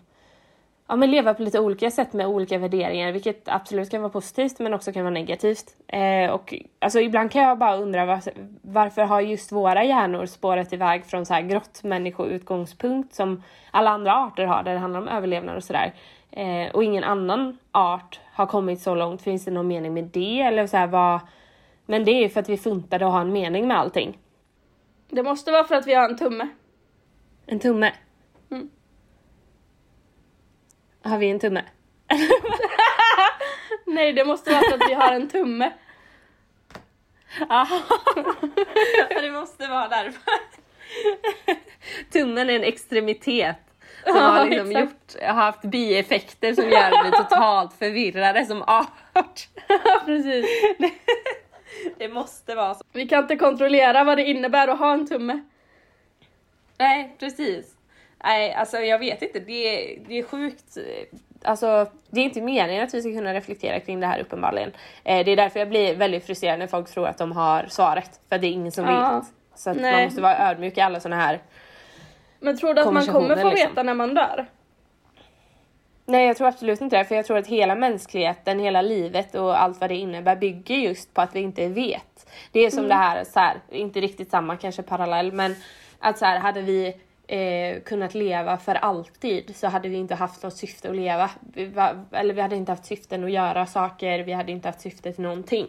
ja, 0.91 0.97
men 0.97 1.11
leva 1.11 1.35
på 1.35 1.43
lite 1.43 1.61
olika 1.61 1.91
sätt 1.91 2.13
med 2.13 2.27
olika 2.27 2.59
värderingar, 2.59 3.13
vilket 3.13 3.49
absolut 3.49 3.91
kan 3.91 4.03
vara 4.03 4.13
positivt 4.13 4.59
men 4.59 4.75
också 4.75 4.93
kan 4.93 5.03
vara 5.03 5.15
negativt. 5.15 5.77
Eh, 5.87 6.31
och 6.31 6.55
alltså, 6.79 7.01
ibland 7.01 7.31
kan 7.31 7.43
jag 7.43 7.59
bara 7.59 7.77
undra 7.77 8.07
var, 8.07 8.21
varför 8.63 9.03
har 9.03 9.21
just 9.21 9.53
våra 9.53 9.85
hjärnor 9.85 10.27
spårat 10.27 10.73
iväg 10.73 11.05
från 11.05 11.27
så 11.27 11.35
här 11.35 11.43
grottmänniskoutgångspunkt 11.43 13.15
som 13.15 13.43
alla 13.71 13.91
andra 13.91 14.15
arter 14.15 14.45
har, 14.45 14.63
där 14.63 14.73
det 14.73 14.79
handlar 14.79 15.01
om 15.01 15.09
överlevnad 15.09 15.57
och 15.57 15.65
sådär. 15.65 15.95
Eh, 16.31 16.71
och 16.75 16.85
ingen 16.85 17.05
annan 17.05 17.59
art 17.73 18.21
har 18.33 18.47
kommit 18.47 18.81
så 18.81 18.95
långt. 18.95 19.23
Finns 19.23 19.45
det 19.45 19.51
någon 19.51 19.69
mening 19.69 19.95
med 19.95 20.05
det? 20.05 20.41
Eller 20.41 20.67
så 20.67 20.77
här, 20.77 20.87
vad... 20.87 21.21
Men 21.87 22.05
det 22.05 22.11
är 22.11 22.23
ju 22.23 22.29
för 22.29 22.41
att 22.41 22.49
vi 22.49 22.57
funtade 22.57 23.07
att 23.07 23.13
ha 23.13 23.21
en 23.21 23.33
mening 23.33 23.69
med 23.69 23.79
allting. 23.79 24.19
Det 25.11 25.23
måste 25.23 25.53
vara 25.53 25.65
för 25.65 25.75
att 25.75 25.87
vi 25.87 25.95
har 25.95 26.09
en 26.09 26.17
tumme. 26.17 26.49
En 27.47 27.61
tumme. 27.61 27.93
Mm. 28.51 28.71
Har 31.03 31.19
vi 31.19 31.31
en 31.31 31.41
tumme? 31.41 31.65
Nej, 33.87 34.13
det 34.13 34.25
måste 34.25 34.51
vara 34.51 34.63
för 34.63 34.75
att 34.75 34.91
vi 34.91 34.95
har 34.95 35.13
en 35.13 35.29
tumme. 35.29 35.73
Ja, 37.49 37.67
det 39.09 39.31
måste 39.31 39.67
vara 39.69 39.89
därför. 39.89 40.33
Tummen 42.13 42.51
är 42.51 42.55
en 42.55 42.65
extremitet 42.65 43.57
som 44.05 44.17
Ja, 44.17 44.23
har, 44.23 44.45
liksom 44.47 44.71
exakt. 44.71 44.91
gjort, 45.15 45.23
har 45.23 45.35
haft 45.35 45.63
bieffekter 45.63 46.55
som 46.55 46.71
gör 46.71 46.91
att 46.93 47.07
vi 47.07 47.11
totalt 47.11 47.73
förvirrade 47.73 48.45
som 48.47 48.63
art. 48.63 48.89
Ja, 49.13 49.25
precis. 50.05 50.47
Det 51.99 52.09
måste 52.09 52.55
vara 52.55 52.75
så. 52.75 52.85
Vi 52.93 53.09
kan 53.09 53.23
inte 53.23 53.37
kontrollera 53.37 54.05
vad 54.05 54.19
det 54.19 54.25
innebär 54.25 54.69
att 54.69 54.79
ha 54.79 54.93
en 54.93 55.07
tumme. 55.09 55.41
Nej, 56.79 57.17
precis. 57.19 57.75
Nej, 58.25 58.55
alltså 58.55 58.79
jag 58.79 58.99
vet 58.99 59.23
inte. 59.23 59.41
Det 59.41 59.53
är, 59.93 60.01
det 60.09 60.19
är 60.19 60.23
sjukt. 60.23 60.77
eh, 60.77 61.19
Alltså, 61.45 61.87
det 62.11 62.21
är 62.21 62.25
inte 62.25 62.41
meningen 62.41 62.85
att 62.85 62.95
vi 62.95 63.03
ska 63.03 63.11
kunna 63.13 63.35
reflektera 63.35 63.81
kring 63.81 64.01
det 64.01 64.07
här 64.07 64.21
uppenbarligen. 64.21 64.73
Eh, 65.05 65.25
det 65.25 65.31
är 65.33 65.37
därför 65.37 65.59
jag 65.59 65.69
blir 65.69 65.95
väldigt 65.97 66.27
frustrerad 66.27 66.59
när 66.59 66.67
folk 66.67 66.89
tror 66.91 67.07
att 67.07 67.19
de 67.19 67.33
har 67.33 67.67
svaret. 67.69 68.21
För 68.29 68.39
det 68.39 68.47
är 68.47 68.51
ingen 68.53 68.73
som 68.73 68.85
Ja. 68.85 69.15
vet. 69.21 69.61
Så 69.61 69.71
att 69.71 69.81
man 69.81 70.05
måste 70.05 70.21
vara 70.21 70.51
ödmjuk 70.51 70.79
i 70.79 70.81
alla 70.81 71.01
såna 71.01 71.17
här 71.17 71.41
Men 72.41 72.57
tror 72.59 72.75
du 72.75 72.81
att 72.81 72.93
man 72.93 73.07
kommer 73.07 73.37
få 73.37 73.49
liksom. 73.51 73.69
veta 73.69 73.83
när 73.83 73.95
man 73.95 74.15
dör? 74.15 74.47
Nej, 76.07 76.27
jag 76.27 76.37
tror 76.37 76.49
absolut 76.49 76.81
inte 76.81 76.99
det. 76.99 77.05
För 77.05 77.15
jag 77.15 77.27
tror 77.27 77.37
att 77.39 77.47
hela 77.47 77.75
mänskligheten, 77.75 78.59
hela 78.61 78.83
livet 78.83 79.35
och 79.35 79.63
allt 79.63 79.81
vad 79.81 79.91
det 79.91 79.97
innebär 79.97 80.37
bygger 80.37 80.77
just 80.77 81.15
på 81.15 81.21
att 81.21 81.35
vi 81.35 81.41
inte 81.41 81.69
vet. 81.69 82.31
Det 82.53 82.61
är 82.61 82.71
som 82.71 82.89
det 82.89 82.95
här, 82.95 83.25
så 83.25 83.41
här, 83.41 83.57
inte 83.71 84.01
riktigt 84.01 84.31
samma, 84.31 84.57
kanske 84.57 84.83
parallell, 84.83 85.33
men 85.33 85.57
att 85.99 86.19
så 86.19 86.25
här, 86.25 86.39
hade 86.39 86.61
vi 86.63 86.97
eh, 87.31 87.81
kunnat 87.81 88.15
leva 88.15 88.57
för 88.57 88.75
alltid 88.75 89.57
så 89.57 89.67
hade 89.67 89.89
vi 89.89 89.97
inte 89.97 90.15
haft 90.15 90.43
något 90.43 90.57
syfte 90.57 90.91
att 90.91 90.97
leva. 90.97 91.31
Vi, 91.55 91.67
var, 91.67 92.05
eller 92.13 92.35
vi 92.35 92.41
hade 92.41 92.57
inte 92.57 92.73
haft 92.73 92.85
syften 92.85 93.25
att 93.25 93.31
göra 93.31 93.67
saker, 93.67 94.19
vi 94.19 94.33
hade 94.33 94.53
inte 94.53 94.69
haft 94.69 94.81
syfte 94.81 95.13
till 95.13 95.23
någonting. 95.23 95.67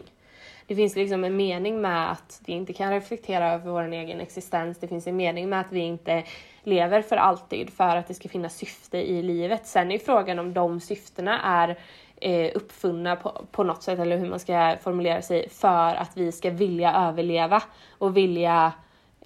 Det 0.66 0.76
finns 0.76 0.96
liksom 0.96 1.24
en 1.24 1.36
mening 1.36 1.80
med 1.80 2.12
att 2.12 2.40
vi 2.46 2.52
inte 2.52 2.72
kan 2.72 2.90
reflektera 2.90 3.52
över 3.52 3.70
vår 3.70 3.92
egen 3.92 4.20
existens. 4.20 4.78
Det 4.78 4.88
finns 4.88 5.06
en 5.06 5.16
mening 5.16 5.48
med 5.48 5.60
att 5.60 5.72
vi 5.72 5.80
inte 5.80 6.24
lever 6.62 7.02
för 7.02 7.16
alltid 7.16 7.70
för 7.70 7.96
att 7.96 8.08
det 8.08 8.14
ska 8.14 8.28
finnas 8.28 8.56
syfte 8.56 8.98
i 8.98 9.22
livet. 9.22 9.66
Sen 9.66 9.92
är 9.92 9.98
frågan 9.98 10.38
om 10.38 10.54
de 10.54 10.80
syftena 10.80 11.40
är 11.42 11.78
eh, 12.16 12.50
uppfunna 12.54 13.16
på, 13.16 13.46
på 13.50 13.64
något 13.64 13.82
sätt 13.82 13.98
eller 13.98 14.18
hur 14.18 14.30
man 14.30 14.40
ska 14.40 14.76
formulera 14.82 15.22
sig 15.22 15.48
för 15.48 15.94
att 15.94 16.10
vi 16.16 16.32
ska 16.32 16.50
vilja 16.50 16.94
överleva 16.94 17.62
och 17.98 18.16
vilja 18.16 18.72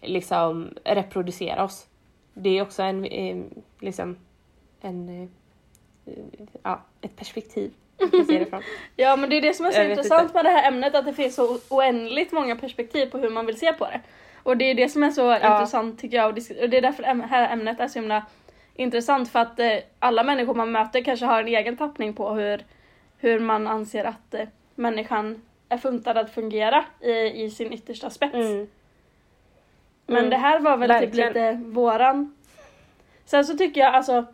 liksom 0.03 0.71
reproducera 0.85 1.65
oss. 1.65 1.87
Det 2.39 2.59
är 2.59 2.63
också 2.63 2.83
en, 2.83 3.05
eh, 3.05 3.37
liksom, 3.81 4.17
en, 4.81 5.09
eh, 5.23 6.13
ja, 6.63 6.81
ett 7.01 7.17
perspektiv. 7.17 7.73
Ja 8.97 9.17
men 9.17 9.31
det 9.31 9.37
är 9.37 9.41
det 9.41 9.55
som 9.55 9.67
är 9.67 9.71
så 9.71 9.79
Jag 9.79 9.91
intressant 9.91 10.35
med 10.35 10.45
det 10.45 10.51
här 10.51 10.69
ämnet, 10.69 10.95
att 10.95 11.05
det 11.05 11.13
finns 11.13 11.35
så 11.35 11.59
oändligt 11.69 12.33
många 12.33 12.57
perspektiv 12.57 13.07
på 13.07 13.19
hur 13.19 13.31
man 13.31 13.47
vill 13.47 13.59
se 13.59 13.73
på 13.73 13.85
det. 13.85 14.01
Och 14.43 14.57
det 14.57 14.65
är 14.65 14.75
det 14.75 14.89
som 14.89 15.03
är 15.03 15.11
så 15.11 15.35
intressant 15.35 16.01
tycker 16.01 16.17
jag, 16.17 16.29
och 16.29 16.35
det 16.35 16.77
är 16.77 16.83
därför 16.83 17.03
det 17.03 17.27
här 17.27 17.53
ämnet 17.53 17.81
är 17.81 17.89
så 17.89 17.99
himla 17.99 18.27
intressant 18.75 19.31
för 19.31 19.39
att 19.39 19.59
eh, 19.59 19.77
alla 19.99 20.23
människor 20.23 20.55
man 20.55 20.73
möter 20.73 21.05
kanske 21.05 21.27
har 21.27 21.41
en 21.43 21.49
egen 21.49 21.77
tappning 21.77 22.13
på 22.15 22.31
hur, 22.31 22.65
hur 23.19 23.41
man 23.41 23.67
anser 23.67 24.05
att 24.05 24.35
eh, 24.35 24.49
människan 24.75 25.43
är 25.69 25.79
funtad 25.79 26.19
att 26.19 26.31
fungera 26.31 26.85
i, 27.01 27.45
i 27.45 27.51
sin 27.51 27.73
yttersta 27.73 28.11
spets. 28.11 28.35
Mm. 28.35 28.67
Men 30.07 30.17
Mm. 30.17 30.31
det 30.31 30.37
här 30.37 30.61
var 30.61 30.77
väl 30.77 30.91
typ 30.91 31.01
Verkligen. 31.01 31.29
lite 31.29 31.53
våran. 31.65 32.35
Sen 33.25 33.45
så 33.45 33.57
tycker 33.57 33.81
jag 33.81 33.95
alltså, 33.95 34.25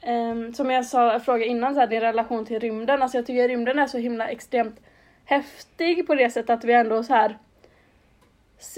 ehm, 0.00 0.54
som 0.54 0.70
jag 0.70 0.84
sa, 0.86 1.20
frågade 1.20 1.46
innan, 1.46 1.74
så 1.74 1.80
här, 1.80 1.86
din 1.86 2.00
relation 2.00 2.46
till 2.46 2.60
rymden. 2.60 3.02
Alltså 3.02 3.18
jag 3.18 3.26
tycker 3.26 3.48
rymden 3.48 3.78
är 3.78 3.86
så 3.86 3.98
himla 3.98 4.28
extremt 4.28 4.80
häftig 5.24 6.06
på 6.06 6.14
det 6.14 6.30
sättet 6.30 6.50
att 6.50 6.64
vi 6.64 6.72
ändå 6.72 7.02
så 7.02 7.14
här. 7.14 7.38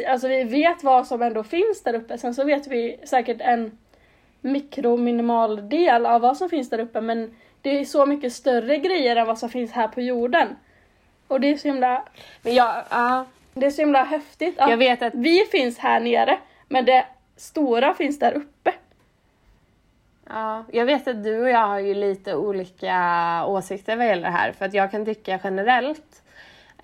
Alltså 0.08 0.28
vi 0.28 0.44
vet 0.44 0.82
vad 0.84 1.06
som 1.06 1.22
ändå 1.22 1.42
finns 1.42 1.82
där 1.82 1.94
uppe. 1.94 2.18
Sen 2.18 2.34
så 2.34 2.44
vet 2.44 2.66
vi 2.66 3.00
säkert 3.04 3.40
en 3.40 3.78
mikrominimal 4.40 5.68
del 5.68 6.06
av 6.06 6.20
vad 6.20 6.36
som 6.36 6.48
finns 6.48 6.70
där 6.70 6.78
uppe. 6.80 7.00
Men 7.00 7.36
det 7.62 7.80
är 7.80 7.84
så 7.84 8.06
mycket 8.06 8.32
större 8.32 8.76
grejer 8.78 9.16
än 9.16 9.26
vad 9.26 9.38
som 9.38 9.48
finns 9.48 9.72
här 9.72 9.88
på 9.88 10.00
jorden. 10.00 10.48
Och 11.28 11.40
det 11.40 11.46
är 11.52 11.56
så 11.56 11.68
himla, 11.68 12.04
Men 12.42 12.54
jag, 12.54 12.74
ja, 12.90 13.24
det 13.54 13.66
är 13.66 13.70
så 13.70 13.82
himla 13.82 14.04
häftigt. 14.04 14.58
att- 14.58 14.70
jag 14.70 14.76
vet 14.76 15.02
att 15.02 15.14
vi 15.14 15.38
finns 15.52 15.78
här 15.78 16.00
nere, 16.00 16.38
men 16.68 16.84
det 16.84 17.06
stora 17.36 17.94
finns 17.94 18.18
där 18.18 18.32
uppe. 18.32 18.72
Ja, 20.28 20.64
jag 20.72 20.84
vet 20.86 21.08
att 21.08 21.24
du 21.24 21.42
och 21.42 21.48
jag 21.50 21.66
har 21.66 21.78
ju 21.78 21.94
lite 21.94 22.34
olika 22.36 22.96
åsikter 23.46 23.96
vad 23.96 24.06
gäller 24.06 24.22
det 24.22 24.30
här. 24.36 24.52
För 24.52 24.64
att 24.64 24.74
jag 24.74 24.90
kan 24.90 25.04
tycka 25.04 25.40
generellt, 25.44 26.22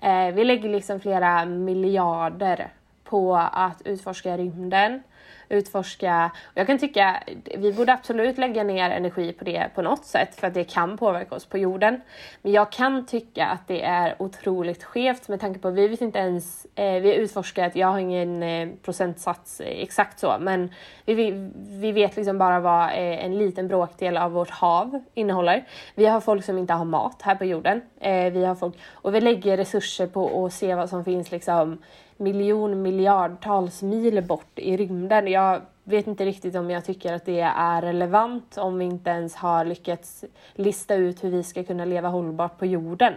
eh, 0.01 0.27
vi 0.27 0.43
lägger 0.43 0.69
liksom 0.69 0.99
flera 0.99 1.45
miljarder 1.45 2.67
på 3.03 3.35
att 3.53 3.81
utforska 3.85 4.37
rymden. 4.37 5.03
Utforska, 5.51 6.31
och 6.43 6.57
jag 6.57 6.67
kan 6.67 6.79
tycka, 6.79 7.23
vi 7.57 7.73
borde 7.73 7.93
absolut 7.93 8.37
lägga 8.37 8.63
ner 8.63 8.89
energi 8.89 9.33
på 9.33 9.45
det 9.45 9.69
på 9.75 9.81
något 9.81 10.05
sätt 10.05 10.35
för 10.35 10.47
att 10.47 10.53
det 10.53 10.63
kan 10.63 10.97
påverka 10.97 11.35
oss 11.35 11.45
på 11.45 11.57
jorden. 11.57 12.01
Men 12.41 12.51
jag 12.51 12.71
kan 12.71 13.05
tycka 13.05 13.45
att 13.45 13.67
det 13.67 13.83
är 13.83 14.15
otroligt 14.19 14.83
skevt 14.83 15.27
med 15.27 15.39
tanke 15.39 15.59
på 15.59 15.67
att 15.67 15.73
vi 15.73 15.87
vet 15.87 16.01
inte 16.01 16.19
ens, 16.19 16.67
eh, 16.75 17.01
vi 17.01 17.09
har 17.09 17.15
utforskat, 17.15 17.75
jag 17.75 17.87
har 17.87 17.99
ingen 17.99 18.43
eh, 18.43 18.69
procentsats 18.81 19.61
exakt 19.65 20.19
så, 20.19 20.37
men 20.39 20.71
vi, 21.05 21.13
vi, 21.13 21.51
vi 21.55 21.91
vet 21.91 22.15
liksom 22.15 22.37
bara 22.37 22.59
vad 22.59 22.83
eh, 22.83 23.25
en 23.25 23.37
liten 23.37 23.67
bråkdel 23.67 24.17
av 24.17 24.31
vårt 24.31 24.49
hav 24.49 25.03
innehåller. 25.13 25.67
Vi 25.95 26.05
har 26.05 26.21
folk 26.21 26.45
som 26.45 26.57
inte 26.57 26.73
har 26.73 26.85
mat 26.85 27.21
här 27.21 27.35
på 27.35 27.45
jorden. 27.45 27.81
Eh, 27.99 28.33
vi 28.33 28.45
har 28.45 28.55
folk, 28.55 28.75
och 28.91 29.15
vi 29.15 29.21
lägger 29.21 29.57
resurser 29.57 30.07
på 30.07 30.45
att 30.45 30.53
se 30.53 30.75
vad 30.75 30.89
som 30.89 31.05
finns 31.05 31.31
liksom 31.31 31.77
miljon, 32.21 32.81
miljardtals 32.81 33.81
mil 33.81 34.23
bort 34.23 34.59
i 34.59 34.77
rymden. 34.77 35.27
Jag 35.27 35.61
vet 35.83 36.07
inte 36.07 36.25
riktigt 36.25 36.55
om 36.55 36.69
jag 36.69 36.85
tycker 36.85 37.13
att 37.13 37.25
det 37.25 37.39
är 37.39 37.81
relevant 37.81 38.57
om 38.57 38.77
vi 38.77 38.85
inte 38.85 39.09
ens 39.09 39.35
har 39.35 39.65
lyckats 39.65 40.23
lista 40.53 40.95
ut 40.95 41.23
hur 41.23 41.29
vi 41.29 41.43
ska 41.43 41.63
kunna 41.63 41.85
leva 41.85 42.07
hållbart 42.09 42.59
på 42.59 42.65
jorden. 42.65 43.13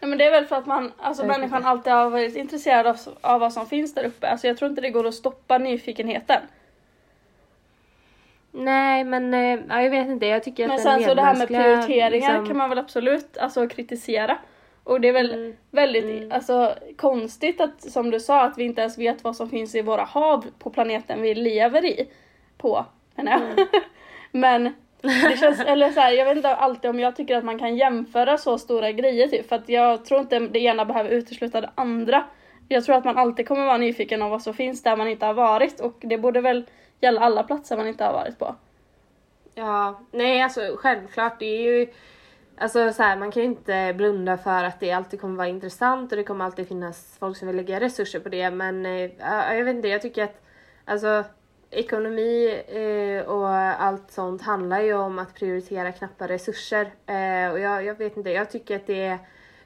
Ja, 0.00 0.06
men 0.06 0.18
det 0.18 0.24
är 0.24 0.30
väl 0.30 0.46
för 0.46 0.56
att 0.56 0.66
man, 0.66 0.92
alltså 0.98 1.26
människan 1.26 1.56
inte. 1.58 1.68
alltid 1.68 1.92
har 1.92 2.10
varit 2.10 2.36
intresserad 2.36 2.86
av, 2.86 2.96
av 3.20 3.40
vad 3.40 3.52
som 3.52 3.66
finns 3.66 3.94
där 3.94 4.04
uppe. 4.04 4.28
Alltså 4.28 4.46
jag 4.46 4.56
tror 4.56 4.70
inte 4.70 4.82
det 4.82 4.90
går 4.90 5.06
att 5.06 5.14
stoppa 5.14 5.58
nyfikenheten. 5.58 6.40
Nej, 8.52 9.04
men 9.04 9.34
eh, 9.34 9.60
ja, 9.68 9.82
jag 9.82 9.90
vet 9.90 10.08
inte. 10.08 10.26
Jag 10.26 10.44
tycker 10.44 10.68
Men 10.68 10.76
att 10.76 10.82
sen 10.82 11.00
den 11.00 11.08
så 11.08 11.14
det 11.14 11.22
här 11.22 11.36
med 11.36 11.48
prioriteringar 11.48 12.10
liksom- 12.10 12.46
kan 12.46 12.56
man 12.56 12.68
väl 12.68 12.78
absolut 12.78 13.38
alltså, 13.38 13.68
kritisera. 13.68 14.38
Och 14.84 15.00
det 15.00 15.08
är 15.08 15.12
väl 15.12 15.32
Mm. 15.34 15.56
väldigt 15.70 16.04
Mm. 16.04 16.32
alltså, 16.32 16.74
konstigt 16.96 17.60
att, 17.60 17.82
som 17.82 18.10
du 18.10 18.20
sa, 18.20 18.42
att 18.42 18.58
vi 18.58 18.64
inte 18.64 18.80
ens 18.80 18.98
vet 18.98 19.24
vad 19.24 19.36
som 19.36 19.48
finns 19.50 19.74
i 19.74 19.82
våra 19.82 20.04
hav 20.04 20.44
på 20.58 20.70
planeten 20.70 21.22
vi 21.22 21.34
lever 21.34 21.84
i. 21.84 22.08
På, 22.58 22.84
menar 23.14 23.32
jag. 23.32 23.42
Mm. 23.42 23.66
Men 24.32 24.74
det 25.30 25.38
känns, 25.40 25.60
eller 25.60 25.90
så 25.90 26.00
här, 26.00 26.12
jag 26.12 26.24
vet 26.24 26.36
inte 26.36 26.54
alltid 26.54 26.90
om 26.90 27.00
jag 27.00 27.16
tycker 27.16 27.36
att 27.36 27.44
man 27.44 27.58
kan 27.58 27.76
jämföra 27.76 28.38
så 28.38 28.58
stora 28.58 28.92
grejer 28.92 29.28
typ. 29.28 29.48
För 29.48 29.56
att 29.56 29.68
jag 29.68 30.04
tror 30.04 30.20
inte 30.20 30.38
det 30.38 30.58
ena 30.58 30.84
behöver 30.84 31.10
utesluta 31.10 31.60
det 31.60 31.70
andra. 31.74 32.24
Jag 32.68 32.84
tror 32.84 32.96
att 32.96 33.04
man 33.04 33.18
alltid 33.18 33.48
kommer 33.48 33.66
vara 33.66 33.76
nyfiken 33.78 34.22
om 34.22 34.30
vad 34.30 34.42
som 34.42 34.54
finns 34.54 34.82
där 34.82 34.96
man 34.96 35.08
inte 35.08 35.26
har 35.26 35.34
varit. 35.34 35.80
Och 35.80 35.94
det 36.00 36.18
borde 36.18 36.40
väl 36.40 36.64
gälla 37.00 37.20
alla 37.20 37.42
platser 37.42 37.76
man 37.76 37.88
inte 37.88 38.04
har 38.04 38.12
varit 38.12 38.38
på. 38.38 38.54
Ja, 39.54 40.00
nej 40.10 40.42
alltså 40.42 40.60
självklart 40.78 41.38
det 41.38 41.46
är 41.46 41.62
ju 41.62 41.86
Alltså 42.56 42.92
så 42.92 43.02
här, 43.02 43.16
man 43.16 43.30
kan 43.30 43.42
ju 43.42 43.48
inte 43.48 43.94
blunda 43.96 44.38
för 44.38 44.64
att 44.64 44.80
det 44.80 44.92
alltid 44.92 45.20
kommer 45.20 45.36
vara 45.36 45.48
intressant 45.48 46.12
och 46.12 46.18
det 46.18 46.24
kommer 46.24 46.44
alltid 46.44 46.68
finnas 46.68 47.16
folk 47.18 47.36
som 47.36 47.48
vill 47.48 47.56
lägga 47.56 47.80
resurser 47.80 48.20
på 48.20 48.28
det 48.28 48.50
men 48.50 48.86
äh, 48.86 49.10
jag 49.56 49.64
vet 49.64 49.76
inte, 49.76 49.88
jag 49.88 50.02
tycker 50.02 50.24
att 50.24 50.42
alltså 50.84 51.24
ekonomi 51.70 52.62
eh, 52.68 53.28
och 53.28 53.48
allt 53.48 54.10
sånt 54.10 54.42
handlar 54.42 54.80
ju 54.80 54.94
om 54.94 55.18
att 55.18 55.34
prioritera 55.34 55.92
knappa 55.92 56.28
resurser 56.28 56.82
eh, 57.06 57.52
och 57.52 57.60
jag, 57.60 57.84
jag 57.84 57.94
vet 57.94 58.16
inte, 58.16 58.30
jag 58.30 58.50
tycker 58.50 58.76
att 58.76 58.86
det 58.86 59.04
är 59.04 59.18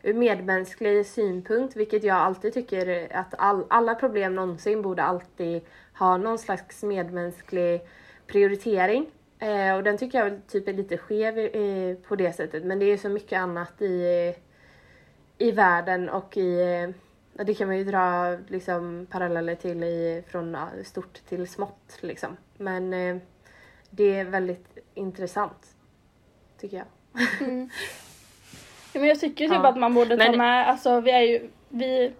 ur 0.02 0.14
medmänsklig 0.14 1.06
synpunkt, 1.06 1.76
vilket 1.76 2.04
jag 2.04 2.16
alltid 2.16 2.54
tycker 2.54 3.08
att 3.16 3.34
all, 3.38 3.64
alla 3.70 3.94
problem 3.94 4.34
någonsin 4.34 4.82
borde 4.82 5.02
alltid 5.02 5.62
ha 5.98 6.16
någon 6.16 6.38
slags 6.38 6.82
medmänsklig 6.82 7.80
prioritering. 8.26 9.06
Eh, 9.40 9.74
och 9.76 9.82
den 9.82 9.98
tycker 9.98 10.18
jag 10.18 10.24
väl 10.30 10.40
typ 10.48 10.68
är 10.68 10.72
lite 10.72 10.98
skev 10.98 11.38
eh, 11.38 11.96
på 12.08 12.16
det 12.16 12.32
sättet. 12.32 12.64
Men 12.64 12.78
det 12.78 12.84
är 12.84 12.96
så 12.96 13.08
mycket 13.08 13.38
annat 13.40 13.82
i, 13.82 14.34
i 15.38 15.50
världen 15.50 16.08
och 16.08 16.36
i... 16.36 16.60
Eh, 16.60 16.90
ja, 17.32 17.44
det 17.44 17.54
kan 17.54 17.68
man 17.68 17.78
ju 17.78 17.84
dra 17.84 18.36
liksom, 18.48 19.06
paralleller 19.10 19.54
till 19.54 19.84
i, 19.84 20.22
från 20.28 20.56
stort 20.84 21.14
till 21.28 21.48
smått. 21.48 21.98
Liksom. 22.00 22.36
Men 22.56 22.92
eh, 22.94 23.16
det 23.90 24.18
är 24.18 24.24
väldigt 24.24 24.78
intressant, 24.94 25.66
tycker 26.60 26.76
jag. 26.76 26.86
Ja, 28.92 29.00
men 29.00 29.08
jag 29.08 29.20
tycker 29.20 29.44
typ 29.44 29.54
Ja. 29.54 29.68
att 29.68 29.78
man 29.78 29.94
borde 29.94 30.16
ta 30.16 30.24
Men- 30.24 30.38
med, 30.38 30.68
alltså 30.68 31.00
vi 31.00 31.10
är 31.10 31.20
ju, 31.20 31.50
vi, 31.68 32.12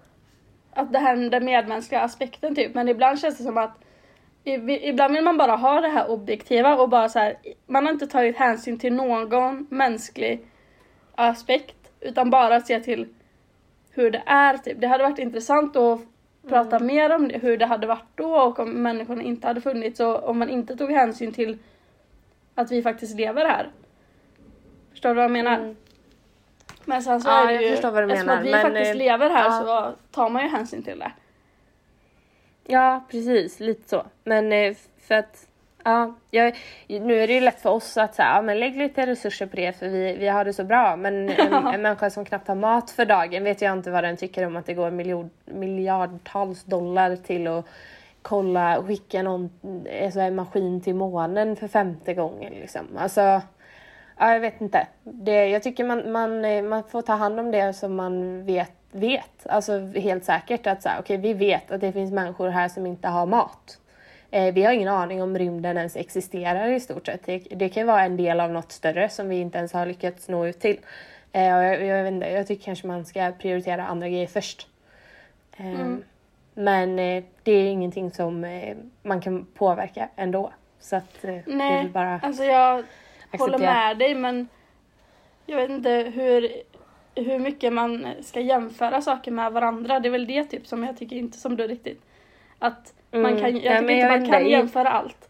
att 0.71 0.93
det 0.93 0.99
här 0.99 1.17
är 1.17 1.31
den 1.31 1.45
medmänskliga 1.45 2.01
aspekten 2.01 2.55
typ, 2.55 2.75
men 2.75 2.89
ibland 2.89 3.21
känns 3.21 3.39
det 3.39 3.45
som 3.45 3.59
att 3.59 3.79
Ibland 4.45 5.15
vill 5.15 5.25
man 5.25 5.37
bara 5.37 5.57
ha 5.57 5.81
det 5.81 5.89
här 5.89 6.11
objektiva 6.11 6.77
och 6.77 6.89
bara 6.89 7.09
så 7.09 7.19
här, 7.19 7.37
man 7.67 7.87
har 7.87 7.93
inte 7.93 8.07
tagit 8.07 8.37
hänsyn 8.37 8.79
till 8.79 8.93
någon 8.93 9.67
mänsklig 9.71 10.47
aspekt 11.15 11.93
utan 12.01 12.31
bara 12.31 12.61
se 12.61 12.81
till 12.81 13.09
hur 13.91 14.11
det 14.11 14.23
är 14.27 14.57
typ. 14.57 14.81
Det 14.81 14.87
hade 14.87 15.05
varit 15.05 15.19
intressant 15.19 15.77
att 15.77 16.01
prata 16.49 16.79
mer 16.79 17.15
om 17.15 17.29
det, 17.29 17.39
hur 17.39 17.57
det 17.57 17.67
hade 17.67 17.87
varit 17.87 18.09
då 18.15 18.35
och 18.35 18.59
om 18.59 18.71
människorna 18.71 19.23
inte 19.23 19.47
hade 19.47 19.61
funnits 19.61 20.01
och 20.01 20.29
om 20.29 20.39
man 20.39 20.49
inte 20.49 20.77
tog 20.77 20.91
hänsyn 20.91 21.33
till 21.33 21.59
att 22.55 22.73
vi 22.73 22.83
faktiskt 22.83 23.17
lever 23.17 23.45
här. 23.45 23.71
Förstår 24.91 25.09
du 25.09 25.15
vad 25.15 25.25
jag 25.25 25.31
menar? 25.31 25.59
Mm. 25.59 25.77
Men 26.85 27.03
sen 27.03 27.21
så 27.21 27.29
Ja, 27.29 27.43
är 27.43 27.47
det 27.47 27.53
jag 27.53 27.63
ju, 27.63 27.71
förstår 27.71 27.91
vad 27.91 28.03
du 28.03 28.13
eftersom 28.13 28.27
menar, 28.27 28.41
att 28.41 28.47
vi 28.47 28.51
men, 28.51 28.63
faktiskt 28.63 28.91
eh, 28.91 28.97
lever 28.97 29.31
här 29.31 29.45
ja. 29.45 29.63
så 29.63 29.97
tar 30.15 30.31
man 30.31 30.43
ju 30.43 30.49
hänsyn 30.49 30.83
till 30.83 30.99
det. 30.99 31.13
Ja, 32.71 33.05
precis. 33.11 33.61
Lite 33.61 33.89
så. 33.89 34.07
Men 34.25 34.53
eh, 34.53 34.75
för 35.01 35.15
att... 35.15 35.45
Ja, 35.85 36.15
jag, 36.31 36.57
nu 36.89 37.23
är 37.23 37.27
det 37.27 37.33
ju 37.33 37.41
lätt 37.41 37.61
för 37.61 37.71
oss 37.71 37.97
att 37.97 38.15
säga, 38.15 38.29
ja, 38.29 38.43
men 38.43 38.61
lägg 38.61 38.77
lite 38.77 39.07
resurser 39.07 39.47
på 39.47 39.57
det 39.57 39.73
för 39.73 39.89
vi, 39.89 40.17
vi 40.17 40.29
har 40.29 40.45
det 40.45 40.53
så 40.53 40.65
bra. 40.65 40.97
Men 40.97 41.29
en, 41.29 41.67
en 41.75 41.83
människa 41.83 42.11
som 42.11 42.25
knappt 42.25 42.49
har 42.49 42.55
mat 42.55 42.91
för 42.91 43.05
dagen 43.05 43.45
vet 43.45 43.63
jag 43.63 43.73
inte 43.73 43.91
vad 43.91 44.05
den 44.05 44.17
tycker 44.17 44.47
om 44.47 44.57
att 44.57 44.67
det 44.67 44.75
går 44.75 44.91
miljard, 44.91 45.29
miljardtals 45.45 46.65
dollar 46.65 47.17
till 47.17 47.47
att 47.47 47.67
kolla 48.23 48.79
och 48.79 48.87
skicka 48.87 49.23
någon, 49.23 49.51
alltså 50.03 50.21
en 50.21 50.35
maskin 50.35 50.81
till 50.81 50.95
månen 50.95 51.57
för 51.57 51.69
femte 51.69 52.15
gången. 52.15 52.53
Liksom. 52.53 52.87
Alltså, 52.97 53.21
ja, 54.19 54.33
jag 54.33 54.41
vet 54.41 54.61
inte. 54.61 54.87
Det, 55.03 55.47
jag 55.47 55.63
tycker 55.63 55.85
man, 55.85 56.13
man, 56.13 56.45
eh, 56.45 56.63
man 56.63 56.85
får 56.85 57.03
ta 57.03 57.13
hand 57.13 57.41
om 57.41 57.51
det 57.51 57.73
som 57.73 57.97
man 57.97 58.45
vet. 58.47 58.73
Vet. 58.91 59.47
Alltså 59.47 59.79
helt 59.87 60.25
säkert 60.25 60.67
att 60.67 60.83
så 60.83 60.89
här, 60.89 61.01
okej, 61.01 61.17
vi 61.17 61.33
vet 61.35 61.71
att 61.71 61.81
det 61.81 61.93
finns 61.93 62.13
människor 62.13 62.49
här 62.49 62.69
som 62.69 62.87
inte 62.87 63.09
har 63.09 63.27
mat. 63.27 63.79
Eh, 64.31 64.55
vi 64.55 64.63
har 64.65 64.73
ingen 64.73 64.89
aning 64.89 65.23
om 65.23 65.39
rymden 65.39 65.77
ens 65.77 65.97
existerar 65.97 66.69
i 66.69 66.81
stort 66.81 67.07
sett. 67.07 67.27
Det, 67.27 67.39
det 67.39 67.69
kan 67.69 67.87
vara 67.87 68.05
en 68.05 68.17
del 68.17 68.41
av 68.41 68.51
något 68.51 68.73
större 68.73 69.09
som 69.09 69.29
vi 69.29 69.37
inte 69.41 69.59
ens 69.59 69.73
har 69.73 69.87
lyckats 69.87 70.29
nå 70.29 70.47
ut 70.47 70.61
till. 70.61 70.81
Eh, 71.33 71.57
och 71.57 71.65
jag, 71.65 71.85
jag, 71.85 72.03
vet 72.05 72.13
inte, 72.13 72.27
jag 72.27 72.47
tycker 72.47 72.65
kanske 72.65 72.87
man 72.87 73.05
ska 73.05 73.33
prioritera 73.39 73.87
andra 73.87 74.09
grejer 74.09 74.27
först. 74.27 74.67
Eh, 75.57 75.67
Mm. 75.67 76.03
Men 76.55 76.99
eh, 76.99 77.25
det 77.43 77.53
är 77.53 77.67
ingenting 77.71 78.11
som 78.11 78.45
eh, 78.45 78.77
man 79.03 79.21
kan 79.21 79.47
påverka 79.55 80.09
ändå. 80.17 80.53
Så 80.81 80.97
att 80.97 81.25
eh, 81.25 81.31
det 81.31 81.37
är 81.37 81.43
Nej, 81.47 81.89
bara 81.89 82.21
alltså 82.23 82.45
jag 82.45 82.73
håller 82.73 82.85
acceptera. 83.55 83.75
med 83.75 83.99
dig 83.99 84.15
men 84.15 84.49
jag 85.47 85.57
vet 85.57 85.71
inte 85.71 85.91
hur, 86.15 86.53
hur 87.23 87.39
mycket 87.39 87.73
man 87.73 88.07
ska 88.23 88.41
jämföra 88.41 89.01
saker 89.03 89.31
med 89.31 89.53
varandra. 89.53 90.01
Det 90.01 90.09
är 90.09 90.11
väl 90.11 90.27
det 90.27 90.45
typ 90.45 90.67
som 90.67 90.85
jag 90.85 90.97
tycker 90.99 91.17
inte 91.17 91.39
som 91.39 91.57
du 91.57 91.67
riktigt 91.67 92.03
Att 92.59 92.95
Mm. 93.13 93.23
man 93.23 93.41
kan, 93.41 93.57
jag 93.57 93.65
Ja, 93.65 93.81
tycker 93.81 93.81
inte 93.81 93.93
jag 93.93 94.11
man 94.21 94.27
kan 94.31 94.41
inte. 94.41 94.51
jämföra 94.51 94.89
allt 94.91 95.29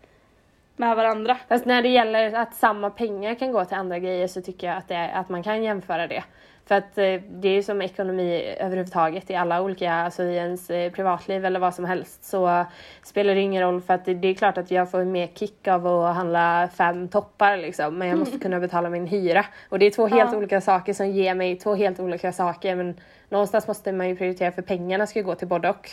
med 0.76 0.96
varandra. 0.96 1.36
Fast 1.48 1.64
när 1.64 1.82
det 1.82 1.88
gäller 1.88 2.32
att 2.34 2.54
samma 2.54 2.90
pengar 2.90 3.34
kan 3.34 3.52
gå 3.52 3.64
till 3.64 3.76
andra 3.76 3.98
grejer 3.98 4.26
så 4.26 4.42
tycker 4.42 4.66
jag 4.66 4.76
att, 4.76 4.88
det 4.88 4.94
är, 4.94 5.20
att 5.20 5.28
man 5.28 5.42
kan 5.42 5.62
jämföra 5.62 6.06
det. 6.06 6.24
För 6.68 6.74
att 6.74 6.98
eh, 6.98 7.20
det 7.30 7.48
är 7.48 7.52
ju 7.54 7.62
som 7.62 7.82
ekonomi 7.82 8.56
överhuvudtaget 8.60 9.30
i 9.30 9.34
alla 9.34 9.62
olika, 9.62 9.92
alltså 9.92 10.22
i 10.22 10.36
ens 10.36 10.70
eh, 10.70 10.92
privatliv 10.92 11.44
eller 11.44 11.60
vad 11.60 11.74
som 11.74 11.84
helst 11.84 12.24
så 12.24 12.64
spelar 13.02 13.34
det 13.34 13.40
ingen 13.40 13.62
roll 13.62 13.80
för 13.80 13.94
att 13.94 14.04
det, 14.04 14.14
det 14.14 14.28
är 14.28 14.34
klart 14.34 14.58
att 14.58 14.70
jag 14.70 14.90
får 14.90 15.04
mer 15.04 15.26
kick 15.26 15.68
av 15.68 15.86
att 15.86 16.16
handla 16.16 16.68
fem 16.76 17.08
toppar 17.08 17.56
liksom 17.56 17.98
men 17.98 18.08
jag 18.08 18.18
måste 18.18 18.38
kunna 18.38 18.60
betala 18.60 18.90
min 18.90 19.06
hyra. 19.06 19.44
Och 19.68 19.78
det 19.78 19.86
är 19.86 19.90
två 19.90 20.06
helt 20.06 20.32
Ja. 20.32 20.38
olika 20.38 20.60
saker 20.60 20.92
som 20.92 21.10
ger 21.10 21.34
mig 21.34 21.56
två 21.58 21.74
helt 21.74 22.00
olika 22.00 22.32
saker 22.32 22.76
men 22.76 23.00
någonstans 23.28 23.68
måste 23.68 23.92
man 23.92 24.08
ju 24.08 24.16
prioritera 24.16 24.52
för 24.52 24.62
pengarna 24.62 25.06
ska 25.06 25.18
ju 25.18 25.24
gå 25.24 25.34
till 25.34 25.48
både 25.48 25.70
och. 25.70 25.90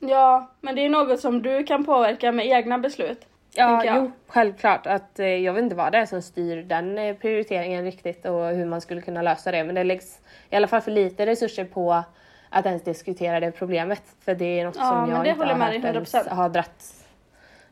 Ja, 0.00 0.50
men 0.60 0.74
det 0.74 0.84
är 0.84 0.88
något 0.88 1.20
som 1.20 1.42
du 1.42 1.64
kan 1.64 1.84
påverka 1.84 2.32
med 2.32 2.46
egna 2.46 2.78
beslut. 2.78 3.26
Ja, 3.56 3.82
jo, 3.84 4.10
självklart. 4.26 4.86
Att, 4.86 5.18
eh, 5.18 5.26
jag 5.26 5.52
vet 5.52 5.62
inte 5.62 5.74
vad 5.74 5.92
det 5.92 5.98
är 5.98 6.06
som 6.06 6.22
styr 6.22 6.62
den 6.62 6.98
eh, 6.98 7.16
prioriteringen 7.16 7.84
riktigt 7.84 8.24
och 8.24 8.46
hur 8.48 8.64
man 8.66 8.80
skulle 8.80 9.00
kunna 9.00 9.22
lösa 9.22 9.50
det. 9.52 9.64
Men 9.64 9.74
det 9.74 9.84
läggs 9.84 10.18
i 10.50 10.56
alla 10.56 10.66
fall 10.68 10.80
för 10.80 10.90
lite 10.90 11.26
resurser 11.26 11.64
på 11.64 12.04
att 12.48 12.66
ens 12.66 12.82
diskutera 12.82 13.40
det 13.40 13.50
problemet. 13.52 14.02
För 14.20 14.34
det 14.34 14.60
är 14.60 14.64
något 14.64 14.76
Ja, 14.78 14.88
som 14.90 15.10
jag 15.10 15.26
inte 15.26 15.44
har 15.44 15.56
med 15.56 15.70
dig 15.70 15.80
hört 15.80 15.94
100%. 15.96 16.14
ens 16.16 16.28
har 16.28 16.48
dratt. 16.48 16.94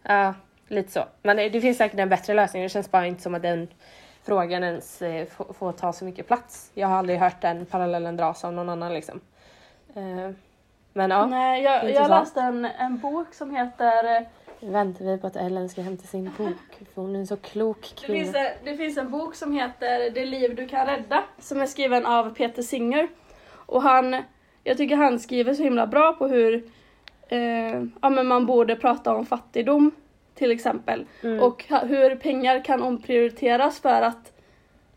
Ja, 0.02 0.34
lite 0.68 0.92
så. 0.92 1.04
Men 1.22 1.36
det, 1.36 1.48
det 1.48 1.60
finns 1.60 1.78
säkert 1.78 1.98
en 2.00 2.08
bättre 2.08 2.34
lösning. 2.34 2.62
Det 2.62 2.68
känns 2.68 2.90
bara 2.90 3.06
inte 3.06 3.22
som 3.22 3.34
att 3.34 3.42
den 3.42 3.68
frågan 4.24 4.64
ens 4.64 5.02
eh, 5.02 5.26
får, 5.26 5.52
får 5.52 5.72
ta 5.72 5.92
så 5.92 6.04
mycket 6.04 6.26
plats. 6.26 6.70
Jag 6.74 6.88
har 6.88 6.96
aldrig 6.96 7.18
hört 7.18 7.40
den 7.40 7.66
parallellen 7.66 8.16
dras 8.16 8.44
av 8.44 8.52
någon 8.52 8.68
annan 8.68 8.94
liksom. 8.94 9.20
Eh, 9.94 10.30
men 10.92 11.10
ja, 11.10 11.26
Nej, 11.26 11.62
jag, 11.62 11.90
jag 11.90 12.08
läste 12.10 12.40
en, 12.40 12.64
en 12.64 12.98
bok 12.98 13.34
som 13.34 13.56
heter 13.56 14.16
eh, 14.16 14.22
väntar 14.62 15.04
vi 15.04 15.18
på 15.18 15.26
att 15.26 15.36
Ellen 15.36 15.68
ska 15.68 15.82
hämta 15.82 16.06
sin 16.06 16.24
bok. 16.38 16.88
För 16.94 17.02
hon 17.02 17.14
är 17.14 17.20
en 17.20 17.26
så 17.26 17.36
klok 17.36 17.92
Det 18.00 18.06
kvinna. 18.06 18.24
finns, 18.24 18.36
en, 18.36 18.46
det 18.64 18.76
finns 18.76 18.98
en 18.98 19.10
bok 19.10 19.34
som 19.34 19.52
heter 19.52 20.10
Det 20.10 20.24
liv 20.24 20.54
du 20.54 20.68
kan 20.68 20.86
rädda 20.86 21.24
som 21.38 21.60
är 21.60 21.66
skriven 21.66 22.06
av 22.06 22.34
Peter 22.34 22.62
Singer. 22.62 23.08
Och 23.52 23.82
han, 23.82 24.22
jag 24.64 24.76
tycker 24.76 24.96
han 24.96 25.18
skriver 25.18 25.54
så 25.54 25.62
himla 25.62 25.86
bra 25.86 26.12
på 26.12 26.26
hur 26.26 26.64
eh, 27.28 27.82
ja, 28.02 28.10
men 28.10 28.26
man 28.26 28.46
borde 28.46 28.76
prata 28.76 29.14
om 29.14 29.26
fattigdom 29.26 29.90
till 30.34 30.50
exempel. 30.50 31.06
Mm. 31.22 31.42
Och 31.42 31.64
hur 31.68 32.16
pengar 32.16 32.64
kan 32.64 32.82
omprioriteras 32.82 33.80
för 33.80 34.02
att 34.02 34.32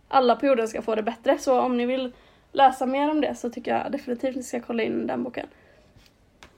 alla 0.07 0.35
på 0.35 0.45
jorden 0.45 0.67
ska 0.67 0.81
få 0.81 0.95
det 0.95 1.03
bättre. 1.03 1.37
Så 1.37 1.59
om 1.59 1.77
ni 1.77 1.85
vill 1.85 2.11
läsa 2.51 2.85
mer 2.85 3.11
om 3.11 3.21
det 3.21 3.35
så 3.35 3.49
tycker 3.49 3.77
jag 3.77 3.91
definitivt 3.91 4.35
ni 4.35 4.43
ska 4.43 4.59
kolla 4.59 4.83
in 4.83 5.07
den 5.07 5.23
boken. 5.23 5.47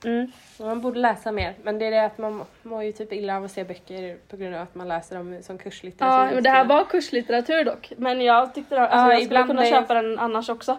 Mm. 0.04 0.30
Man 0.60 0.80
borde 0.80 1.00
läsa 1.00 1.32
mer. 1.32 1.54
Men 1.62 1.78
det 1.78 1.86
är 1.86 1.90
det 1.90 2.04
att 2.04 2.18
man 2.18 2.44
mår 2.62 2.82
ju 2.82 2.92
typ 2.92 3.12
illa 3.12 3.36
av 3.36 3.44
att 3.44 3.50
se 3.50 3.64
böcker 3.64 4.16
på 4.28 4.36
grund 4.36 4.54
av 4.54 4.62
att 4.62 4.74
man 4.74 4.88
läser 4.88 5.16
dem 5.16 5.38
som 5.42 5.58
kurslitteratur. 5.58 6.26
Ja, 6.26 6.34
men 6.34 6.42
det 6.42 6.50
här 6.50 6.64
var 6.64 6.84
kurslitteratur 6.84 7.64
dock. 7.64 7.92
Men 7.96 8.20
jag 8.20 8.54
tyckte 8.54 8.80
alltså, 8.80 8.96
Ja, 8.96 9.12
jag 9.12 9.22
skulle 9.24 9.42
kunna 9.44 9.64
köpa 9.64 9.94
den 9.94 10.18
annars 10.18 10.48
också. 10.48 10.76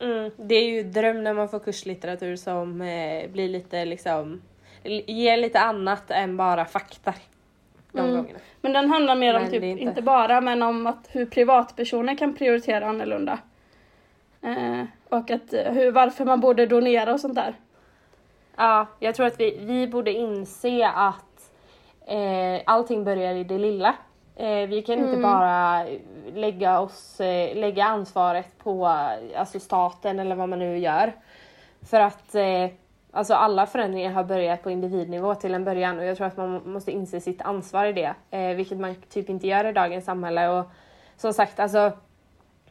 Mm. 0.00 0.30
Det 0.36 0.54
är 0.54 0.68
ju 0.68 0.82
dröm 0.82 1.24
när 1.24 1.32
man 1.34 1.48
får 1.48 1.58
kurslitteratur 1.58 2.36
som 2.36 2.80
eh, 2.80 3.28
blir 3.30 3.48
lite 3.48 3.84
liksom 3.84 4.42
ger 5.06 5.36
lite 5.36 5.60
annat 5.60 6.10
än 6.10 6.36
bara 6.36 6.64
fakta. 6.64 7.14
De 7.92 7.98
Mm. 8.00 8.16
gångerna. 8.16 8.38
Men 8.60 8.72
den 8.72 8.90
handlar 8.90 9.14
mer 9.16 9.34
om 9.34 9.42
Men 9.42 9.50
typ, 9.50 9.60
det 9.60 9.66
är 9.66 9.70
inte- 9.70 9.82
inte... 9.82 10.02
bara, 10.02 10.40
men 10.40 10.62
om 10.62 10.86
att 10.86 11.08
hur 11.12 11.26
privatpersoner 11.26 12.14
kan 12.16 12.34
prioritera 12.34 12.86
annorlunda. 12.88 13.38
Eh, 14.42 14.82
och 15.08 15.30
att, 15.30 15.52
eh, 15.54 15.72
hur, 15.72 15.90
varför 15.90 16.24
man 16.24 16.40
borde 16.40 16.66
donera 16.66 17.12
och 17.12 17.20
sånt 17.20 17.34
där. 17.34 17.54
Ja, 18.58 18.86
jag 18.98 19.14
tror 19.14 19.26
att 19.26 19.40
vi, 19.40 19.58
vi 19.60 19.86
borde 19.86 20.12
inse 20.12 20.88
att 20.88 21.50
eh, 22.06 22.62
allting 22.66 23.04
börjar 23.04 23.34
i 23.34 23.44
det 23.44 23.58
lilla. 23.58 23.94
Eh, 24.36 24.68
vi 24.68 24.82
kan 24.82 24.98
inte 24.98 25.08
Mm. 25.16 25.22
bara 25.22 25.86
lägga, 26.34 26.80
oss, 26.80 27.20
eh, 27.20 27.56
lägga 27.56 27.84
ansvaret 27.84 28.58
på 28.58 28.86
alltså 29.36 29.60
staten 29.60 30.18
eller 30.18 30.36
vad 30.36 30.48
man 30.48 30.58
nu 30.58 30.78
gör. 30.78 31.12
För 31.90 32.00
att 32.00 32.34
eh, 32.34 32.66
alltså 33.12 33.34
alla 33.34 33.66
förändringar 33.66 34.12
har 34.12 34.24
börjat 34.24 34.62
på 34.62 34.70
individnivå 34.70 35.34
till 35.34 35.54
en 35.54 35.64
början 35.64 35.98
och 35.98 36.04
jag 36.04 36.16
tror 36.16 36.26
att 36.26 36.36
man 36.36 36.62
måste 36.64 36.90
inse 36.92 37.20
sitt 37.20 37.42
ansvar 37.42 37.84
i 37.86 37.92
det. 37.92 38.14
Eh, 38.30 38.56
vilket 38.56 38.78
man 38.78 38.94
typ 38.94 39.28
inte 39.28 39.46
gör 39.46 39.64
i 39.64 39.72
dagens 39.72 40.04
samhälle. 40.04 40.48
Och 40.48 40.64
som 41.16 41.32
sagt, 41.32 41.60
alltså 41.60 41.92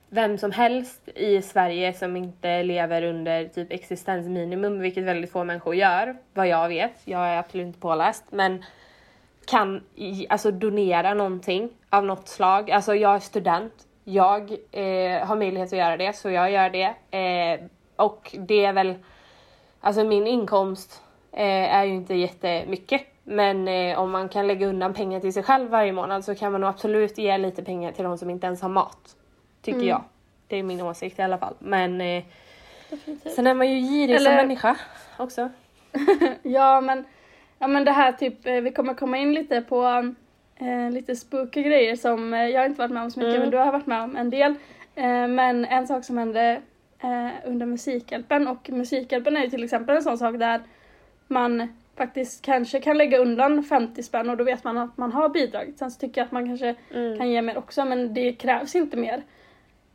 vem 0.09 0.37
som 0.37 0.51
helst 0.51 1.09
i 1.15 1.41
Sverige 1.41 1.93
som 1.93 2.17
inte 2.17 2.63
lever 2.63 3.03
under 3.03 3.47
typ 3.47 3.71
existensminimum, 3.71 4.79
vilket 4.79 5.03
väldigt 5.03 5.31
få 5.31 5.43
människor 5.43 5.75
gör, 5.75 6.15
vad 6.33 6.47
jag 6.47 6.67
vet. 6.67 7.01
Jag 7.05 7.27
är 7.27 7.37
absolut 7.37 7.67
inte 7.67 7.79
påläst, 7.79 8.23
men 8.29 8.63
kan 9.45 9.83
alltså 10.29 10.51
donera 10.51 11.13
någonting 11.13 11.69
av 11.89 12.05
något 12.05 12.27
slag. 12.27 12.71
Alltså 12.71 12.95
jag 12.95 13.15
är 13.15 13.19
student, 13.19 13.73
jag 14.03 14.51
eh, 14.71 15.27
har 15.27 15.35
möjlighet 15.35 15.73
att 15.73 15.79
göra 15.79 15.97
det, 15.97 16.13
så 16.13 16.29
jag 16.29 16.51
gör 16.51 16.69
det. 16.69 17.17
Eh, 17.17 17.59
och 17.95 18.35
det 18.39 18.65
är 18.65 18.73
väl, 18.73 18.95
alltså 19.79 20.03
min 20.03 20.27
inkomst 20.27 21.01
eh, 21.31 21.75
är 21.75 21.83
ju 21.83 21.93
inte 21.93 22.15
jättemycket. 22.15 23.01
Men 23.23 23.67
eh, 23.67 23.99
om 23.99 24.11
man 24.11 24.29
kan 24.29 24.47
lägga 24.47 24.67
undan 24.67 24.93
pengar 24.93 25.19
till 25.19 25.33
sig 25.33 25.43
själv 25.43 25.69
varje 25.69 25.91
månad 25.91 26.25
så 26.25 26.35
kan 26.35 26.51
man 26.51 26.61
nog 26.61 26.69
absolut 26.69 27.17
ge 27.17 27.37
lite 27.37 27.63
pengar 27.63 27.91
till 27.91 28.03
de 28.03 28.17
som 28.17 28.29
inte 28.29 28.47
ens 28.47 28.61
har 28.61 28.69
mat. 28.69 29.16
Tycker 29.67 29.79
Mm. 29.79 29.89
jag. 29.89 30.03
Det 30.47 30.55
är 30.57 30.63
min 30.63 30.81
åsikt 30.81 31.19
i 31.19 31.21
alla 31.21 31.37
fall. 31.37 31.53
Men 31.59 32.01
eh, 32.01 32.23
Definitivt. 32.89 33.33
sen 33.33 33.47
är 33.47 33.53
man 33.53 33.71
ju 33.73 33.79
girig 33.79 34.17
som 34.21 34.27
Eller- 34.27 34.35
människa 34.43 34.75
också. 35.17 35.49
Ja 36.43 36.81
men, 36.81 37.05
ja 37.59 37.67
men 37.67 37.85
det 37.85 37.91
här 37.91 38.11
typ, 38.11 38.45
eh, 38.47 38.53
vi 38.61 38.71
kommer 38.71 38.93
komma 38.93 39.17
in 39.17 39.33
lite 39.33 39.61
på 39.61 40.13
eh, 40.55 40.91
lite 40.91 41.15
spooky 41.15 41.63
grejer 41.63 41.95
som 41.95 42.33
eh, 42.33 42.39
jag 42.47 42.61
har 42.61 42.65
inte 42.65 42.79
varit 42.79 42.91
med 42.91 43.03
om 43.03 43.11
så 43.11 43.19
mycket 43.19 43.29
Mm. 43.35 43.41
men 43.41 43.51
du 43.51 43.57
har 43.57 43.71
varit 43.71 43.85
med 43.85 44.01
om 44.03 44.15
en 44.15 44.29
del. 44.29 44.51
Eh, 44.95 45.27
men 45.27 45.65
en 45.65 45.87
sak 45.87 46.05
som 46.05 46.17
hände 46.17 46.61
eh, 47.03 47.29
under 47.45 47.65
Musikhjälpen 47.65 48.47
och 48.47 48.69
Musikhjälpen 48.69 49.37
är 49.37 49.41
ju 49.43 49.49
till 49.49 49.63
exempel 49.63 49.95
en 49.95 50.03
sån 50.03 50.17
sak 50.17 50.39
där 50.39 50.61
man 51.27 51.67
faktiskt 51.97 52.45
kanske 52.45 52.79
kan 52.79 52.97
lägga 52.97 53.17
undan 53.17 53.63
50 53.63 54.03
spänn 54.03 54.29
och 54.29 54.37
då 54.37 54.43
vet 54.43 54.63
man 54.63 54.77
att 54.77 54.97
man 54.97 55.11
har 55.11 55.29
bidragit. 55.29 55.77
Sen 55.77 55.91
så 55.91 55.99
tycker 55.99 56.21
jag 56.21 56.25
att 56.25 56.31
man 56.31 56.45
kanske 56.45 56.75
Mm. 56.95 57.17
kan 57.17 57.29
ge 57.29 57.41
mer 57.41 57.57
också 57.57 57.85
men 57.85 58.13
det 58.13 58.33
krävs 58.33 58.75
inte 58.75 58.97
mer. 58.97 59.23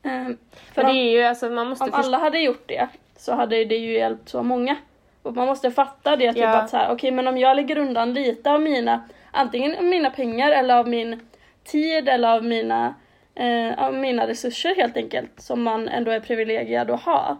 Eh, 0.02 0.28
för 0.74 0.84
om, 0.84 0.90
är 0.90 1.10
ju 1.10 1.22
alltså 1.22 1.50
man 1.50 1.68
måste 1.68 1.84
om 1.84 1.90
alla 1.94 2.18
hade 2.18 2.38
gjort 2.38 2.64
det 2.68 2.88
så 3.16 3.34
hade 3.34 3.64
det 3.64 3.76
ju 3.76 3.92
hjälpt 3.92 4.28
så 4.28 4.42
många. 4.42 4.76
Och 5.22 5.34
man 5.36 5.46
måste 5.46 5.70
fatta 5.70 6.16
det, 6.16 6.32
typ 6.32 6.42
Ja. 6.42 6.48
att 6.56 6.70
så 6.70 6.76
här, 6.76 6.92
okej 6.92 7.10
men 7.10 7.28
om 7.28 7.38
jag 7.38 7.56
lägger 7.56 7.78
undan 7.78 8.14
lite 8.14 8.50
av 8.50 8.60
mina, 8.60 9.02
antingen 9.30 9.76
av 9.76 9.84
mina 9.84 10.10
pengar 10.10 10.50
eller 10.50 10.74
av 10.76 10.88
min 10.88 11.20
tid 11.64 12.08
eller 12.08 12.28
av 12.28 12.44
mina, 12.44 12.94
eh, 13.34 13.78
av 13.84 13.94
mina 13.94 14.26
resurser 14.26 14.74
helt 14.74 14.96
enkelt, 14.96 15.40
som 15.40 15.62
man 15.62 15.88
ändå 15.88 16.10
är 16.10 16.20
privilegierad 16.20 16.90
att 16.90 17.02
ha, 17.02 17.36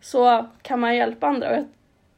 så 0.00 0.46
kan 0.62 0.80
man 0.80 0.96
hjälpa 0.96 1.26
andra. 1.26 1.50
Och 1.58 1.64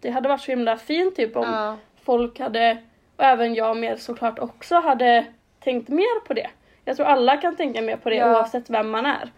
det 0.01 0.11
hade 0.11 0.29
varit 0.29 0.41
så 0.41 0.51
himla 0.53 0.77
fint 0.77 1.17
typ 1.17 1.37
om 1.37 1.45
Ja. 1.53 1.77
folk 2.05 2.39
hade, 2.41 2.77
och 3.17 3.25
även 3.25 3.55
jag 3.55 3.77
med 3.77 4.01
såklart 4.01 4.39
också, 4.39 4.75
hade 4.75 5.25
tänkt 5.61 5.89
mer 5.89 6.21
på 6.27 6.35
det. 6.35 6.47
Jag 6.85 6.97
tror 6.97 7.07
alla 7.07 7.37
kan 7.37 7.57
tänka 7.57 7.83
mer 7.83 7.97
på 7.97 8.11
det 8.11 8.17
Ja. 8.17 8.33
oavsett 8.37 8.71
vem 8.71 8.91
man 8.91 9.07
är. 9.07 9.31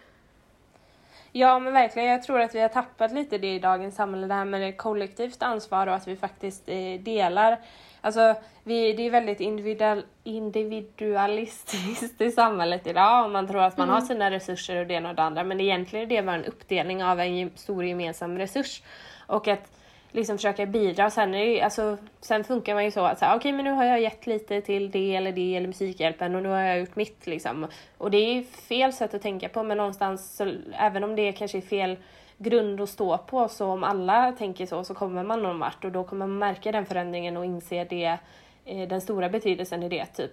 Ja 1.37 1.59
men 1.59 1.73
verkligen, 1.73 2.09
jag 2.09 2.23
tror 2.23 2.41
att 2.41 2.55
vi 2.55 2.61
har 2.61 2.69
tappat 2.69 3.13
lite 3.13 3.39
det 3.39 3.55
i 3.55 3.59
dagens 3.59 3.95
samhälle, 3.95 4.27
det 4.27 4.35
här 4.35 4.45
med 4.45 4.61
det 4.61 4.73
kollektivt 4.73 5.43
ansvar 5.43 5.87
och 5.87 5.95
att 5.95 6.09
vi 6.09 6.17
faktiskt 6.17 6.63
eh, 6.67 7.01
delar. 7.01 7.59
Alltså 8.01 8.35
vi, 8.63 8.93
det 8.93 9.07
är 9.07 9.11
väldigt 9.11 9.41
individual, 9.41 10.03
individualistiskt 10.25 12.21
i 12.21 12.31
samhället 12.31 12.87
idag 12.87 13.25
och 13.25 13.31
man 13.31 13.49
tror 13.49 13.63
att 13.63 13.77
man 13.77 13.89
har 13.89 14.01
sina 14.01 14.31
resurser 14.31 14.81
och 14.81 14.87
det 14.87 14.95
ena 14.95 15.09
och 15.09 15.15
det 15.15 15.23
andra 15.23 15.45
men 15.45 15.61
egentligen 15.61 16.05
är 16.05 16.17
det 16.17 16.23
bara 16.23 16.37
en 16.37 16.45
uppdelning 16.45 17.05
av 17.05 17.21
en 17.21 17.51
stor 17.55 17.85
gemensam 17.85 18.39
resurs. 18.39 18.83
Och 19.27 19.49
att 19.49 19.74
liksom 20.15 20.39
försöka 20.39 20.67
bidra. 20.67 21.11
Sen, 21.11 21.35
är 21.35 21.47
det, 21.47 21.63
alltså, 21.63 21.97
sen 22.21 22.45
funkar 22.45 22.75
man 22.75 22.85
ju 22.85 22.91
så 22.91 23.05
att 23.05 23.23
okej 23.37 23.53
men 23.53 23.65
nu 23.65 23.71
har 23.71 23.85
jag 23.85 24.01
gett 24.01 24.27
lite 24.27 24.61
till 24.61 24.91
det 24.91 25.17
eller 25.17 25.33
det 25.33 25.57
eller 25.57 25.67
Musikhjälpen 25.67 26.35
och 26.35 26.43
nu 26.43 26.49
har 26.49 26.61
jag 26.61 26.79
gjort 26.79 26.97
mitt 26.97 27.27
liksom. 27.27 27.67
Och 27.99 28.11
det 28.11 28.17
är 28.17 28.43
fel 28.43 28.93
sätt 28.93 29.15
att 29.15 29.23
tänka 29.23 29.49
på 29.49 29.63
men 29.63 29.77
någonstans, 29.77 30.37
så, 30.37 30.53
även 30.73 31.05
om 31.05 31.17
det 31.17 31.33
kanske 31.33 31.59
är 31.59 31.63
fel 31.63 31.97
grund 32.39 32.81
att 32.81 32.89
stå 32.89 33.19
på 33.19 33.49
så 33.49 33.67
om 33.67 33.85
alla 33.85 34.33
tänker 34.33 34.67
så 34.67 34.85
så 34.85 34.95
kommer 34.95 35.23
man 35.25 35.43
någon 35.43 35.59
vart 35.59 35.85
och 35.85 35.93
då 35.93 36.05
kommer 36.05 36.27
man 36.27 36.39
märka 36.39 36.73
den 36.73 36.87
förändringen 36.87 37.37
och 37.37 37.45
inse 37.45 37.85
det, 37.85 38.19
eh, 38.65 38.89
den 38.89 39.01
stora 39.01 39.29
betydelsen 39.29 39.83
i 39.83 39.89
det 39.89 40.07
typ. 40.07 40.33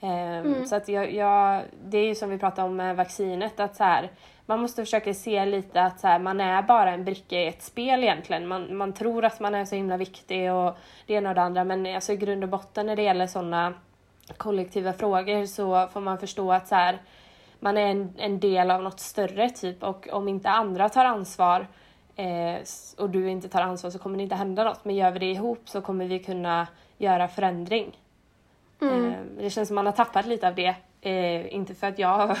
Ehm, 0.00 0.66
Så 0.66 0.76
att 0.76 0.88
jag, 0.88 1.12
jag, 1.12 1.62
det 1.84 1.98
är 1.98 2.06
ju 2.06 2.14
som 2.14 2.30
vi 2.30 2.38
pratade 2.38 2.68
om 2.68 2.76
med 2.76 2.96
vaccinet 2.96 3.60
att 3.60 3.76
så 3.76 3.84
här, 3.84 4.10
man 4.50 4.60
måste 4.60 4.84
försöka 4.84 5.14
se 5.14 5.44
lite 5.44 5.82
att 5.82 6.00
så 6.00 6.06
här, 6.06 6.18
man 6.18 6.40
är 6.40 6.62
bara 6.62 6.90
en 6.90 7.04
bricka 7.04 7.40
i 7.40 7.46
ett 7.46 7.62
spel 7.62 8.02
egentligen. 8.02 8.48
Man, 8.48 8.76
man 8.76 8.92
tror 8.92 9.24
att 9.24 9.40
man 9.40 9.54
är 9.54 9.64
så 9.64 9.74
himla 9.74 9.96
viktig 9.96 10.52
och 10.52 10.78
det 11.06 11.14
ena 11.14 11.28
och 11.28 11.34
det 11.34 11.42
andra 11.42 11.64
men 11.64 11.86
alltså 11.94 12.12
i 12.12 12.16
grund 12.16 12.44
och 12.44 12.50
botten 12.50 12.86
när 12.86 12.96
det 12.96 13.02
gäller 13.02 13.26
sådana 13.26 13.74
kollektiva 14.36 14.92
frågor 14.92 15.46
så 15.46 15.86
får 15.86 16.00
man 16.00 16.18
förstå 16.18 16.52
att 16.52 16.68
så 16.68 16.74
här, 16.74 16.98
man 17.60 17.76
är 17.76 17.86
en, 17.86 18.14
en 18.18 18.40
del 18.40 18.70
av 18.70 18.82
något 18.82 19.00
större 19.00 19.50
typ 19.50 19.82
och 19.82 20.08
om 20.12 20.28
inte 20.28 20.50
andra 20.50 20.88
tar 20.88 21.04
ansvar 21.04 21.66
eh, 22.16 22.60
och 22.96 23.10
du 23.10 23.30
inte 23.30 23.48
tar 23.48 23.62
ansvar 23.62 23.90
så 23.90 23.98
kommer 23.98 24.16
det 24.16 24.22
inte 24.22 24.34
hända 24.34 24.64
något. 24.64 24.84
Men 24.84 24.96
gör 24.96 25.10
vi 25.10 25.18
det 25.18 25.30
ihop 25.30 25.68
så 25.68 25.80
kommer 25.80 26.06
vi 26.06 26.18
kunna 26.18 26.66
göra 26.98 27.28
förändring. 27.28 27.98
Mm. 28.80 29.06
Eh, 29.06 29.18
det 29.38 29.50
känns 29.50 29.68
som 29.68 29.74
man 29.74 29.86
har 29.86 29.92
tappat 29.92 30.26
lite 30.26 30.48
av 30.48 30.54
det. 30.54 30.74
Eh, 31.00 31.54
inte 31.54 31.74
för 31.74 31.86
att 31.86 31.98
jag 31.98 32.36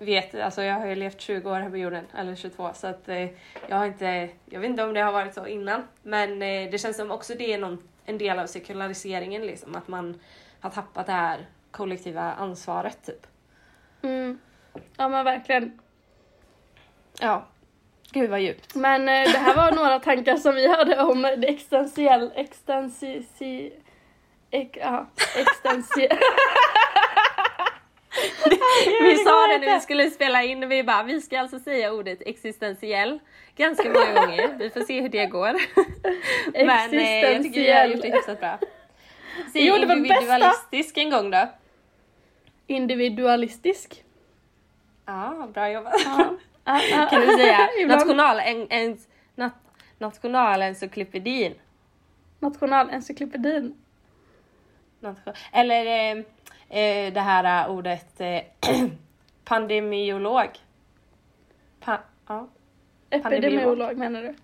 vet, 0.00 0.34
alltså 0.34 0.62
jag 0.62 0.74
har 0.74 0.86
ju 0.86 0.94
levt 0.94 1.20
20 1.20 1.50
år 1.50 1.60
här 1.60 1.70
på 1.70 1.76
jorden, 1.76 2.04
eller 2.16 2.34
22, 2.34 2.70
så 2.74 2.86
att 2.86 3.08
eh, 3.08 3.28
jag 3.68 3.76
har 3.76 3.86
inte, 3.86 4.28
jag 4.46 4.60
vet 4.60 4.70
inte 4.70 4.84
om 4.84 4.94
det 4.94 5.00
har 5.00 5.12
varit 5.12 5.34
så 5.34 5.46
innan. 5.46 5.82
Men 6.02 6.42
eh, 6.42 6.70
det 6.70 6.80
känns 6.80 6.96
som 6.96 7.10
också 7.10 7.34
det 7.34 7.52
är 7.52 7.58
någon, 7.58 7.82
en 8.04 8.18
del 8.18 8.38
av 8.38 8.46
sekulariseringen 8.46 9.46
liksom, 9.46 9.74
att 9.74 9.88
man 9.88 10.20
har 10.60 10.70
tappat 10.70 11.06
det 11.06 11.12
här 11.12 11.46
kollektiva 11.70 12.32
ansvaret 12.32 13.06
typ. 13.06 13.26
Mm. 14.02 14.38
Ja 14.96 15.08
men 15.08 15.24
verkligen. 15.24 15.80
Ja. 17.20 17.46
Gud 18.12 18.30
vad 18.30 18.40
djupt. 18.40 18.74
Men 18.74 19.08
eh, 19.08 19.32
det 19.32 19.38
här 19.38 19.56
var 19.56 19.72
några 19.72 19.98
tankar 19.98 20.36
som 20.36 20.54
vi 20.54 20.68
hade 20.68 21.02
om 21.02 21.22
det 21.22 21.48
existentiell, 21.48 22.32
extensi, 22.34 23.26
si, 23.34 23.72
ek, 24.50 24.76
ja, 24.80 25.06
extensiell. 25.36 26.18
Vi 29.02 29.16
sa 29.16 29.46
det 29.46 29.58
när 29.58 29.74
vi 29.74 29.80
skulle 29.80 30.10
spela 30.10 30.42
in, 30.42 30.68
vi 30.68 30.82
bara 30.84 31.02
vi 31.02 31.20
ska 31.20 31.40
alltså 31.40 31.58
säga 31.58 31.92
ordet 31.92 32.22
existentiell 32.26 33.18
ganska 33.56 33.88
många 33.88 34.14
gånger. 34.26 34.54
Vi 34.58 34.70
får 34.70 34.80
se 34.80 35.00
hur 35.00 35.08
det 35.08 35.26
går. 35.26 35.52
Men 36.66 36.94
eh, 36.94 37.20
jag 37.20 37.42
tycker 37.42 37.60
vi 37.60 37.72
har 37.72 37.84
gjort 37.86 38.02
det 38.02 38.12
hyfsat 38.16 38.40
bra. 38.40 38.58
Säg 39.52 39.66
Jo, 39.66 39.74
det 39.74 39.86
var 39.86 39.96
bästa. 39.96 40.14
individualistisk 40.14 40.96
en 40.98 41.10
gång 41.10 41.30
då. 41.30 41.48
Individualistisk. 42.66 44.04
Ja, 45.06 45.48
bra 45.54 45.70
jobbat. 45.70 45.94
Ja. 46.04 46.36
Kan 47.10 47.20
du 47.20 47.26
säga 47.36 47.68
national, 47.86 48.38
en, 48.38 48.66
en, 48.70 48.98
nat, 49.34 49.52
nationalencyklopedin? 49.98 51.54
Nationalencyklopedin. 52.38 53.74
Nation, 55.00 55.34
eller 55.52 55.86
eh, 56.16 56.22
eh, 56.70 57.12
det 57.12 57.20
här 57.20 57.64
eh, 57.64 57.70
ordet 57.70 58.20
eh, 58.20 58.40
pandemiolog. 59.44 60.48
Pa, 61.80 61.98
ja, 62.28 62.48
Epidemiolog 63.10 63.96
menar 63.96 64.22
du? 64.22 64.34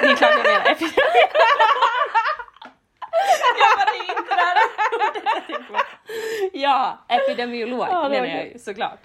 det 0.00 0.06
är 0.06 0.16
klart 0.16 0.30
jag 0.30 0.46
menar 0.46 0.70
epidemiolog. 0.70 1.26
jag 3.58 3.76
bara, 3.78 3.90
det 3.92 3.98
är 3.98 5.58
inte 5.58 5.72
på. 5.72 5.78
Ja, 6.52 6.98
epidemiolog 7.08 7.86
Ja, 7.90 8.08
menar 8.08 8.26
jag 8.26 8.46
ju 8.52 8.58
såklart. 8.58 9.00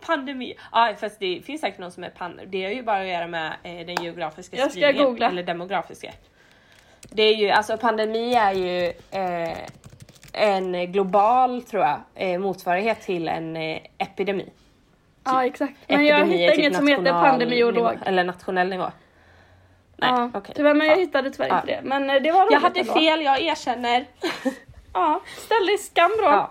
Pandemi, 0.00 0.54
ja 0.72 0.94
fast 1.00 1.20
det 1.20 1.42
finns 1.44 1.60
säkert 1.60 1.78
någon 1.78 1.92
som 1.92 2.04
är 2.04 2.10
pan, 2.10 2.40
det 2.46 2.64
har 2.64 2.70
ju 2.72 2.82
bara 2.82 3.00
att 3.00 3.06
göra 3.08 3.26
med 3.26 3.52
eh, 3.62 3.86
den 3.86 4.04
geografiska 4.04 4.56
Jag 4.56 4.70
spridningen, 4.70 5.04
googla. 5.06 5.28
eller 5.28 5.42
demografiska. 5.42 6.12
Det 7.10 7.22
är 7.22 7.34
ju, 7.36 7.50
alltså 7.50 7.76
pandemi 7.76 8.34
är 8.34 8.52
ju 8.52 8.84
eh, 9.10 9.58
en 10.38 10.92
global, 10.92 11.62
tror 11.62 11.82
jag, 11.82 12.00
eh, 12.14 12.38
motsvarighet 12.38 13.00
till 13.02 13.28
en 13.28 13.56
eh, 13.56 13.78
epidemi. 13.98 14.48
Ja 15.24 15.44
exakt. 15.46 15.72
Men 15.86 16.06
jag 16.06 16.18
Epidemi 16.20 16.34
är 16.36 16.40
hittar 16.40 16.52
typ 16.54 16.60
inget 16.64 16.76
som 16.76 16.86
heter 16.88 17.12
pandemiolog. 17.12 17.74
Nivå, 17.92 17.98
eller 18.06 18.24
nationell 18.24 18.68
nivå. 18.68 18.86
Nej, 19.96 20.10
ja, 20.10 20.30
okej. 20.34 20.54
Tyvärr 20.56 20.74
men 20.74 20.86
jag 20.86 20.96
Ja. 20.96 21.00
hittade 21.00 21.30
tyvärr 21.30 21.54
inte 21.54 21.66
det. 21.66 21.80
Men 21.82 22.10
eh, 22.10 22.22
det 22.22 22.30
var 22.32 22.40
Jag 22.40 22.46
roligt 22.46 22.62
hade 22.62 22.80
ändå. 22.80 22.92
fel, 22.92 23.22
jag 23.22 23.40
erkänner. 23.40 24.04
Ja, 24.92 25.20
ställ 25.36 25.66
dig 25.66 25.74
i 25.74 25.78
skam 25.78 26.10
då. 26.18 26.24
Ja. 26.24 26.50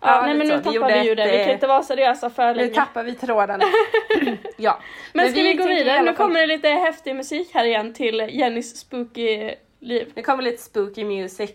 Nej 0.00 0.34
men 0.34 0.48
nu. 0.48 0.56
Vi 0.56 0.62
tappar 0.62 0.92
vi 0.92 1.08
ju 1.08 1.14
det. 1.14 1.24
Vi 1.24 1.30
kan 1.38 1.40
eh, 1.48 1.52
inte 1.52 1.66
vara 1.66 1.82
seriösa 1.82 2.30
för 2.30 2.54
Nu 2.54 2.60
länge. 2.60 2.74
tappar 2.74 3.04
vi 3.04 3.14
tråden. 3.14 3.60
ja. 4.56 4.78
Men 5.12 5.30
ska 5.30 5.42
vi, 5.42 5.52
gå 5.54 5.58
tänker 5.62 5.72
i 5.72 5.76
vidare? 5.78 6.02
Nu 6.02 6.12
kommer 6.14 6.40
det 6.40 6.46
lite 6.46 6.68
häftig 6.68 7.16
musik 7.16 7.50
här 7.54 7.64
igen 7.64 7.94
till 7.94 8.28
Jennys 8.30 8.76
spooky 8.80 9.54
liv. 9.80 10.12
Nu 10.14 10.22
kommer 10.22 10.42
lite 10.42 10.62
spooky 10.62 11.04
music. 11.04 11.50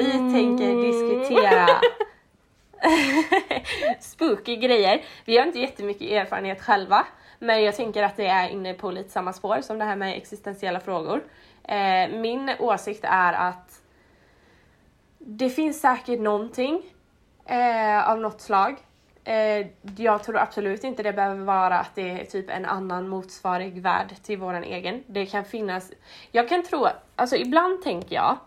Vi 0.00 0.12
tänker 0.12 0.82
diskutera 0.82 1.68
spooky 4.00 4.56
grejer. 4.56 5.04
Vi 5.24 5.38
har 5.38 5.46
inte 5.46 5.58
jättemycket 5.58 6.10
erfarenhet 6.10 6.62
själva, 6.62 7.06
men 7.38 7.64
jag 7.64 7.76
tänker 7.76 8.02
att 8.02 8.16
det 8.16 8.26
är 8.26 8.48
inne 8.48 8.74
på 8.74 8.90
lite 8.90 9.10
samma 9.10 9.32
spår 9.32 9.60
som 9.60 9.78
det 9.78 9.84
här 9.84 9.96
med 9.96 10.16
existentiella 10.16 10.80
frågor. 10.80 11.24
Eh, 11.64 12.10
min 12.10 12.50
åsikt 12.58 13.04
är 13.04 13.32
att 13.32 13.80
det 15.18 15.50
finns 15.50 15.80
säkert 15.80 16.20
någonting 16.20 16.82
eh, 17.44 18.10
av 18.10 18.20
något 18.20 18.40
slag. 18.40 18.76
Eh, 19.24 19.66
jag 19.96 20.22
tror 20.22 20.38
absolut 20.38 20.84
inte 20.84 21.02
det 21.02 21.12
behöver 21.12 21.44
vara 21.44 21.78
att 21.78 21.94
det 21.94 22.10
är 22.10 22.24
typ 22.24 22.50
en 22.50 22.64
annan 22.64 23.08
motsvarig 23.08 23.82
värld 23.82 24.14
till 24.22 24.38
våran 24.38 24.64
egen. 24.64 25.04
Det 25.06 25.26
kan 25.26 25.44
finnas, 25.44 25.92
jag 26.30 26.48
kan 26.48 26.62
tro, 26.62 26.86
alltså 27.16 27.36
ibland 27.36 27.82
tänker 27.82 28.14
jag 28.14 28.38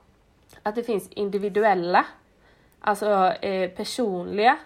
att 0.63 0.75
det 0.75 0.83
finns 0.83 1.09
individuella, 1.09 2.05
alltså 2.81 3.33
eh, 3.41 3.69
personliga, 3.69 4.57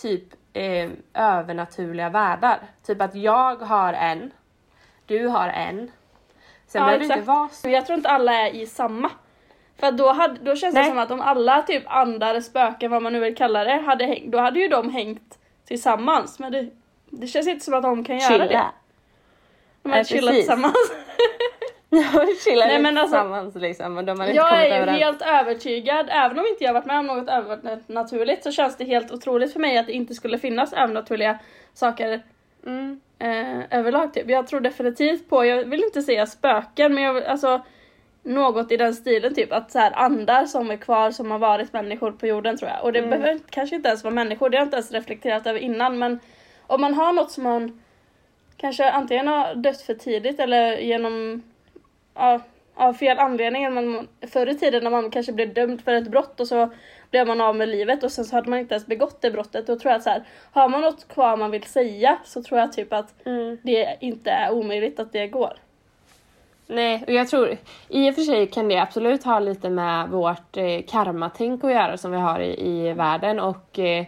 typ 0.00 0.22
eh, 0.52 0.90
övernaturliga 1.14 2.08
världar. 2.08 2.58
Typ 2.86 3.00
att 3.00 3.14
jag 3.14 3.56
har 3.56 3.92
en, 3.92 4.30
du 5.06 5.26
har 5.26 5.48
en. 5.48 5.90
Sen 6.66 6.82
Ja, 6.82 6.86
behöver 6.86 6.98
det 6.98 7.04
inte 7.14 7.26
vara 7.26 7.48
så. 7.48 7.68
Jag 7.68 7.86
tror 7.86 7.96
inte 7.96 8.08
alla 8.08 8.32
är 8.32 8.50
i 8.50 8.66
samma. 8.66 9.10
För 9.76 9.92
då, 9.92 10.12
hade, 10.12 10.40
då 10.40 10.56
känns 10.56 10.74
det 10.74 10.80
Nej. 10.80 10.90
som 10.90 10.98
att 10.98 11.10
om 11.10 11.20
alla 11.20 11.62
typ 11.62 11.82
andar, 11.86 12.40
spöken, 12.40 12.90
vad 12.90 13.02
man 13.02 13.12
nu 13.12 13.20
vill 13.20 13.36
kalla 13.36 13.64
det, 13.64 13.80
hade 13.80 14.04
hängt, 14.04 14.32
då 14.32 14.38
hade 14.38 14.60
ju 14.60 14.68
de 14.68 14.90
hängt 14.90 15.38
tillsammans. 15.64 16.38
Men 16.38 16.52
det, 16.52 16.70
det 17.10 17.26
känns 17.26 17.48
inte 17.48 17.64
som 17.64 17.74
att 17.74 17.82
de 17.82 18.04
kan 18.04 18.18
göra 18.18 18.38
det. 18.38 18.48
Chilla. 18.48 18.72
De 19.82 19.90
har 19.90 19.98
Ja, 19.98 20.04
chillat 20.04 20.34
tillsammans. 20.34 20.74
Chilla 22.44 22.66
Nej, 22.66 22.82
men 22.82 22.98
alltså- 22.98 23.16
tillsammans 23.16 23.54
liksom. 23.54 24.06
De 24.06 24.20
har 24.20 24.26
inte 24.26 24.36
Jag 24.36 24.66
är 24.66 24.86
ju 24.86 24.92
helt 24.92 25.22
övertygad, 25.22 26.06
även 26.10 26.38
om 26.38 26.46
inte 26.46 26.64
jag 26.64 26.72
varit 26.72 26.86
med 26.86 26.98
om 26.98 27.06
något 27.06 27.28
övernaturligt 27.28 28.44
så 28.44 28.52
känns 28.52 28.76
det 28.76 28.84
helt 28.84 29.10
otroligt 29.12 29.52
för 29.52 29.60
mig 29.60 29.78
att 29.78 29.86
det 29.86 29.92
inte 29.92 30.14
skulle 30.14 30.38
finnas 30.38 30.72
övernaturliga 30.72 31.38
saker 31.74 32.20
Mm. 32.66 33.00
eh, 33.18 33.78
överlag 33.78 34.14
typ. 34.14 34.30
Jag 34.30 34.46
tror 34.46 34.60
definitivt 34.60 35.28
på, 35.28 35.44
jag 35.44 35.64
vill 35.64 35.84
inte 35.84 36.02
säga 36.02 36.26
spöken 36.26 36.94
men 36.94 37.04
jag, 37.04 37.24
alltså 37.24 37.62
något 38.22 38.72
i 38.72 38.76
den 38.76 38.94
stilen 38.94 39.34
typ 39.34 39.52
att 39.52 39.70
så 39.72 39.78
här 39.78 39.92
andar 39.98 40.44
som 40.44 40.70
är 40.70 40.76
kvar 40.76 41.10
som 41.10 41.30
har 41.30 41.38
varit 41.38 41.72
människor 41.72 42.12
på 42.12 42.26
jorden 42.26 42.56
tror 42.56 42.70
jag. 42.70 42.84
Och 42.84 42.92
det 42.92 42.98
Mm. 42.98 43.10
behöver 43.10 43.40
kanske 43.50 43.76
inte 43.76 43.88
ens 43.88 44.04
vara 44.04 44.14
människor, 44.14 44.50
det 44.50 44.56
har 44.56 44.60
jag 44.60 44.66
inte 44.66 44.76
ens 44.76 44.92
reflekterat 44.92 45.46
över 45.46 45.58
innan 45.60 45.98
men 45.98 46.20
om 46.66 46.80
man 46.80 46.94
har 46.94 47.12
något 47.12 47.30
som 47.30 47.44
man 47.44 47.80
kanske 48.56 48.90
antingen 48.90 49.28
har 49.28 49.54
dött 49.54 49.80
för 49.82 49.94
tidigt 49.94 50.40
eller 50.40 50.76
genom 50.78 51.42
ja, 52.18 52.40
av 52.74 52.92
fel 52.92 53.18
anledning. 53.18 53.74
Man, 53.74 54.08
förr 54.32 54.46
i 54.46 54.54
tiden 54.54 54.84
när 54.84 54.90
man 54.90 55.10
kanske 55.10 55.32
blev 55.32 55.54
dömd 55.54 55.80
för 55.80 55.94
ett 55.94 56.10
brott 56.10 56.40
och 56.40 56.48
så 56.48 56.70
blev 57.10 57.26
man 57.26 57.40
av 57.40 57.56
med 57.56 57.68
livet 57.68 58.02
och 58.02 58.12
sen 58.12 58.24
så 58.24 58.36
hade 58.36 58.50
man 58.50 58.58
inte 58.58 58.74
ens 58.74 58.86
begått 58.86 59.20
det 59.20 59.30
brottet. 59.30 59.66
Då 59.66 59.78
tror 59.78 59.90
jag 59.92 59.96
att 59.98 60.02
så 60.02 60.10
här, 60.10 60.22
har 60.52 60.68
man 60.68 60.80
något 60.80 61.08
kvar 61.08 61.36
man 61.36 61.50
vill 61.50 61.62
säga 61.62 62.18
så 62.24 62.42
tror 62.42 62.60
jag 62.60 62.72
typ 62.72 62.92
att 62.92 63.14
Mm. 63.26 63.58
det 63.62 63.96
inte 64.00 64.30
är 64.30 64.52
omöjligt 64.52 65.00
att 65.00 65.12
det 65.12 65.26
går. 65.26 65.52
Nej, 66.66 67.04
och 67.06 67.12
jag 67.12 67.28
tror 67.28 67.56
i 67.88 68.10
och 68.10 68.14
för 68.14 68.22
sig 68.22 68.46
kan 68.46 68.68
det 68.68 68.78
absolut 68.78 69.24
ha 69.24 69.38
lite 69.38 69.70
med 69.70 70.08
vårt 70.08 70.56
eh, 70.56 70.82
karmatänk 70.88 71.64
att 71.64 71.70
göra 71.72 71.96
som 71.96 72.10
vi 72.10 72.18
har 72.18 72.40
i, 72.40 72.68
i 72.68 72.92
världen 72.92 73.40
och 73.40 73.78
eh, 73.78 74.06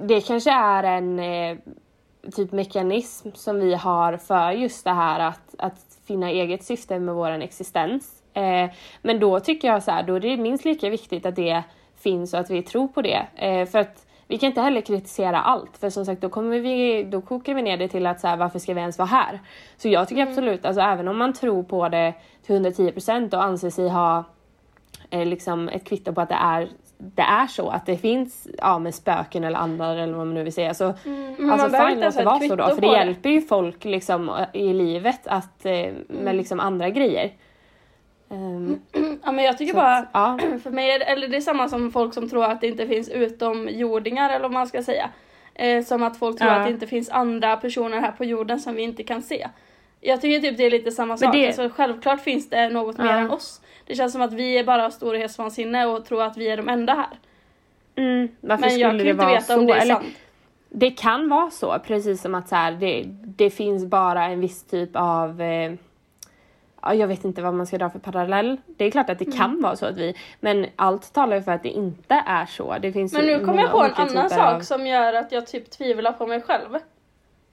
det 0.00 0.20
kanske 0.20 0.50
är 0.50 0.82
en 0.82 1.18
eh, 1.18 1.56
typ 2.36 2.52
mekanism 2.52 3.28
som 3.34 3.60
vi 3.60 3.74
har 3.74 4.16
för 4.16 4.50
just 4.50 4.84
det 4.84 4.90
här 4.90 5.20
att, 5.20 5.54
att 5.58 5.87
finna 6.08 6.30
eget 6.30 6.64
syfte 6.64 6.98
med 6.98 7.14
vår 7.14 7.30
existens. 7.30 8.22
Eh, 8.34 8.70
men 9.02 9.20
då 9.20 9.40
tycker 9.40 9.68
jag 9.68 9.82
så 9.82 9.90
här, 9.90 10.02
då 10.02 10.14
är 10.14 10.20
det 10.20 10.36
minst 10.36 10.64
lika 10.64 10.90
viktigt 10.90 11.26
att 11.26 11.36
det 11.36 11.62
finns 11.96 12.34
och 12.34 12.40
att 12.40 12.50
vi 12.50 12.62
tror 12.62 12.88
på 12.88 13.02
det. 13.02 13.26
Eh, 13.36 13.66
för 13.66 13.78
att 13.78 14.06
vi 14.28 14.38
kan 14.38 14.46
inte 14.46 14.60
heller 14.60 14.80
kritisera 14.80 15.40
allt, 15.40 15.78
för 15.78 15.90
som 15.90 16.04
sagt 16.04 16.20
då, 16.20 16.28
kommer 16.28 16.58
vi, 16.58 17.04
då 17.04 17.20
kokar 17.20 17.54
vi 17.54 17.62
ner 17.62 17.76
det 17.76 17.88
till 17.88 18.06
att 18.06 18.20
så 18.20 18.28
här, 18.28 18.36
varför 18.36 18.58
ska 18.58 18.74
vi 18.74 18.80
ens 18.80 18.98
vara 18.98 19.06
här? 19.06 19.40
Så 19.76 19.88
jag 19.88 20.08
tycker 20.08 20.22
absolut, 20.22 20.64
alltså 20.64 20.82
även 20.82 21.08
om 21.08 21.18
man 21.18 21.32
tror 21.32 21.62
på 21.62 21.88
det 21.88 22.14
till 22.46 22.56
110% 22.56 23.34
och 23.34 23.44
anser 23.44 23.70
sig 23.70 23.88
ha 23.88 24.24
eh, 25.10 25.26
liksom 25.26 25.68
ett 25.68 25.84
kvitto 25.84 26.12
på 26.12 26.20
att 26.20 26.28
det 26.28 26.34
är, 26.34 26.68
det 26.98 27.22
är 27.22 27.46
så, 27.46 27.68
att 27.70 27.86
det 27.86 27.96
finns 27.96 28.48
ja, 28.58 28.78
med 28.78 28.94
spöken 28.94 29.44
eller 29.44 29.58
andar 29.58 29.96
eller 29.96 30.12
vad 30.14 30.26
man 30.26 30.34
nu 30.34 30.42
vill 30.42 30.52
säga. 30.52 30.74
Så, 30.74 30.94
Men 31.04 31.36
man 31.46 31.60
alltså 31.60 31.68
fine 31.88 32.02
att 32.02 32.16
det 32.16 32.24
var 32.24 32.38
så 32.48 32.56
då, 32.56 32.66
för 32.74 32.80
det 32.80 32.86
hjälper 32.86 33.30
ju 33.30 33.40
folk 33.40 33.84
liksom 33.84 34.30
i 34.52 34.72
livet 34.72 35.20
att, 35.26 35.66
eh, 35.66 35.86
med 36.08 36.36
liksom 36.36 36.60
andra 36.60 36.90
grejer. 36.90 37.30
Ehm, 38.30 38.78
Ja 39.24 39.32
men 39.32 39.44
jag 39.44 39.58
tycker 39.58 39.74
bara 39.74 39.96
att, 39.96 40.08
ja. 40.12 40.38
För 40.62 40.70
mig 40.70 40.90
är 40.90 41.00
eller 41.00 41.28
det 41.28 41.36
är 41.36 41.40
samma 41.40 41.68
som 41.68 41.92
folk 41.92 42.14
som 42.14 42.28
tror 42.28 42.44
att 42.44 42.60
det 42.60 42.66
inte 42.66 42.86
finns 42.86 43.08
utomjordingar 43.08 44.30
eller 44.30 44.42
vad 44.42 44.52
man 44.52 44.66
ska 44.66 44.82
säga. 44.82 45.10
Eh, 45.54 45.84
som 45.84 46.02
att 46.02 46.16
folk 46.16 46.38
tror 46.38 46.50
Ja. 46.50 46.56
att 46.56 46.66
det 46.66 46.72
inte 46.72 46.86
finns 46.86 47.10
andra 47.10 47.56
personer 47.56 48.00
här 48.00 48.12
på 48.12 48.24
jorden 48.24 48.60
som 48.60 48.74
vi 48.74 48.82
inte 48.82 49.02
kan 49.02 49.22
se. 49.22 49.48
Jag 50.00 50.20
tycker 50.20 50.40
typ 50.48 50.56
det 50.58 50.64
är 50.66 50.70
lite 50.70 50.90
samma 50.90 51.16
sak. 51.16 51.32
det- 51.34 51.46
Alltså, 51.46 51.68
självklart 51.68 52.20
finns 52.20 52.50
det 52.50 52.68
något 52.68 52.98
mer 52.98 53.06
Ja. 53.06 53.12
än 53.18 53.30
oss. 53.30 53.60
Det 53.88 53.94
känns 53.94 54.12
som 54.12 54.22
att 54.22 54.32
vi 54.32 54.58
är 54.58 54.64
bara 54.64 54.90
storhetsvansinne 54.90 55.86
och 55.86 56.04
tror 56.04 56.22
att 56.22 56.36
vi 56.36 56.48
är 56.48 56.56
de 56.56 56.68
enda 56.68 56.94
här. 56.94 57.18
Mm, 57.96 58.28
varför 58.40 58.60
Men 58.60 58.70
skulle 58.70 58.82
jag 58.84 58.90
kan 58.90 58.98
det 58.98 59.10
inte 59.10 59.24
vara 59.24 59.34
veta 59.34 59.54
så? 59.54 59.58
om 59.60 59.66
det 59.66 59.72
är 59.72 59.80
Eller- 59.80 59.94
sant. 59.94 60.06
det 60.68 60.90
kan 60.90 61.28
vara 61.28 61.50
så, 61.50 61.78
precis 61.86 62.22
som 62.22 62.34
att 62.34 62.48
så 62.48 62.54
här, 62.56 62.72
det, 62.72 63.02
det 63.24 63.50
finns 63.50 63.84
bara 63.86 64.24
en 64.24 64.40
viss 64.40 64.62
typ 64.64 64.90
av 64.92 65.40
eh, 65.40 65.72
ja, 66.82 66.94
jag 66.94 67.06
vet 67.08 67.24
inte 67.24 67.42
vad 67.42 67.54
man 67.54 67.66
ska 67.66 67.78
dra 67.78 67.90
för 67.90 67.98
parallell. 67.98 68.56
Det 68.66 68.84
är 68.84 68.90
klart 68.90 69.10
att 69.10 69.18
det 69.18 69.24
Mm. 69.24 69.38
kan 69.38 69.62
vara 69.62 69.76
så 69.76 69.86
att 69.86 69.96
vi, 69.96 70.14
men 70.40 70.66
allt 70.76 71.12
talar 71.12 71.36
ju 71.36 71.42
för 71.42 71.52
att 71.52 71.62
det 71.62 71.68
inte 71.68 72.22
är 72.26 72.46
så. 72.46 72.76
Det 72.80 72.92
finns 72.92 73.12
Men 73.12 73.26
nu 73.26 73.38
kommer 73.38 73.52
många 73.52 73.62
jag 73.62 73.70
på 73.72 73.82
en 74.02 74.08
annan 74.08 74.30
sak 74.30 74.54
av- 74.54 74.60
som 74.60 74.86
gör 74.86 75.12
att 75.14 75.32
jag 75.32 75.46
typ 75.46 75.70
tvivlar 75.70 76.12
på 76.12 76.26
mig 76.26 76.42
själv. 76.42 76.78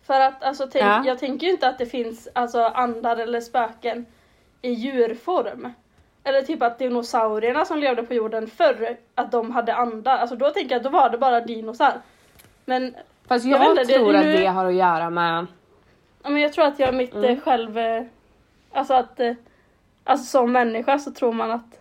För 0.07 0.19
att 0.21 0.43
alltså, 0.43 0.67
tänk, 0.71 0.85
Ja. 0.85 1.03
jag 1.05 1.19
tänker 1.19 1.47
ju 1.47 1.53
inte 1.53 1.67
att 1.67 1.77
det 1.77 1.85
finns 1.85 2.27
alltså, 2.33 2.59
andar 2.63 3.17
eller 3.17 3.41
spöken 3.41 4.05
i 4.61 4.71
djurform. 4.71 5.73
Eller 6.27 6.41
typ 6.41 6.61
att 6.61 6.79
dinosaurierna 6.79 7.65
som 7.65 7.79
levde 7.79 8.03
på 8.03 8.13
jorden 8.13 8.47
förr, 8.47 8.97
att 9.15 9.31
de 9.31 9.51
hade 9.51 9.75
andar. 9.75 10.17
Alltså 10.17 10.35
då 10.35 10.49
tänker 10.49 10.69
jag 10.75 10.77
att 10.77 10.83
då 10.83 10.89
var 10.89 11.09
det 11.09 11.17
bara 11.17 11.41
dinosar. 11.41 11.93
Men, 12.65 12.95
Fast 13.27 13.45
jag 13.45 13.61
jag, 13.61 13.71
inte, 13.71 13.83
det- 13.83 13.93
tror 13.93 14.11
nu- 14.11 14.17
att 14.17 14.23
det 14.25 14.45
har 14.45 14.65
att 14.65 14.73
göra 14.73 15.09
med 15.09 15.45
ja, 16.23 16.29
men 16.29 16.41
jag 16.41 16.53
tror 16.53 16.65
att 16.65 16.79
jag 16.79 16.95
mitt 16.95 17.13
Mm. 17.15 17.25
eh, 17.37 17.39
själv, 17.43 17.77
eh, 17.77 18.03
alltså 18.71 18.93
att, 18.93 19.19
eh, 19.19 19.33
alltså 20.03 20.25
som 20.25 20.51
människa 20.51 20.99
så 20.99 21.11
tror 21.11 21.33
man 21.33 21.51
att 21.51 21.79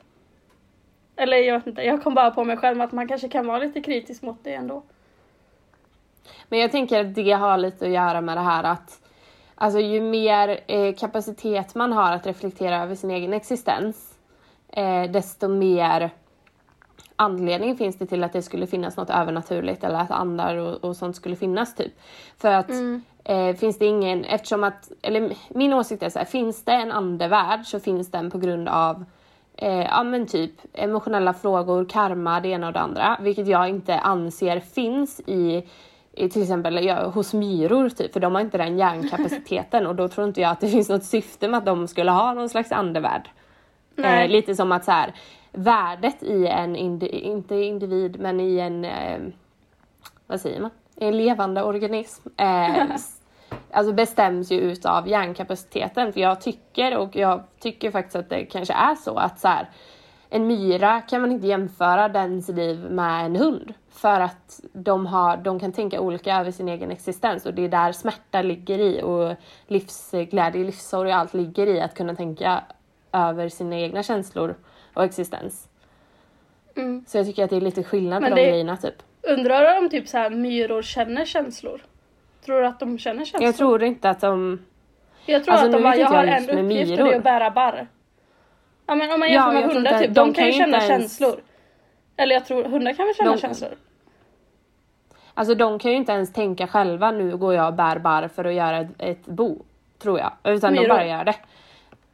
eller 1.17 1.37
jag 1.37 1.55
vet 1.55 1.67
inte, 1.67 1.83
jag 1.83 2.03
kom 2.03 2.15
bara 2.15 2.31
på 2.31 2.45
mig 2.45 2.57
själv 2.57 2.81
att 2.81 2.93
man 2.93 3.09
kanske 3.09 3.29
kan 3.29 3.47
vara 3.47 3.59
lite 3.59 3.81
kritisk 3.81 4.23
mot 4.23 4.39
det 4.45 4.55
ändå. 4.55 4.83
Men 6.49 6.59
jag 6.59 6.71
tänker 6.73 7.01
att 7.01 7.15
det 7.15 7.31
har 7.33 7.57
lite 7.59 7.85
att 7.87 7.91
göra 7.93 8.21
med 8.21 8.37
det 8.37 8.41
här 8.41 8.65
att 8.65 9.01
alltså 9.55 9.81
ju 9.81 10.01
mer 10.01 10.61
eh, 10.67 10.95
kapacitet 10.95 11.75
man 11.75 11.93
har 11.93 12.13
att 12.13 12.27
reflektera 12.27 12.83
över 12.83 12.95
sin 12.95 13.11
egen 13.11 13.33
existens 13.33 14.14
eh, 14.77 15.11
desto 15.11 15.49
mer 15.49 16.11
anledning 17.17 17.77
finns 17.77 17.99
det 17.99 18.07
till 18.07 18.25
att 18.25 18.33
det 18.33 18.43
skulle 18.43 18.67
finnas 18.67 18.97
något 18.97 19.11
övernaturligt 19.11 19.85
eller 19.85 19.99
att 19.99 20.11
andar 20.11 20.57
och, 20.57 20.85
och 20.85 20.97
sånt 20.97 21.17
skulle 21.17 21.37
finnas 21.37 21.75
typ. 21.75 21.93
För 22.39 22.53
att 22.53 22.71
eh, 23.25 23.55
finns 23.57 23.79
det 23.79 23.87
ingen, 23.87 24.25
eftersom 24.25 24.65
att, 24.65 24.93
eller 25.03 25.33
min 25.49 25.73
åsikt 25.73 26.03
är 26.03 26.09
så 26.09 26.19
här, 26.19 26.27
finns 26.27 26.65
det 26.65 26.73
en 26.73 26.93
andevärld 26.93 27.67
så 27.67 27.81
finns 27.81 28.11
den 28.11 28.31
på 28.31 28.39
grund 28.39 28.69
av 28.69 29.05
eh, 29.57 29.83
ja 29.83 30.03
men 30.03 30.27
typ 30.27 30.53
emotionella 30.73 31.35
frågor, 31.35 31.85
karma, 31.85 32.41
det 32.41 32.49
ena 32.49 32.67
och 32.67 32.73
det 32.73 32.81
andra. 32.81 33.17
Vilket 33.21 33.47
jag 33.47 33.69
inte 33.69 33.99
anser 33.99 34.61
finns 34.61 35.21
i, 35.27 35.69
i 36.13 36.29
till 36.29 36.43
exempel 36.43 36.85
ja, 36.85 37.09
hos 37.09 37.35
myror 37.35 37.89
typ, 37.89 38.13
för 38.13 38.21
de 38.21 38.35
har 38.35 38.43
inte 38.43 38.59
den 38.59 38.79
hjärnkapaciteten 38.79 39.87
och 39.87 39.95
då 39.95 40.09
tror 40.09 40.27
inte 40.27 40.41
jag 40.41 40.51
att 40.51 40.61
det 40.61 40.69
finns 40.69 40.89
något 40.89 41.05
syfte 41.05 41.49
med 41.49 41.59
att 41.59 41.67
de 41.67 41.89
skulle 41.89 42.11
ha 42.11 42.33
någon 42.33 42.49
slags 42.49 42.73
andevärld. 42.73 43.29
Eh, 43.97 44.29
lite 44.29 44.55
som 44.55 44.73
att 44.73 44.85
så 44.85 44.91
här, 44.91 45.15
värdet 45.53 46.23
i 46.23 46.47
en, 46.47 46.77
indi, 46.77 47.09
inte 47.09 47.55
individ, 47.55 48.21
men 48.21 48.41
i 48.41 48.59
en, 48.59 48.85
eh, 48.85 49.21
vad 50.27 50.41
säger 50.41 50.61
man, 50.61 50.71
en 50.97 51.17
levande 51.17 51.63
organism. 51.63 52.29
Eh, 52.37 52.83
alltså 53.71 53.93
bestäms 53.93 54.53
ju 54.53 54.61
utav 54.61 55.09
hjärnkapaciteten. 55.09 56.13
För 56.13 56.21
jag 56.21 56.41
tycker, 56.41 56.97
och 56.97 57.17
jag 57.17 57.43
tycker 57.61 57.91
faktiskt 57.91 58.17
att 58.17 58.31
det 58.31 58.45
kanske 58.45 58.75
är 58.75 58.95
så 58.95 59.17
att 59.17 59.41
så 59.41 59.49
här, 59.49 59.69
en 60.31 60.47
myra 60.47 61.01
kan 61.01 61.21
man 61.21 61.33
inte 61.33 61.47
jämföra 61.47 62.09
dens 62.09 62.49
liv 62.49 62.91
med 62.91 63.27
en 63.27 63.37
hund. 63.37 63.75
För 63.91 64.21
att 64.21 64.61
de, 64.73 65.07
har, 65.07 65.37
de 65.37 65.61
kan 65.61 65.73
tänka 65.73 66.01
olika 66.01 66.37
över 66.41 66.51
sin 66.51 66.69
egen 66.69 66.91
existens 66.91 67.47
och 67.47 67.55
det 67.55 67.65
är 67.65 67.69
där 67.69 67.93
smärta 67.93 68.43
ligger 68.43 68.79
i 68.79 69.03
och 69.03 69.37
livsglädje, 69.67 70.65
livssorg 70.65 71.11
och 71.11 71.17
allt 71.17 71.35
ligger 71.35 71.67
i 71.67 71.81
att 71.81 71.95
kunna 71.95 72.15
tänka 72.15 72.65
över 73.15 73.49
sina 73.49 73.77
egna 73.77 74.03
känslor 74.03 74.55
och 74.95 75.05
existens. 75.05 75.69
Mm. 76.77 77.05
Så 77.09 77.17
jag 77.19 77.27
tycker 77.27 77.45
att 77.45 77.51
det 77.51 77.57
är 77.57 77.61
lite 77.61 77.83
skillnad 77.83 78.23
på 78.23 78.29
det- 78.29 78.35
de 78.35 78.43
grejerna 78.51 78.77
typ. 78.77 78.95
Undrar 79.23 79.79
om 79.79 79.89
typ 79.91 80.09
så 80.09 80.19
här 80.19 80.31
myror 80.31 80.83
känner 80.83 81.25
känslor? 81.25 81.81
Tror 82.45 82.61
du 82.61 82.67
att 82.67 82.81
de 82.81 82.99
känner 82.99 83.25
känslor? 83.25 83.43
Jag 83.43 83.57
tror 83.57 83.83
inte 83.83 84.11
att 84.11 84.21
de... 84.21 84.65
Jag 85.27 85.45
tror 85.45 85.53
Alltså, 85.53 85.67
att 85.67 85.73
de 85.73 85.83
bara, 85.83 85.97
jag 85.97 86.07
inte 86.07 86.17
har 86.17 86.25
jag 86.25 86.37
en 86.37 86.59
uppgift 86.59 86.91
och 87.01 87.07
det 87.07 87.13
är 87.13 87.17
att 87.17 87.25
bära 87.25 87.51
barr. 87.51 87.87
Ja 88.87 88.95
men 88.95 89.11
om 89.13 89.21
man 89.21 89.29
Ja, 89.33 89.35
jämför 89.35 89.55
jag 89.61 89.67
med 89.67 89.75
hundar 89.75 89.99
typ, 89.99 90.09
de 90.09 90.15
de, 90.15 90.35
kan 90.35 90.47
ju 90.47 90.53
känna 90.53 90.77
ens- 90.77 90.89
känslor. 90.89 91.41
Eller 92.17 92.35
jag 92.35 92.45
tror, 92.47 92.65
hundar 92.65 92.93
kan 92.93 93.07
väl 93.07 93.15
känna 93.15 93.33
De- 93.33 93.39
känslor? 93.39 93.71
Alltså 95.35 95.55
de 95.55 95.79
kan 95.79 95.91
ju 95.91 95.97
inte 95.97 96.13
ens 96.13 96.33
tänka 96.33 96.67
själva, 96.67 97.11
nu 97.11 97.37
går 97.37 97.55
jag 97.55 97.67
och 97.67 97.75
bär 97.75 97.99
barr 97.99 98.29
för 98.29 98.45
att 98.45 98.55
göra 98.55 98.79
ett, 98.79 98.89
ett 98.99 99.27
bo. 99.27 99.63
Tror 99.99 100.19
jag. 100.19 100.33
Utan 100.55 100.73
Myror. 100.73 100.83
de 100.83 100.89
bara 100.89 101.07
gör 101.07 101.25
det. 101.25 101.35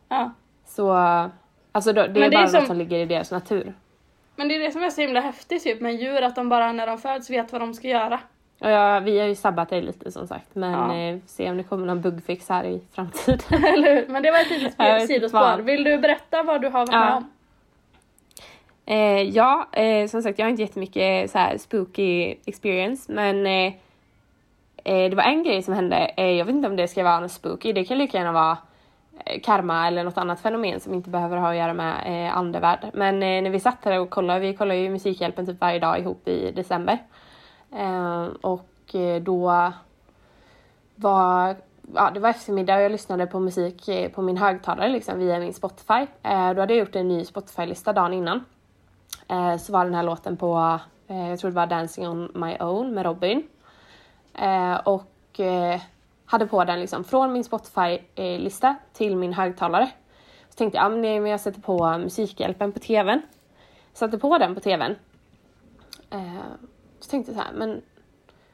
Ja. 0.09 0.31
Så... 0.71 0.91
Alltså 1.73 1.93
då, 1.93 2.03
det 2.07 2.09
är 2.09 2.09
det 2.09 2.25
är 2.27 2.31
bara 2.31 2.47
som- 2.47 2.59
något 2.59 2.67
som 2.67 2.77
ligger 2.77 2.99
i 2.99 3.05
deras 3.05 3.31
natur. 3.31 3.73
Men 4.37 4.49
det 4.49 4.55
är 4.57 4.59
det 4.61 4.71
som 4.73 4.83
är 4.83 4.91
så 4.91 5.01
himla 5.01 5.21
häftigt 5.21 5.65
typ 5.65 5.81
med 5.81 5.95
djur, 5.95 6.23
att 6.23 6.37
de 6.37 6.49
bara 6.49 6.73
när 6.73 6.87
de 6.87 6.99
föds 6.99 7.31
vet 7.31 7.53
vad 7.53 7.61
de 7.61 7.75
ska 7.75 7.89
göra. 7.89 8.21
Jag, 8.59 9.01
vi 9.01 9.19
har 9.21 9.27
ju 9.27 9.35
sabbat 9.35 9.69
det 9.69 9.81
lite 9.81 10.13
som 10.13 10.27
sagt. 10.27 10.49
Men 10.55 10.73
Ja. 10.73 10.97
eh, 10.97 11.19
se 11.27 11.51
om 11.51 11.57
det 11.57 11.63
kommer 11.63 11.87
någon 11.87 12.01
bugfix 12.01 12.49
här 12.49 12.65
i 12.65 12.81
framtiden. 12.93 13.65
Eller 13.65 13.95
hur? 13.95 14.07
Men 14.09 14.23
det 14.23 14.31
var 14.31 14.39
ett 14.39 14.51
litet 14.51 15.07
sidospår. 15.07 15.59
Vill 15.63 15.85
du 15.85 15.99
berätta 15.99 16.43
vad 16.43 16.61
du 16.63 16.69
har 16.69 16.79
varit 16.87 16.93
Ja. 16.93 17.01
med 17.05 17.15
om? 17.17 17.31
Eh, 18.87 19.23
ja, 19.23 19.67
eh, 19.73 20.07
som 20.09 20.23
sagt 20.23 20.39
jag 20.39 20.47
har 20.47 20.51
inte 20.51 20.63
jättemycket 20.63 21.31
så 21.31 21.39
här 21.39 21.59
spooky 21.59 22.35
experience 22.47 23.13
men 23.13 23.47
eh, 23.47 23.73
eh, 24.85 25.11
det 25.11 25.15
var 25.17 25.23
en 25.23 25.43
grej 25.43 25.63
som 25.63 25.75
hände, 25.75 25.97
eh, 26.17 26.27
jag 26.31 26.45
vet 26.45 26.55
inte 26.55 26.69
om 26.69 26.77
det 26.77 26.89
ska 26.89 27.05
vara 27.05 27.21
något 27.21 27.33
spooky, 27.33 27.73
det 27.73 27.85
kan 27.85 27.99
lika 27.99 28.19
gärna 28.19 28.33
vara 28.33 28.51
eh, 28.53 28.59
Eh, 29.27 29.41
karma 29.41 29.87
eller 29.87 30.05
något 30.05 30.19
annat 30.19 30.41
fenomen 30.41 30.81
som 30.81 30.95
inte 30.95 31.11
behöver 31.11 31.37
ha 31.37 31.51
att 31.51 31.57
göra 31.57 31.73
med 31.73 32.03
eh, 32.07 32.37
andevärld. 32.37 32.91
Men 32.95 33.15
eh, 33.15 33.43
när 33.43 33.51
vi 33.51 33.61
satt 33.61 33.85
här 33.85 34.01
och 34.01 34.11
kollade, 34.11 34.41
vi 34.41 34.55
kollar 34.55 34.75
ju 34.75 34.91
Musikhjälpen 34.91 35.47
typ 35.47 35.61
varje 35.61 35.79
dag 35.79 35.99
ihop 35.99 36.29
i 36.29 36.53
december. 36.53 36.99
Eh, 37.73 38.25
och 38.41 38.95
eh, 38.95 39.23
då 39.23 39.73
var, 40.95 41.57
ja, 41.95 42.11
det 42.15 42.21
var 42.21 42.31
eftermiddag 42.31 42.77
och 42.77 42.83
jag 42.83 42.93
lyssnade 42.93 43.27
på 43.27 43.41
musik 43.41 43.89
eh, 43.89 44.11
på 44.11 44.23
min 44.23 44.37
högtalare 44.37 44.89
liksom 44.89 45.19
via 45.19 45.39
min 45.39 45.55
Spotify. 45.55 46.07
Eh, 46.23 46.51
då 46.55 46.61
hade 46.61 46.75
jag 46.75 46.79
gjort 46.79 46.97
en 46.97 47.09
ny 47.09 47.25
Spotify-lista 47.25 47.93
dagen 47.93 48.13
innan. 48.13 48.45
Eh, 49.29 49.57
så 49.57 49.73
var 49.73 49.85
den 49.85 49.95
här 49.95 50.03
låten 50.03 50.37
på, 50.37 50.81
eh, 51.09 51.29
jag 51.31 51.39
tror 51.39 51.51
det 51.51 51.57
var 51.57 51.67
Dancing 51.67 52.09
on 52.09 52.33
my 52.35 52.57
own 52.61 52.95
med 52.95 53.07
Robin. 53.07 53.43
Eh, 54.35 54.75
och 54.75 55.41
eh, 55.41 55.81
hade 56.31 56.47
på 56.47 56.65
den 56.65 56.81
liksom 56.81 57.05
från 57.05 57.33
min 57.33 57.45
Spotify-lista 57.45 58.77
till 58.93 59.17
min 59.17 59.33
högtalare. 59.33 59.91
Så 60.49 60.55
tänkte 60.57 60.79
jag, 60.79 60.87
ah, 60.87 60.89
men 60.89 61.03
nej, 61.03 61.21
men 61.21 61.31
jag 61.31 61.41
sätter 61.41 61.61
på 61.61 61.99
Musikhjälpen 61.99 62.73
på 62.73 62.79
tvn. 62.79 63.23
Satte 63.93 64.19
på 64.19 64.39
den 64.39 64.55
på 64.55 64.61
tvn. 64.61 64.97
Eh, 66.11 66.35
så 67.01 67.11
tänkte 67.11 67.33
jag 67.33 67.39
så 67.39 67.45
här, 67.45 67.53
men 67.53 67.83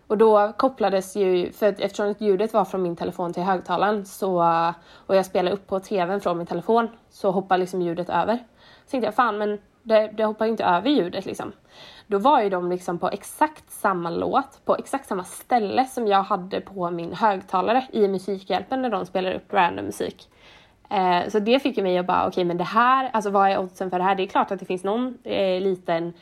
och 0.06 0.18
då 0.18 0.52
kopplades 0.56 1.16
ju, 1.16 1.52
för 1.52 1.68
att 1.68 1.80
eftersom 1.80 2.14
ljudet 2.18 2.52
var 2.52 2.64
från 2.64 2.82
min 2.82 2.96
telefon 2.96 3.32
till 3.32 3.42
högtalaren 3.42 4.06
så, 4.06 4.34
och 5.06 5.16
jag 5.16 5.26
spelade 5.26 5.56
upp 5.56 5.66
på 5.66 5.80
tvn 5.80 6.20
från 6.20 6.38
min 6.38 6.46
telefon 6.46 6.88
så 7.10 7.30
hoppade 7.30 7.60
liksom 7.60 7.82
ljudet 7.82 8.08
över. 8.08 8.36
Så 8.84 8.90
tänkte 8.90 9.06
jag, 9.06 9.14
fan 9.14 9.38
men 9.38 9.58
det, 9.82 10.06
det 10.16 10.24
hoppar 10.24 10.44
ju 10.44 10.50
inte 10.50 10.64
över 10.64 10.90
ljudet 10.90 11.26
liksom. 11.26 11.52
Då 12.06 12.18
var 12.18 12.42
ju 12.42 12.48
de 12.50 12.70
liksom 12.70 12.98
på 12.98 13.08
exakt 13.08 13.70
samma 13.70 14.10
låt, 14.10 14.64
på 14.64 14.76
exakt 14.76 15.08
samma 15.08 15.24
ställe 15.24 15.84
som 15.84 16.06
jag 16.06 16.22
hade 16.22 16.60
på 16.60 16.90
min 16.90 17.12
högtalare 17.12 17.84
i 17.92 18.08
Musikhjälpen 18.08 18.82
när 18.82 18.90
de 18.90 19.06
spelar 19.06 19.34
upp 19.34 19.52
random 19.52 19.84
musik. 19.84 20.28
Eh, 20.90 21.28
så 21.28 21.38
det 21.38 21.60
fick 21.62 21.76
ju 21.76 21.82
mig 21.82 21.98
att 21.98 22.06
bara, 22.06 22.28
okej 22.28 22.44
men 22.44 22.58
det 22.58 22.64
här, 22.64 23.10
alltså 23.12 23.30
vad 23.30 23.50
är 23.50 23.58
oddsen 23.58 23.90
för 23.90 23.98
det 23.98 24.04
här? 24.04 24.14
Det 24.14 24.22
är 24.22 24.26
klart 24.26 24.50
att 24.50 24.58
det 24.60 24.66
finns 24.66 24.84
någon 24.84 25.18
eh, 25.24 25.60
liten 25.60 26.12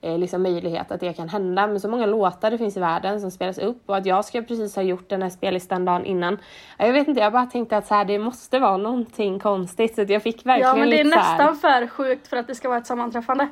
eh, 0.00 0.18
liksom 0.18 0.42
möjlighet 0.42 0.90
att 0.92 1.00
det 1.00 1.12
kan 1.12 1.28
hända. 1.28 1.66
Men 1.66 1.80
så 1.80 1.88
många 1.88 2.06
låtar 2.06 2.50
det 2.50 2.58
finns 2.58 2.76
i 2.76 2.80
världen 2.80 3.20
som 3.20 3.30
spelas 3.30 3.58
upp 3.58 3.82
och 3.86 3.96
att 3.96 4.06
jag 4.06 4.24
ska 4.24 4.42
precis 4.42 4.76
ha 4.76 4.82
gjort 4.82 5.08
den 5.08 5.22
här 5.22 5.30
spellistan 5.30 5.84
dagen 5.84 6.04
innan. 6.04 6.38
Ja, 6.78 6.86
Jag 6.86 6.92
vet 6.92 7.08
inte, 7.08 7.20
jag 7.20 7.32
bara 7.32 7.46
tänkte 7.46 7.76
att 7.76 7.86
så 7.86 7.94
här, 7.94 8.04
det 8.04 8.18
måste 8.18 8.58
vara 8.58 8.76
någonting 8.76 9.38
konstigt 9.38 9.94
så 9.94 10.02
att 10.02 10.10
jag 10.10 10.22
fick 10.22 10.46
verkligen 10.46 10.68
Ja 10.70 10.76
men 10.76 10.90
det 10.90 11.00
är 11.00 11.04
lite 11.04 11.16
så 11.16 11.22
här- 11.24 11.38
nästan 11.38 11.56
för 11.56 11.86
sjukt 11.86 12.28
för 12.28 12.36
att 12.36 12.46
det 12.46 12.54
ska 12.54 12.68
vara 12.68 12.78
ett 12.78 12.86
sammanträffande. 12.86 13.48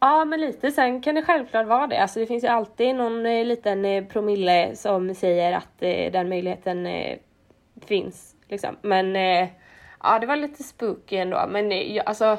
Ja 0.00 0.24
men 0.24 0.40
lite, 0.40 0.70
sen 0.70 1.00
kan 1.00 1.14
det 1.14 1.22
självklart 1.22 1.66
vara 1.66 1.86
det. 1.86 2.02
Alltså 2.02 2.20
det 2.20 2.26
finns 2.26 2.44
ju 2.44 2.48
alltid 2.48 2.94
någon 2.94 3.26
eh, 3.26 3.44
liten 3.44 3.84
eh, 3.84 4.04
promille 4.04 4.76
som 4.76 5.14
säger 5.14 5.52
att 5.52 5.82
eh, 5.82 6.12
den 6.12 6.28
möjligheten 6.28 6.86
eh, 6.86 7.18
finns. 7.86 8.36
Liksom. 8.48 8.76
Men 8.82 9.16
eh, 9.16 9.48
ja 10.02 10.18
det 10.18 10.26
var 10.26 10.36
lite 10.36 10.62
spooky 10.62 11.16
ändå. 11.16 11.46
Men 11.48 11.72
eh, 11.72 11.96
jag, 11.96 12.06
alltså 12.06 12.38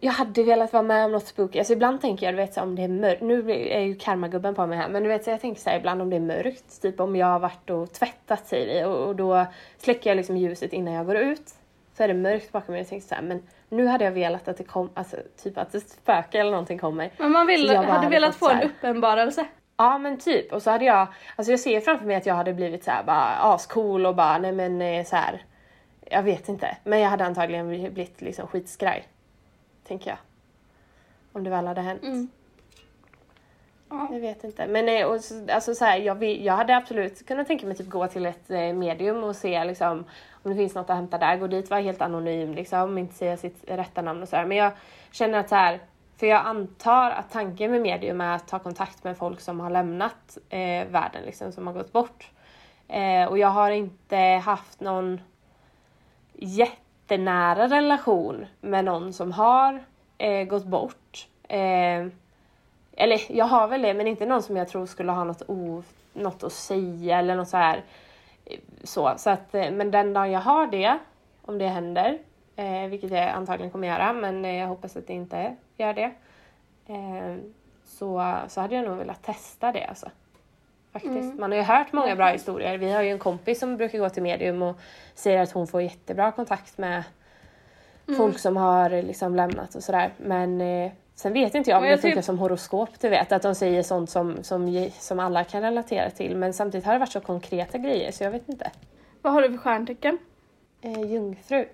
jag 0.00 0.12
hade 0.12 0.42
velat 0.42 0.72
vara 0.72 0.82
med 0.82 1.04
om 1.04 1.12
något 1.12 1.26
spooky. 1.26 1.58
Alltså 1.58 1.72
ibland 1.72 2.00
tänker 2.00 2.26
jag 2.26 2.34
du 2.34 2.36
vet 2.36 2.54
så, 2.54 2.60
om 2.60 2.76
det 2.76 2.82
är 2.82 2.88
mörkt. 2.88 3.22
Nu 3.22 3.52
är 3.52 3.80
ju 3.80 3.94
karmagubben 3.94 4.54
på 4.54 4.66
mig 4.66 4.78
här. 4.78 4.88
Men 4.88 5.02
du 5.02 5.08
vet 5.08 5.24
så 5.24 5.30
jag 5.30 5.40
tänker 5.40 5.60
så 5.60 5.70
här, 5.70 5.78
ibland 5.78 6.02
om 6.02 6.10
det 6.10 6.16
är 6.16 6.20
mörkt. 6.20 6.82
Typ 6.82 7.00
om 7.00 7.16
jag 7.16 7.26
har 7.26 7.38
varit 7.38 7.70
och 7.70 7.92
tvättat 7.92 8.46
säger 8.46 8.74
vi. 8.74 8.84
Och, 8.84 9.08
och 9.08 9.16
då 9.16 9.46
släcker 9.78 10.10
jag 10.10 10.16
liksom 10.16 10.36
ljuset 10.36 10.72
innan 10.72 10.94
jag 10.94 11.06
går 11.06 11.16
ut. 11.16 11.54
Så 11.96 12.02
är 12.02 12.08
det 12.08 12.14
mörkt 12.14 12.52
bakom 12.52 12.72
mig 12.72 12.80
och 12.80 12.84
jag 12.84 12.88
tänker 12.88 13.08
så 13.08 13.14
här, 13.14 13.22
men 13.22 13.42
nu 13.68 13.86
hade 13.86 14.04
jag 14.04 14.12
velat 14.12 14.48
att 14.48 14.56
det 14.56 14.64
kom, 14.64 14.90
alltså 14.94 15.16
typ 15.42 15.58
att 15.58 15.74
ett 15.74 15.88
spöke 15.88 16.38
eller 16.38 16.50
någonting 16.50 16.78
kommer. 16.78 17.10
Men 17.18 17.32
man 17.32 17.46
vill, 17.46 17.76
hade 17.76 17.88
hade 17.92 18.08
velat 18.08 18.36
få 18.36 18.50
en 18.50 18.62
uppenbarelse. 18.62 19.46
Ja 19.76 19.98
men 19.98 20.18
typ 20.18 20.52
och 20.52 20.62
så 20.62 20.70
hade 20.70 20.84
jag, 20.84 21.06
alltså 21.36 21.50
jag 21.50 21.60
ser 21.60 21.80
framför 21.80 22.06
mig 22.06 22.16
att 22.16 22.26
jag 22.26 22.34
hade 22.34 22.54
blivit 22.54 22.84
så 22.84 22.90
här 22.90 23.04
bara 23.04 23.36
ascool 23.36 24.06
och 24.06 24.14
bara 24.14 24.38
nej 24.38 24.52
men 24.52 24.82
eh, 24.82 25.04
så 25.04 25.16
här. 25.16 25.42
Jag 26.10 26.22
vet 26.22 26.48
inte, 26.48 26.76
men 26.84 27.00
jag 27.00 27.10
hade 27.10 27.24
antagligen 27.24 27.68
blivit 27.68 28.20
liksom 28.20 28.46
skitskraj. 28.46 29.08
Tänker 29.88 30.10
jag. 30.10 30.18
Om 31.32 31.44
det 31.44 31.50
väl 31.50 31.66
hade 31.66 31.80
hänt. 31.80 32.02
Mm. 32.02 32.28
Ja. 33.90 34.08
Jag 34.12 34.20
vet 34.20 34.44
inte. 34.44 34.66
Men 34.66 34.88
eh, 34.88 35.06
och, 35.06 35.20
så- 35.20 35.52
alltså, 35.52 35.74
så 35.74 35.84
här, 35.84 35.98
jag, 35.98 36.24
jag 36.24 36.54
hade 36.56 36.76
absolut 36.76 37.26
kunnat 37.26 37.46
tänka 37.46 37.66
mig 37.66 37.76
typ 37.76 37.88
gå 37.88 38.06
till 38.06 38.26
ett 38.26 38.50
eh, 38.50 38.72
medium 38.72 39.24
och 39.24 39.36
se 39.36 39.64
liksom, 39.64 40.04
om 40.42 40.50
det 40.50 40.56
finns 40.56 40.74
något 40.74 40.90
att 40.90 40.96
hämta 40.96 41.18
där. 41.18 41.36
Gå 41.36 41.46
dit, 41.46 41.70
vara 41.70 41.80
helt 41.80 42.02
anonym, 42.02 42.54
liksom, 42.54 42.98
inte 42.98 43.14
säga 43.14 43.36
sitt 43.36 43.64
rätta 43.70 44.02
namn 44.02 44.22
och 44.22 44.28
sådär. 44.28 44.44
Men 44.44 44.56
jag 44.56 44.72
känner 45.12 45.38
att 45.38 45.48
så 45.48 45.54
här, 45.54 45.80
för 46.16 46.26
jag 46.26 46.46
antar 46.46 47.10
att 47.10 47.30
tanken 47.30 47.70
med 47.70 47.80
medium 47.80 48.20
är 48.20 48.36
att 48.36 48.48
ta 48.48 48.58
kontakt 48.58 49.04
med 49.04 49.16
folk 49.16 49.40
som 49.40 49.60
har 49.60 49.70
lämnat 49.70 50.38
eh, 50.48 50.86
världen, 50.88 51.22
liksom, 51.26 51.52
som 51.52 51.66
har 51.66 51.74
gått 51.74 51.92
bort. 51.92 52.30
Eh, 52.88 53.24
och 53.24 53.38
jag 53.38 53.48
har 53.48 53.70
inte 53.70 54.16
haft 54.44 54.80
någon 54.80 55.20
jättenära 56.34 57.68
relation 57.68 58.46
med 58.60 58.84
någon 58.84 59.12
som 59.12 59.32
har 59.32 59.84
eh, 60.18 60.44
gått 60.44 60.64
bort. 60.64 61.26
Eh, 61.48 62.06
eller 63.00 63.20
jag 63.28 63.44
har 63.44 63.68
väl 63.68 63.82
det, 63.82 63.94
men 63.94 64.06
inte 64.06 64.26
någon 64.26 64.42
som 64.42 64.56
jag 64.56 64.68
tror 64.68 64.86
skulle 64.86 65.12
ha 65.12 65.24
något, 65.24 65.42
o, 65.46 65.82
något 66.12 66.42
att 66.42 66.52
säga 66.52 67.18
eller 67.18 67.36
något 67.36 67.48
så 67.48 67.56
här. 67.56 67.82
Så, 68.84 69.14
så 69.16 69.30
att, 69.30 69.54
eh, 69.54 69.70
men 69.70 69.90
den 69.90 70.12
dagen 70.12 70.30
jag 70.30 70.40
har 70.40 70.66
det, 70.66 70.98
om 71.42 71.58
det 71.58 71.66
händer, 71.66 72.18
eh, 72.56 72.88
vilket 72.88 73.10
jag 73.10 73.28
antagligen 73.28 73.70
kommer 73.70 73.88
göra, 73.88 74.12
men 74.12 74.44
eh, 74.44 74.56
jag 74.56 74.66
hoppas 74.66 74.96
att 74.96 75.06
det 75.06 75.12
inte 75.12 75.56
gör 75.76 75.94
det. 75.94 76.10
Eh, 76.86 77.36
så, 77.84 78.36
så 78.48 78.60
hade 78.60 78.74
jag 78.74 78.84
nog 78.84 78.96
velat 78.96 79.22
testa 79.22 79.72
det 79.72 79.84
alltså. 79.84 80.10
Faktiskt. 80.92 81.38
Man 81.38 81.50
har 81.50 81.58
ju 81.58 81.64
hört 81.64 81.92
många 81.92 82.16
bra 82.16 82.26
historier. 82.26 82.78
Vi 82.78 82.92
har 82.92 83.02
ju 83.02 83.10
en 83.10 83.18
kompis 83.18 83.58
som 83.60 83.76
brukar 83.76 83.98
gå 83.98 84.08
till 84.08 84.22
medium 84.22 84.62
och 84.62 84.76
säger 85.14 85.42
att 85.42 85.52
hon 85.52 85.66
får 85.66 85.82
jättebra 85.82 86.32
kontakt 86.32 86.78
med 86.78 87.02
folk 88.16 88.38
som 88.38 88.56
har 88.56 89.02
liksom 89.02 89.34
lämnat 89.34 89.74
och 89.74 89.82
sådär. 89.82 90.12
Men 90.16 90.60
eh, 90.60 90.92
sen 91.18 91.32
vet 91.32 91.54
inte 91.54 91.70
jag 91.70 91.78
om 91.78 91.84
jag 91.84 91.98
det 91.98 92.02
funkar 92.02 92.16
typ- 92.16 92.24
som 92.24 92.38
horoskop, 92.38 93.00
du 93.00 93.08
vet. 93.08 93.32
Att 93.32 93.42
de 93.42 93.54
säger 93.54 93.82
sånt 93.82 94.10
som, 94.10 94.42
som, 94.42 94.90
som 94.98 95.18
alla 95.20 95.44
kan 95.44 95.62
relatera 95.62 96.10
till. 96.10 96.36
Men 96.36 96.52
samtidigt 96.52 96.86
har 96.86 96.92
det 96.92 96.98
varit 96.98 97.12
så 97.12 97.20
konkreta 97.20 97.78
grejer 97.78 98.12
så 98.12 98.24
jag 98.24 98.30
vet 98.30 98.48
inte. 98.48 98.70
Vad 99.22 99.32
har 99.32 99.42
du 99.42 99.48
för 99.50 99.58
stjärntecken? 99.58 100.18
Eh, 100.80 101.00
jungfru. 101.02 101.68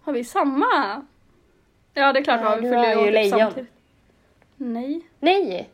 Har 0.00 0.12
vi 0.12 0.24
samma? 0.24 0.66
Ja 1.94 2.12
det 2.12 2.18
är 2.18 2.24
klart 2.24 2.40
vi 2.40 2.44
Nej, 2.44 2.50
har. 2.50 2.60
Vi 2.60 2.68
du 2.68 2.76
har 2.98 3.06
ju 3.06 3.10
lejon. 3.10 3.38
samtidigt. 3.38 3.70
Nej. 4.56 5.00
Nej! 5.20 5.68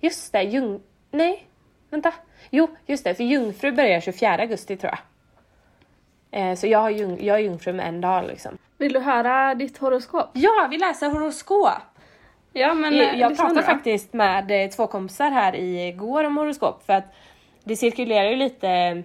Just 0.00 0.32
det, 0.32 0.42
jung... 0.42 0.80
Nej, 1.10 1.46
vänta. 1.90 2.12
Jo, 2.50 2.68
just 2.86 3.04
det, 3.04 3.14
för 3.14 3.24
jungfru 3.24 3.72
börjar 3.72 4.00
24 4.00 4.30
augusti 4.36 4.76
tror 4.76 4.90
jag. 4.92 4.98
Eh, 6.30 6.54
så 6.54 6.66
jag, 6.66 6.78
har 6.78 6.90
jung, 6.90 7.18
jag 7.20 7.36
är 7.36 7.40
jungfru 7.42 7.72
med 7.72 7.88
en 7.88 8.00
dag 8.00 8.26
liksom. 8.26 8.58
Vill 8.78 8.92
du 8.92 9.00
höra 9.00 9.54
ditt 9.54 9.78
horoskop? 9.78 10.30
Ja, 10.32 10.68
vi 10.70 10.78
läser 10.78 11.10
horoskop! 11.10 11.68
Ja 12.52 12.74
men 12.74 12.96
jag 12.96 13.14
eh, 13.14 13.20
jag 13.20 13.36
pratade 13.36 13.62
faktiskt 13.62 14.12
med 14.12 14.64
eh, 14.64 14.70
två 14.70 14.86
kompisar 14.86 15.30
här 15.30 15.56
igår 15.56 16.24
om 16.24 16.36
horoskop 16.36 16.86
för 16.86 16.92
att 16.92 17.14
det 17.64 17.76
cirkulerar 17.76 18.30
ju 18.30 18.36
lite, 18.36 19.02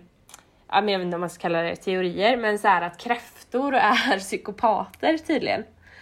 jag 0.71 0.82
vet 0.82 1.01
inte 1.01 1.15
om 1.15 1.21
man 1.21 1.30
ska 1.30 1.41
kalla 1.41 1.61
det 1.61 1.76
teorier, 1.76 2.38
men 2.38 2.59
så 2.59 2.67
här 2.67 2.82
att 2.82 2.97
kräftor 2.97 3.76
är 3.76 4.19
psykopater 4.19 5.17
tydligen. 5.17 5.63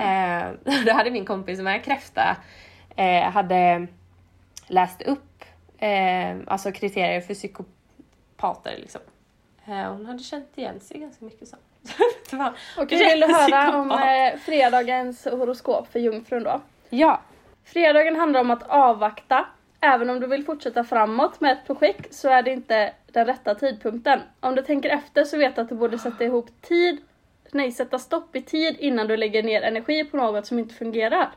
eh, 0.00 0.74
då 0.86 0.92
hade 0.92 1.10
min 1.10 1.24
kompis 1.24 1.58
som 1.58 1.66
är 1.66 1.78
kräfta 1.78 2.36
eh, 2.96 3.30
hade 3.30 3.86
läst 4.66 5.02
upp 5.02 5.44
eh, 5.78 6.36
alltså 6.46 6.72
kriterier 6.72 7.20
för 7.20 7.34
psykopater 7.34 8.76
liksom. 8.78 9.00
Eh, 9.68 9.92
hon 9.92 10.06
hade 10.06 10.18
känt 10.22 10.58
igen 10.58 10.80
sig 10.80 11.00
ganska 11.00 11.24
mycket 11.24 11.48
så. 11.48 11.56
Okej, 12.76 13.10
vill 13.10 13.20
du 13.20 13.26
höra 13.34 13.78
om 13.80 13.90
eh, 13.90 14.38
fredagens 14.38 15.24
horoskop 15.24 15.92
för 15.92 15.98
jungfrun 15.98 16.42
då? 16.42 16.60
Ja, 16.90 17.20
Fredagen 17.64 18.16
handlar 18.16 18.40
om 18.40 18.50
att 18.50 18.62
avvakta. 18.62 19.46
Även 19.80 20.10
om 20.10 20.20
du 20.20 20.26
vill 20.26 20.44
fortsätta 20.44 20.84
framåt 20.84 21.40
med 21.40 21.52
ett 21.52 21.66
projekt 21.66 22.14
så 22.14 22.28
är 22.28 22.42
det 22.42 22.50
inte 22.50 22.92
den 23.12 23.26
rätta 23.26 23.54
tidpunkten. 23.54 24.20
Om 24.40 24.54
du 24.54 24.62
tänker 24.62 24.90
efter 24.90 25.24
så 25.24 25.38
vet 25.38 25.54
du 25.54 25.60
att 25.60 25.68
du 25.68 25.74
borde 25.74 25.98
sätta 25.98 26.24
ihop 26.24 26.62
tid, 26.62 27.00
nej 27.52 27.72
sätta 27.72 27.98
stopp 27.98 28.36
i 28.36 28.42
tid 28.42 28.76
innan 28.78 29.06
du 29.06 29.16
lägger 29.16 29.42
ner 29.42 29.62
energi 29.62 30.04
på 30.04 30.16
något 30.16 30.46
som 30.46 30.58
inte 30.58 30.74
fungerar. 30.74 31.30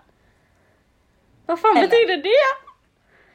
Vad 1.45 1.59
fan 1.59 1.77
Eller- 1.77 1.88
betyder 1.88 2.17
det? 2.17 2.69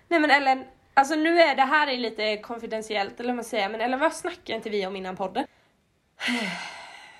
Nej 0.08 0.20
men 0.20 0.30
Ellen, 0.30 0.64
alltså 0.94 1.14
nu 1.14 1.40
är 1.40 1.56
det 1.56 1.62
här 1.62 1.86
är 1.86 1.96
lite 1.96 2.36
konfidentiellt 2.36 3.20
eller 3.20 3.28
vad 3.28 3.36
man 3.36 3.44
säger, 3.44 3.68
men 3.68 3.80
Ellen 3.80 4.00
vad 4.00 4.12
snackar 4.12 4.54
inte 4.54 4.70
vi 4.70 4.86
om 4.86 4.96
innan 4.96 5.16
podden? 5.16 5.46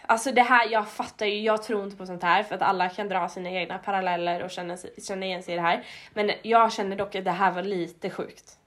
Alltså 0.06 0.32
det 0.32 0.42
här, 0.42 0.68
jag 0.70 0.88
fattar 0.88 1.26
ju, 1.26 1.40
jag 1.40 1.62
tror 1.62 1.84
inte 1.84 1.96
på 1.96 2.06
sånt 2.06 2.22
här 2.22 2.42
för 2.42 2.54
att 2.54 2.62
alla 2.62 2.88
kan 2.88 3.08
dra 3.08 3.28
sina 3.28 3.50
egna 3.50 3.78
paralleller 3.78 4.42
och 4.42 4.50
känna, 4.50 4.76
känna 5.08 5.26
igen 5.26 5.42
sig 5.42 5.54
i 5.54 5.56
det 5.56 5.62
här. 5.62 5.84
Men 6.14 6.30
jag 6.42 6.72
känner 6.72 6.96
dock 6.96 7.14
att 7.14 7.24
det 7.24 7.30
här 7.30 7.52
var 7.52 7.62
lite 7.62 8.10
sjukt. 8.10 8.58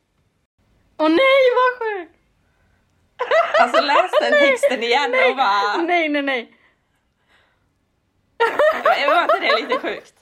Åh 0.98 1.10
nej 1.10 1.44
vad 1.56 1.80
sjukt! 1.80 2.14
Alltså 3.62 3.82
läs 3.82 4.12
den 4.22 4.32
texten 4.32 4.84
igen 4.84 5.14
och 5.30 5.38
bara, 5.38 5.78
Nej 5.78 6.10
nej 6.10 6.22
nej. 6.22 6.54
var 9.08 9.22
inte 9.22 9.40
det 9.40 9.62
lite 9.62 9.80
sjukt? 9.80 10.14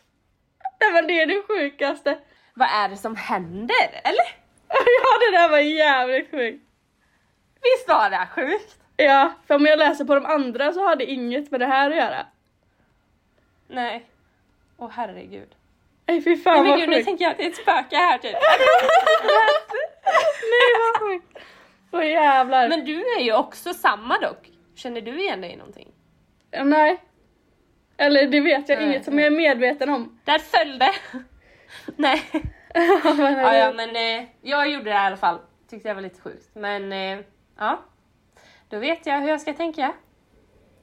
Det 0.80 0.92
var 0.92 1.02
det 1.02 1.26
det 1.26 1.42
sjukaste. 1.48 2.18
Vad 2.54 2.68
är 2.70 2.90
det 2.90 2.98
som 2.98 3.16
händer? 3.16 4.02
Eller? 4.04 4.45
Ja 4.70 5.20
det 5.32 5.38
där 5.38 5.50
var 5.50 5.58
jävligt 5.60 6.32
sjukt. 6.32 6.64
Visst 7.64 7.88
var 7.88 8.10
det 8.10 8.28
sjukt? 8.36 8.78
Ja, 8.98 9.34
för 9.48 9.56
om 9.56 9.66
jag 9.66 9.80
läser 9.80 10.06
på 10.06 10.16
de 10.16 10.26
andra 10.26 10.74
så 10.74 10.84
har 10.84 10.96
det 10.96 11.06
inget 11.06 11.52
med 11.52 11.60
det 11.60 11.66
här 11.66 11.90
att 11.92 11.98
göra. 11.98 12.26
Nej. 13.68 14.06
Åh 14.78 14.90
herregud. 14.94 15.56
Nej 16.08 16.22
fy 16.24 16.30
Nej, 16.30 16.40
fan 16.40 16.62
men 16.62 16.70
vad 16.70 16.80
gud, 16.80 16.90
nu 16.90 16.96
sjukt. 16.96 17.06
tänker 17.06 17.24
jag 17.26 17.32
att 17.32 17.38
det 17.38 17.44
är 17.46 17.50
ett 17.50 17.56
spöke 17.56 17.96
här 17.96 18.18
typ. 18.18 18.34
Nej 20.52 20.72
vad 20.80 21.02
sjukt. 21.02 21.38
Åh 21.92 22.06
jävlar. 22.10 22.70
Men 22.70 22.86
du 22.86 23.00
är 23.18 23.22
ju 23.22 23.34
också 23.34 23.74
samma 23.74 24.20
dock. 24.20 24.50
Känner 24.76 25.02
du 25.02 25.20
igen 25.22 25.42
dig 25.42 25.52
i 25.52 25.56
någonting? 25.56 25.92
Nej. 26.64 27.02
Eller 27.98 28.28
det 28.28 28.42
vet 28.42 28.70
jag 28.70 28.78
Nej, 28.78 28.88
inget 28.88 29.06
som 29.06 29.16
nej. 29.16 29.26
jag 29.26 29.34
är 29.34 29.38
medveten 29.38 29.90
om. 29.90 30.20
Där 30.24 30.40
föll 30.40 30.80
det! 30.80 30.94
Nej. 31.96 32.22
Ja, 32.76 33.56
ja 33.56 33.74
men 33.74 33.96
eh, 33.96 34.28
jag 34.42 34.70
gjorde 34.70 34.84
det 34.84 34.90
i 34.90 34.94
alla 34.94 35.18
fall. 35.18 35.40
Tyckte 35.70 35.88
jag 35.88 35.96
var 35.96 36.02
lite 36.02 36.22
sjukt. 36.22 36.50
Men 36.54 36.94
eh, 36.94 37.20
ja. 37.58 37.80
Då 38.70 38.80
vet 38.80 39.06
jag 39.06 39.22
hur 39.22 39.30
jag 39.30 39.42
ska 39.42 39.54
tänka. 39.54 39.94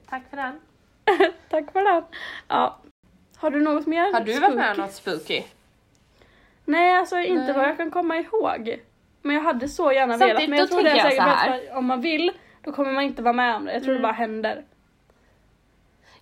Tack 0.08 0.22
för 0.30 0.36
den. 0.36 0.60
Tack 1.48 1.72
för 1.72 1.92
den. 1.94 2.04
Ja. 2.48 2.78
Har 3.36 3.50
du 3.50 3.60
något 3.60 3.86
mer? 3.86 4.12
Har 4.12 4.20
du 4.20 4.40
varit 4.40 4.54
med 4.54 4.70
om 4.70 4.76
något 4.76 4.92
spooky? 4.92 5.42
Nej, 6.64 6.94
alltså 6.96 7.18
inte 7.18 7.44
Nej. 7.44 7.52
vad 7.52 7.68
jag 7.68 7.76
kan 7.76 7.90
komma 7.90 8.16
ihåg. 8.18 8.80
Men 9.22 9.36
jag 9.36 9.42
hade 9.42 9.68
så 9.68 9.92
gärna 9.92 10.12
Samtidigt, 10.18 10.36
velat. 10.36 10.50
Men 10.50 10.58
jag 10.58 10.70
tror 10.70 10.82
det 10.82 10.90
är 10.90 11.10
säkert 11.10 11.70
att 11.70 11.76
om 11.76 11.86
man 11.86 12.00
vill, 12.00 12.32
då 12.62 12.72
kommer 12.72 12.92
man 12.92 13.02
inte 13.02 13.22
vara 13.22 13.32
med 13.32 13.56
om 13.56 13.64
det. 13.64 13.72
Jag 13.72 13.82
tror 13.82 13.90
Mm. 13.92 14.02
det 14.02 14.08
bara 14.08 14.12
händer. 14.12 14.64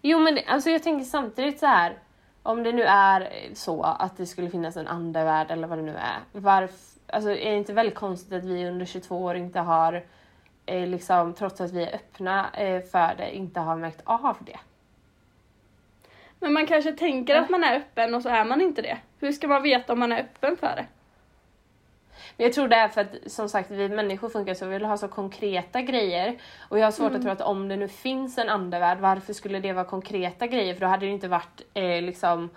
Jo 0.02 0.18
men 0.18 0.38
alltså 0.46 0.70
jag 0.70 0.82
tänker 0.82 1.04
samtidigt 1.04 1.58
så 1.58 1.66
här. 1.66 1.98
Om 2.42 2.62
det 2.62 2.72
nu 2.72 2.82
är 2.82 3.32
så 3.54 3.82
att 3.82 4.16
det 4.16 4.26
skulle 4.26 4.50
finnas 4.50 4.76
en 4.76 4.88
andevärld 4.88 5.50
eller 5.50 5.68
vad 5.68 5.78
det 5.78 5.82
nu 5.82 5.96
är. 5.96 6.18
Varför, 6.32 6.76
alltså 7.06 7.30
är 7.30 7.50
det 7.50 7.56
inte 7.56 7.72
väldigt 7.72 7.94
konstigt 7.94 8.32
att 8.32 8.44
vi 8.44 8.66
under 8.66 8.86
22 8.86 9.24
år 9.24 9.36
inte 9.36 9.60
har, 9.60 10.04
eh, 10.66 10.86
liksom, 10.86 11.34
trots 11.34 11.60
att 11.60 11.72
vi 11.72 11.82
är 11.82 11.94
öppna 11.94 12.50
eh, 12.54 12.82
för 12.82 13.14
det, 13.16 13.36
inte 13.36 13.60
har 13.60 13.76
märkt 13.76 14.02
av 14.04 14.36
det? 14.40 14.58
Men 16.38 16.52
man 16.52 16.66
kanske 16.66 16.92
tänker 16.92 17.34
att 17.34 17.50
man 17.50 17.64
är 17.64 17.76
öppen 17.76 18.14
och 18.14 18.22
så 18.22 18.28
är 18.28 18.44
man 18.44 18.60
inte 18.60 18.82
det. 18.82 18.98
Hur 19.18 19.32
ska 19.32 19.48
man 19.48 19.62
veta 19.62 19.92
om 19.92 19.98
man 19.98 20.12
är 20.12 20.20
öppen 20.20 20.56
för 20.56 20.76
det? 20.76 20.86
Men 22.40 22.44
jag 22.44 22.54
tror 22.54 22.68
det 22.68 22.76
är 22.76 22.88
för 22.88 23.00
att 23.00 23.16
som 23.26 23.48
sagt 23.48 23.70
vi 23.70 23.88
människor 23.88 24.28
funkar 24.28 24.54
så, 24.54 24.66
vi 24.66 24.72
vill 24.72 24.84
ha 24.84 24.96
så 24.96 25.08
konkreta 25.08 25.80
grejer. 25.80 26.38
Och 26.68 26.78
jag 26.78 26.86
har 26.86 26.92
svårt 26.92 27.14
att 27.14 27.22
tro 27.22 27.30
att 27.30 27.40
om 27.40 27.68
det 27.68 27.76
nu 27.76 27.88
finns 27.88 28.38
en 28.38 28.48
andevärld, 28.48 28.98
varför 28.98 29.32
skulle 29.32 29.60
det 29.60 29.72
vara 29.72 29.84
konkreta 29.84 30.46
grejer? 30.46 30.74
För 30.74 30.80
då 30.80 30.86
hade 30.86 31.06
det 31.06 31.12
inte 31.12 31.28
varit 31.28 31.62
eh, 31.74 32.02
liksom 32.02 32.50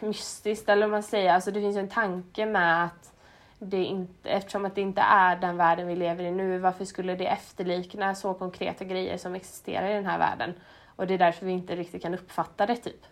mystiskt 0.00 0.68
eller 0.68 0.86
vad 0.86 0.90
man 0.90 1.02
säger. 1.02 1.32
Alltså 1.32 1.50
det 1.50 1.60
finns 1.60 1.76
ju 1.76 1.80
en 1.80 1.88
tanke 1.88 2.46
med 2.46 2.84
att 2.84 3.12
det 3.58 3.84
inte, 3.84 4.30
eftersom 4.30 4.64
att 4.64 4.74
det 4.74 4.80
inte 4.80 5.00
är 5.00 5.36
den 5.36 5.56
världen 5.56 5.86
vi 5.86 5.96
lever 5.96 6.24
i 6.24 6.30
nu, 6.30 6.58
varför 6.58 6.84
skulle 6.84 7.14
det 7.14 7.26
efterlikna 7.26 8.14
så 8.14 8.34
konkreta 8.34 8.84
grejer 8.84 9.16
som 9.16 9.34
existerar 9.34 9.90
i 9.90 9.94
den 9.94 10.06
här 10.06 10.18
världen? 10.18 10.54
Och 10.96 11.06
det 11.06 11.14
är 11.14 11.18
därför 11.18 11.46
vi 11.46 11.52
inte 11.52 11.76
riktigt 11.76 12.02
kan 12.02 12.14
uppfatta 12.14 12.66
det 12.66 12.76
typ. 12.76 13.06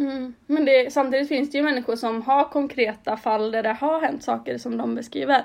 Mm. 0.00 0.34
Men 0.46 0.64
det, 0.64 0.92
samtidigt 0.92 1.28
finns 1.28 1.50
det 1.50 1.58
ju 1.58 1.64
människor 1.64 1.96
som 1.96 2.22
har 2.22 2.44
konkreta 2.44 3.16
fall 3.16 3.50
där 3.50 3.62
det 3.62 3.72
har 3.72 4.00
hänt 4.00 4.24
saker 4.24 4.58
som 4.58 4.76
de 4.76 4.94
beskriver. 4.94 5.44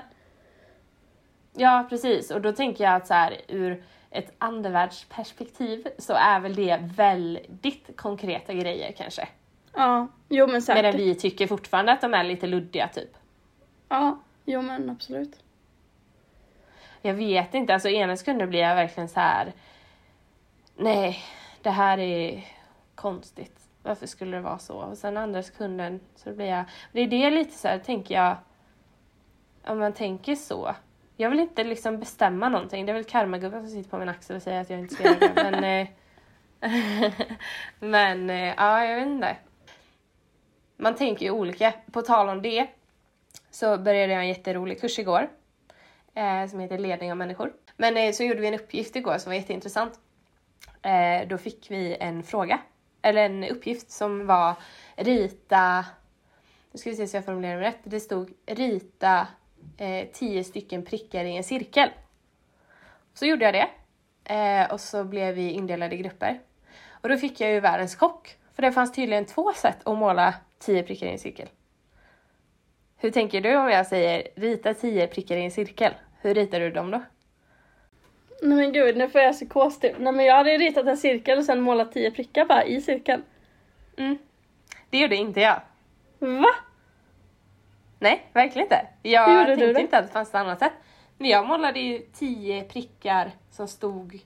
Ja, 1.52 1.86
precis. 1.88 2.30
Och 2.30 2.40
då 2.40 2.52
tänker 2.52 2.84
jag 2.84 2.94
att 2.94 3.06
så 3.06 3.14
här, 3.14 3.40
ur 3.48 3.84
ett 4.10 4.34
andevärldsperspektiv 4.38 5.88
så 5.98 6.12
är 6.12 6.40
väl 6.40 6.54
det 6.54 6.78
väldigt 6.96 7.96
konkreta 7.96 8.54
grejer 8.54 8.92
kanske. 8.92 9.28
Ja, 9.74 10.08
jo 10.28 10.46
men 10.46 10.62
säkert. 10.62 10.82
Medan 10.82 11.00
vi 11.00 11.14
tycker 11.14 11.46
fortfarande 11.46 11.92
att 11.92 12.00
de 12.00 12.14
är 12.14 12.24
lite 12.24 12.46
luddiga 12.46 12.88
typ. 12.88 13.16
Ja, 13.88 14.20
jo 14.44 14.62
men 14.62 14.90
absolut. 14.90 15.42
Jag 17.02 17.14
vet 17.14 17.54
inte, 17.54 17.74
alltså 17.74 17.88
ena 17.88 18.16
sekunden 18.16 18.48
blir 18.48 18.60
jag 18.60 18.74
verkligen 18.74 19.08
så 19.08 19.20
här. 19.20 19.52
Nej, 20.76 21.18
det 21.62 21.70
här 21.70 21.98
är 21.98 22.44
konstigt 22.94 23.55
varför 23.86 24.06
skulle 24.06 24.36
det 24.36 24.42
vara 24.42 24.58
så? 24.58 24.76
Och 24.76 24.98
sen 24.98 25.16
andra 25.16 25.42
sekunden 25.42 26.00
så 26.16 26.32
blir 26.32 26.46
jag... 26.46 26.64
Det 26.92 27.00
är 27.00 27.06
det 27.06 27.30
lite 27.30 27.58
så 27.58 27.68
här, 27.68 27.78
tänker 27.78 28.14
jag, 28.14 28.36
om 29.64 29.78
man 29.78 29.92
tänker 29.92 30.34
så. 30.34 30.74
Jag 31.16 31.30
vill 31.30 31.40
inte 31.40 31.64
liksom 31.64 31.98
bestämma 31.98 32.48
någonting. 32.48 32.86
Det 32.86 32.92
är 32.92 32.94
väl 32.94 33.04
karmagubben 33.04 33.60
som 33.60 33.70
sitter 33.70 33.90
på 33.90 33.98
min 33.98 34.08
axel 34.08 34.36
och 34.36 34.42
säger 34.42 34.60
att 34.60 34.70
jag 34.70 34.78
inte 34.78 34.94
ska 34.94 35.04
göra 35.04 35.18
det. 35.18 35.50
Men, 35.50 35.64
eh, 35.64 35.88
men 37.78 38.30
eh, 38.30 38.54
ja, 38.56 38.84
jag 38.84 38.96
vet 38.96 39.06
inte. 39.06 39.36
Man 40.76 40.94
tänker 40.94 41.26
ju 41.26 41.30
olika. 41.30 41.72
På 41.92 42.02
tal 42.02 42.28
om 42.28 42.42
det 42.42 42.66
så 43.50 43.78
började 43.78 44.12
jag 44.12 44.22
en 44.22 44.28
jätterolig 44.28 44.80
kurs 44.80 44.98
igår 44.98 45.28
eh, 46.14 46.46
som 46.46 46.60
heter 46.60 46.78
ledning 46.78 47.10
av 47.10 47.16
människor. 47.16 47.52
Men 47.76 47.96
eh, 47.96 48.12
så 48.12 48.22
gjorde 48.22 48.40
vi 48.40 48.48
en 48.48 48.54
uppgift 48.54 48.96
igår 48.96 49.18
som 49.18 49.30
var 49.30 49.36
jätteintressant. 49.36 50.00
Eh, 50.82 51.28
då 51.28 51.38
fick 51.38 51.70
vi 51.70 51.96
en 52.00 52.22
fråga, 52.22 52.60
eller 53.06 53.26
en 53.26 53.44
uppgift 53.44 53.90
som 53.90 54.26
var 54.26 54.54
rita, 54.96 55.84
nu 56.72 56.78
ska 56.78 56.90
vi 56.90 56.96
se 56.96 57.06
så 57.06 57.16
jag 57.16 57.24
formulerar 57.24 57.56
mig 57.56 57.68
rätt, 57.68 57.78
det 57.84 58.00
stod 58.00 58.32
rita 58.46 59.26
eh, 59.78 60.06
tio 60.12 60.44
stycken 60.44 60.84
prickar 60.84 61.24
i 61.24 61.36
en 61.36 61.44
cirkel. 61.44 61.88
Så 63.14 63.26
gjorde 63.26 63.44
jag 63.44 63.54
det 63.54 63.68
eh, 64.34 64.72
och 64.72 64.80
så 64.80 65.04
blev 65.04 65.34
vi 65.34 65.50
indelade 65.50 65.94
i 65.94 65.98
grupper. 65.98 66.40
Och 66.90 67.08
då 67.08 67.16
fick 67.16 67.40
jag 67.40 67.50
ju 67.50 67.60
världens 67.60 67.96
chock, 67.96 68.36
för 68.54 68.62
det 68.62 68.72
fanns 68.72 68.92
tydligen 68.92 69.24
två 69.24 69.52
sätt 69.52 69.78
att 69.84 69.98
måla 69.98 70.34
tio 70.58 70.82
prickar 70.82 71.06
i 71.06 71.12
en 71.12 71.18
cirkel. 71.18 71.48
Hur 72.96 73.10
tänker 73.10 73.40
du 73.40 73.56
om 73.56 73.68
jag 73.68 73.86
säger 73.86 74.28
rita 74.36 74.74
tio 74.74 75.06
prickar 75.06 75.36
i 75.36 75.44
en 75.44 75.50
cirkel? 75.50 75.92
Hur 76.20 76.34
ritar 76.34 76.60
du 76.60 76.70
dem 76.70 76.90
då? 76.90 77.02
Nej 78.42 78.56
men 78.56 78.72
gud, 78.72 78.96
nu 78.96 79.08
får 79.08 79.20
jag 79.20 79.34
psykos 79.34 79.78
typ. 79.78 79.98
Nej 79.98 80.12
men 80.12 80.24
jag 80.24 80.36
hade 80.36 80.50
ritat 80.50 80.86
en 80.86 80.96
cirkel 80.96 81.38
och 81.38 81.44
sen 81.44 81.60
målat 81.60 81.92
tio 81.92 82.10
prickar 82.10 82.44
bara 82.44 82.64
i 82.64 82.80
cirkeln. 82.80 83.22
Mm. 83.98 84.18
Det 84.90 84.98
gjorde 84.98 85.16
inte 85.16 85.40
jag. 85.40 85.60
Va? 86.18 86.54
Nej, 87.98 88.30
verkligen 88.32 88.66
inte. 88.66 88.86
Jag 89.02 89.46
tänkte 89.46 89.80
inte 89.80 89.98
att 89.98 90.06
det 90.06 90.12
fanns 90.12 90.28
ett 90.28 90.34
annat 90.34 90.58
sätt. 90.58 90.72
Men 91.18 91.28
jag 91.28 91.46
målade 91.46 91.80
ju 91.80 91.98
tio 91.98 92.64
prickar 92.64 93.30
som 93.50 93.68
stod, 93.68 94.20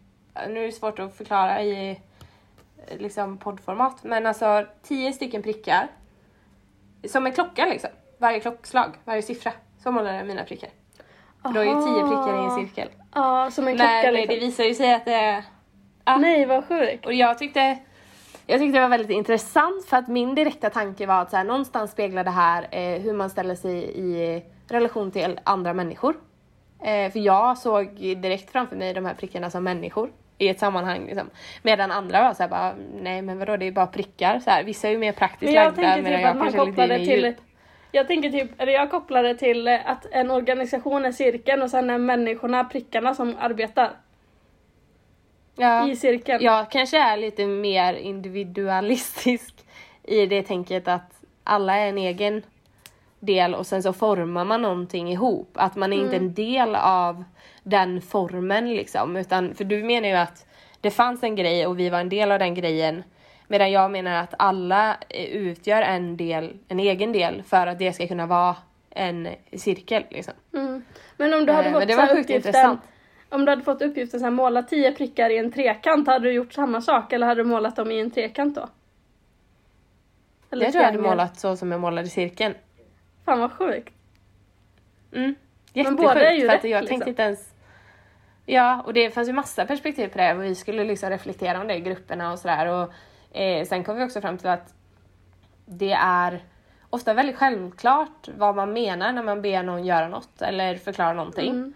nu 0.48 0.62
är 0.62 0.66
det 0.66 0.72
svårt 0.72 0.98
att 0.98 1.16
förklara 1.16 1.62
i 1.62 1.90
eh, 1.90 2.98
liksom 2.98 3.38
poddformat, 3.38 4.04
men 4.04 4.26
alltså 4.26 4.66
tio 4.82 5.12
stycken 5.12 5.42
prickar 5.42 5.88
som 7.08 7.26
en 7.26 7.32
klocka 7.32 7.66
liksom. 7.66 7.90
Varje 8.18 8.40
klockslag, 8.40 8.96
varje 9.04 9.22
siffra. 9.22 9.52
Så 9.82 9.92
målade 9.92 10.16
jag 10.16 10.26
mina 10.26 10.44
prickar. 10.44 10.70
För 11.42 11.52
då 11.52 11.61
är 11.61 11.64
ju 11.64 11.72
tio 11.72 12.02
prickar 12.02 12.42
i 12.42 12.44
en 12.44 12.66
cirkel. 12.66 12.88
Ja, 13.14 13.50
som 13.50 13.68
en 13.68 13.76
klocka 13.76 14.00
Men 14.04 14.14
liksom. 14.14 14.34
det 14.34 14.40
visar 14.40 14.64
ju 14.64 14.74
sig 14.74 14.94
att 14.94 15.04
det 15.04 15.14
är... 15.14 15.44
Ja. 16.04 16.16
Nej 16.16 16.46
vad 16.46 16.68
sjukt. 16.68 17.06
Och 17.06 17.12
jag 17.12 17.38
tyckte, 17.38 17.78
jag 18.46 18.61
tyckte 18.61 18.78
det 18.78 18.82
var 18.82 18.88
väldigt 18.88 19.11
intressant 19.11 19.86
för 19.86 19.96
att 19.96 20.08
min 20.08 20.34
direkta 20.34 20.70
tanke 20.70 21.06
var 21.06 21.22
att 21.22 21.30
så 21.30 21.36
här, 21.36 21.44
någonstans 21.44 21.90
speglar 21.90 22.24
det 22.24 22.30
här 22.30 22.66
eh, 22.70 23.00
hur 23.00 23.12
man 23.12 23.30
ställer 23.30 23.54
sig 23.54 23.98
i 23.98 24.42
relation 24.68 25.11
till 25.11 25.40
andra 25.44 25.74
människor. 25.74 26.16
Eh, 26.82 27.12
för 27.12 27.18
jag 27.18 27.58
såg 27.58 27.86
direkt 27.96 28.50
framför 28.50 28.76
mig 28.76 28.94
de 28.94 29.04
här 29.04 29.14
prickarna 29.14 29.50
som 29.50 29.64
människor 29.64 30.11
i 30.38 30.48
ett 30.48 30.58
sammanhang. 30.58 31.06
Liksom. 31.06 31.30
Medan 31.62 31.90
andra 31.90 32.22
var 32.22 32.34
så 32.34 32.42
här, 32.42 32.50
bara, 32.50 32.74
nej 33.02 33.22
men 33.22 33.38
vadå 33.38 33.56
det 33.56 33.66
är 33.66 33.72
bara 33.72 33.86
prickar. 33.86 34.40
Så 34.40 34.50
här, 34.50 34.64
vissa 34.64 34.88
är 34.88 34.92
ju 34.92 34.98
mer 34.98 35.12
praktiskt 35.12 35.42
Men 35.42 35.54
jag 35.54 35.64
lagda 35.64 35.82
tänker 35.82 36.02
medan 36.02 36.18
typ 36.18 36.22
jag 36.22 36.30
att 36.30 36.36
man 36.36 36.46
lite 36.46 36.58
kopplar 36.58 36.88
det 36.88 36.98
mer 36.98 37.06
till 37.06 37.24
djup. 37.24 37.36
Jag 37.93 38.07
tänker 38.07 38.30
typ, 38.30 38.51
eller 38.61 38.72
jag 38.72 38.91
kopplar 38.91 39.22
det 39.22 39.34
till 39.34 39.68
eh, 39.68 39.91
att 39.91 40.07
en 40.11 40.30
organisation 40.30 41.05
är 41.05 41.12
cirkeln 41.12 41.62
och 41.62 41.70
sen 41.70 41.91
är 41.91 41.99
människorna 41.99 42.64
prickarna 42.64 43.14
som 43.14 43.36
arbetar 43.41 43.91
Ja. 45.57 45.88
i 45.88 45.97
cirkeln. 45.97 46.45
Jag 46.45 46.70
kanske 46.70 46.99
är 46.99 47.16
lite 47.16 47.47
mer 47.47 47.95
individualistisk 47.95 49.55
i 50.03 50.26
det 50.26 50.43
tänket 50.43 50.88
att 50.88 51.22
alla 51.45 51.76
är 51.76 51.88
en 51.88 51.99
egen 51.99 52.43
del 53.20 53.55
och 53.55 53.66
sen 53.66 53.82
så 53.82 53.93
formar 53.93 54.45
man 54.45 54.62
någonting 54.62 55.12
ihop. 55.12 55.51
Att 55.55 55.76
man 55.76 55.93
är 55.93 55.97
inte 55.97 56.16
en 56.16 56.34
del 56.34 56.76
av 56.76 57.24
den 57.62 58.03
formen 58.03 58.74
liksom. 58.74 59.16
Utan, 59.16 59.55
för 59.55 59.64
du 59.64 59.82
menar 59.82 60.09
ju 60.09 60.14
att 60.14 60.47
det 60.80 60.91
fanns 60.91 61.22
en 61.22 61.36
grej 61.36 61.66
och 61.66 61.78
vi 61.78 61.88
var 61.88 62.01
en 62.01 62.09
del 62.09 62.32
av 62.32 62.38
den 62.38 62.55
grejen. 62.55 63.03
Medan 63.51 63.72
jag 63.72 63.90
menar 63.90 64.22
att 64.22 64.34
alla 64.38 64.96
eh, 65.09 65.24
utgör 65.24 65.82
en 65.82 66.16
del, 66.16 66.57
en 66.68 66.80
egen 66.80 67.12
del 67.12 67.42
för 67.42 67.66
att 67.66 67.78
det 67.78 67.92
ska 67.92 68.07
kunna 68.07 68.26
vara 68.26 68.57
en 68.90 69.28
cirkel 69.53 70.05
liksom. 70.11 70.34
Mm. 70.55 70.84
Men 71.16 71.34
om 71.34 71.46
du 71.46 71.53
hade 71.53 71.68
Eh, 71.68 71.72
fått 71.72 71.88
men 71.88 71.98
här 71.98 72.07
sjukt 72.07 72.20
uppgiften, 72.20 72.36
intressant. 72.36 72.80
om 73.28 73.44
du 73.44 73.51
hade 73.51 73.62
fått 73.62 73.82
uppgiften 73.82 74.24
att 74.24 74.32
måla 74.32 74.62
tio 74.62 74.92
prickar 74.92 75.30
i 75.30 75.38
en 75.38 75.53
trekant, 75.53 76.07
hade 76.07 76.28
du 76.28 76.32
gjort 76.32 76.53
samma 76.53 76.80
sak 76.80 77.12
eller 77.12 77.26
hade 77.26 77.40
du 77.40 77.48
målat 77.48 77.76
dem 77.76 77.90
i 77.90 78.01
en 78.01 78.11
trekant 78.11 78.55
då? 78.55 78.68
Eller 80.51 80.64
Jag 80.64 80.72
tror 80.72 80.84
jag 80.84 80.90
hade 80.90 81.03
målat 81.03 81.40
så 81.40 81.57
som 81.57 81.72
jag 81.72 81.80
målade 81.80 82.09
cirkeln. 82.09 82.55
Fan 83.24 83.40
vad 83.40 83.53
sjukt. 83.53 83.94
Mm. 85.12 85.34
Men 85.74 85.96
båda 85.96 86.20
är 86.20 86.32
ju 86.32 86.40
Jättesjukt 86.40 86.61
för 86.62 86.68
rätt, 86.68 86.70
jag 86.70 86.80
liksom. 86.80 86.88
tänkte 86.88 87.11
inte 87.11 87.22
ens... 87.22 87.53
Ja, 88.46 88.82
och 88.86 88.94
det 88.94 89.11
fanns 89.11 89.28
ju 89.28 89.32
massa 89.32 89.66
perspektiv 89.66 90.09
på 90.09 90.18
det 90.18 90.34
och 90.34 90.42
vi 90.44 90.55
skulle 90.55 90.84
liksom 90.84 91.11
reflektera 91.11 91.61
om 91.61 91.66
det 91.66 91.74
i 91.74 91.80
grupperna 91.80 92.32
och 92.32 92.38
sådär. 92.38 92.66
Och 92.66 92.92
eh, 93.33 93.66
sen 93.66 93.85
kom 93.85 93.97
vi 93.97 94.05
också 94.05 94.20
fram 94.20 94.39
till 94.39 94.49
att 94.49 94.74
det 95.66 95.93
är 95.93 96.45
ofta 96.91 97.14
väldigt 97.14 97.37
självklart 97.37 98.28
vad 98.37 98.57
man 98.57 98.72
menar 98.72 99.12
när 99.12 99.22
man 99.22 99.43
ber 99.43 99.62
någon 99.62 99.85
göra 99.85 100.09
något 100.09 100.43
eller 100.43 100.76
förklara 100.76 101.12
någonting. 101.12 101.51
Mm. 101.51 101.74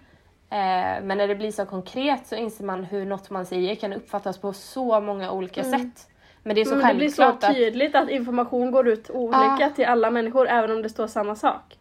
Eh, 0.51 1.05
men 1.05 1.19
när 1.19 1.29
det 1.29 1.35
blir 1.35 1.53
så 1.53 1.67
konkret 1.67 2.27
så 2.27 2.35
inser 2.35 2.65
man 2.65 2.85
hur 2.85 3.07
något 3.07 3.31
man 3.31 3.47
säger 3.47 3.75
kan 3.75 3.93
uppfattas 3.93 4.39
på 4.39 4.53
så 4.53 5.01
många 5.01 5.31
olika 5.31 5.65
sätt. 5.65 6.09
Men 6.43 6.55
det 6.55 6.61
är 6.61 6.65
så 6.65 6.77
Men 6.77 6.89
det 6.89 6.95
blir 6.95 7.09
så 7.09 7.23
självklart 7.23 7.51
att... 7.51 7.57
tydligt 7.57 7.95
att 7.95 8.11
information 8.11 8.71
går 8.71 8.89
ut 8.89 9.11
olika 9.11 9.57
Ja. 9.61 9.71
till 9.75 9.85
alla 9.85 10.11
människor 10.11 10.49
även 10.49 10.71
om 10.71 10.83
det 10.83 10.89
står 10.89 11.07
samma 11.07 11.37
sak. 11.37 11.79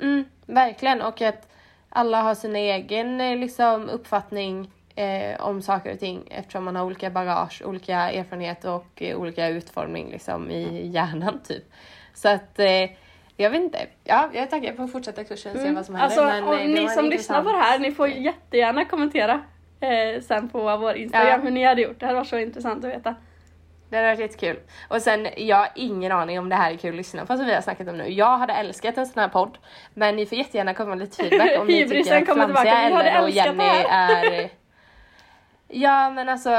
Mm, 0.00 0.24
verkligen, 0.46 1.02
och 1.02 1.22
att 1.22 1.48
alla 1.88 2.22
har 2.22 2.34
sin 2.34 2.56
egen 2.56 3.20
eh, 3.20 3.36
liksom, 3.36 3.88
uppfattning 3.88 4.70
eh, 4.96 5.40
om 5.46 5.62
saker 5.62 5.92
och 5.92 5.98
ting 5.98 6.28
eftersom 6.30 6.64
man 6.64 6.76
har 6.76 6.84
olika 6.84 7.10
bagage, 7.10 7.62
olika 7.64 7.96
erfarenhet 8.10 8.64
och 8.64 9.02
eh, 9.02 9.16
olika 9.16 9.48
utformning 9.48 10.10
liksom, 10.10 10.50
i 10.50 10.86
hjärnan. 10.86 11.40
typ. 11.48 11.64
Så 12.14 12.28
att 12.28 12.58
eh, 12.58 12.90
jag 13.36 13.50
vet 13.50 13.60
inte. 13.62 13.86
Ja, 14.04 14.30
jag 14.32 14.42
är 14.42 14.46
taggad 14.46 14.76
på 14.76 14.82
att 14.82 14.92
fortsätta 14.92 15.24
kursen 15.24 15.52
och 15.56 15.62
se 15.62 15.70
vad 15.72 15.86
som 15.86 15.94
händer. 15.94 16.22
Alltså 16.22 16.24
men, 16.46 16.60
eh, 16.60 16.68
ni 16.68 16.80
var 16.80 16.88
som 16.88 17.04
lyssnar 17.04 17.42
på 17.42 17.52
det 17.52 17.58
här, 17.58 17.78
ni 17.78 17.92
får 17.92 18.08
jättegärna 18.08 18.84
kommentera 18.84 19.40
eh, 19.80 20.20
sen 20.22 20.48
på 20.48 20.76
vår 20.76 20.94
Instagram 20.96 21.28
Ja. 21.28 21.36
hur 21.44 21.50
ni 21.50 21.64
hade 21.64 21.82
gjort. 21.82 22.00
Det 22.00 22.06
hade 22.06 22.18
varit 22.18 22.28
så 22.28 22.38
intressant 22.38 22.84
att 22.84 22.90
veta. 22.90 23.14
Det 23.90 23.96
hade 23.96 24.08
varit 24.08 24.20
jättekul. 24.20 24.56
Och 24.88 25.02
sen, 25.02 25.28
jag 25.36 25.56
har 25.56 25.68
ingen 25.74 26.12
aning 26.12 26.38
om 26.38 26.48
det 26.48 26.56
här 26.56 26.72
är 26.72 26.76
kul 26.76 26.90
att 26.90 26.96
lyssna 26.96 27.26
på 27.26 27.36
som 27.36 27.46
vi 27.46 27.54
har 27.54 27.60
snackat 27.60 27.88
om 27.88 27.98
nu. 27.98 28.08
Jag 28.08 28.38
hade 28.38 28.52
älskat 28.52 28.98
en 28.98 29.06
sån 29.06 29.20
här 29.20 29.28
podd. 29.28 29.58
Men 29.94 30.16
ni 30.16 30.26
får 30.26 30.38
jättegärna 30.38 30.74
komma 30.74 30.88
med 30.88 30.98
lite 30.98 31.16
feedback 31.22 31.60
om 31.60 31.66
ni 31.66 31.84
tycker 31.88 32.16
att. 32.16 32.34
Flamsiga 32.34 32.82
eller 32.82 33.22
och 33.22 33.30
Jenny 33.30 33.64
är... 33.90 34.50
Ja 35.68 36.10
men 36.10 36.28
alltså 36.28 36.50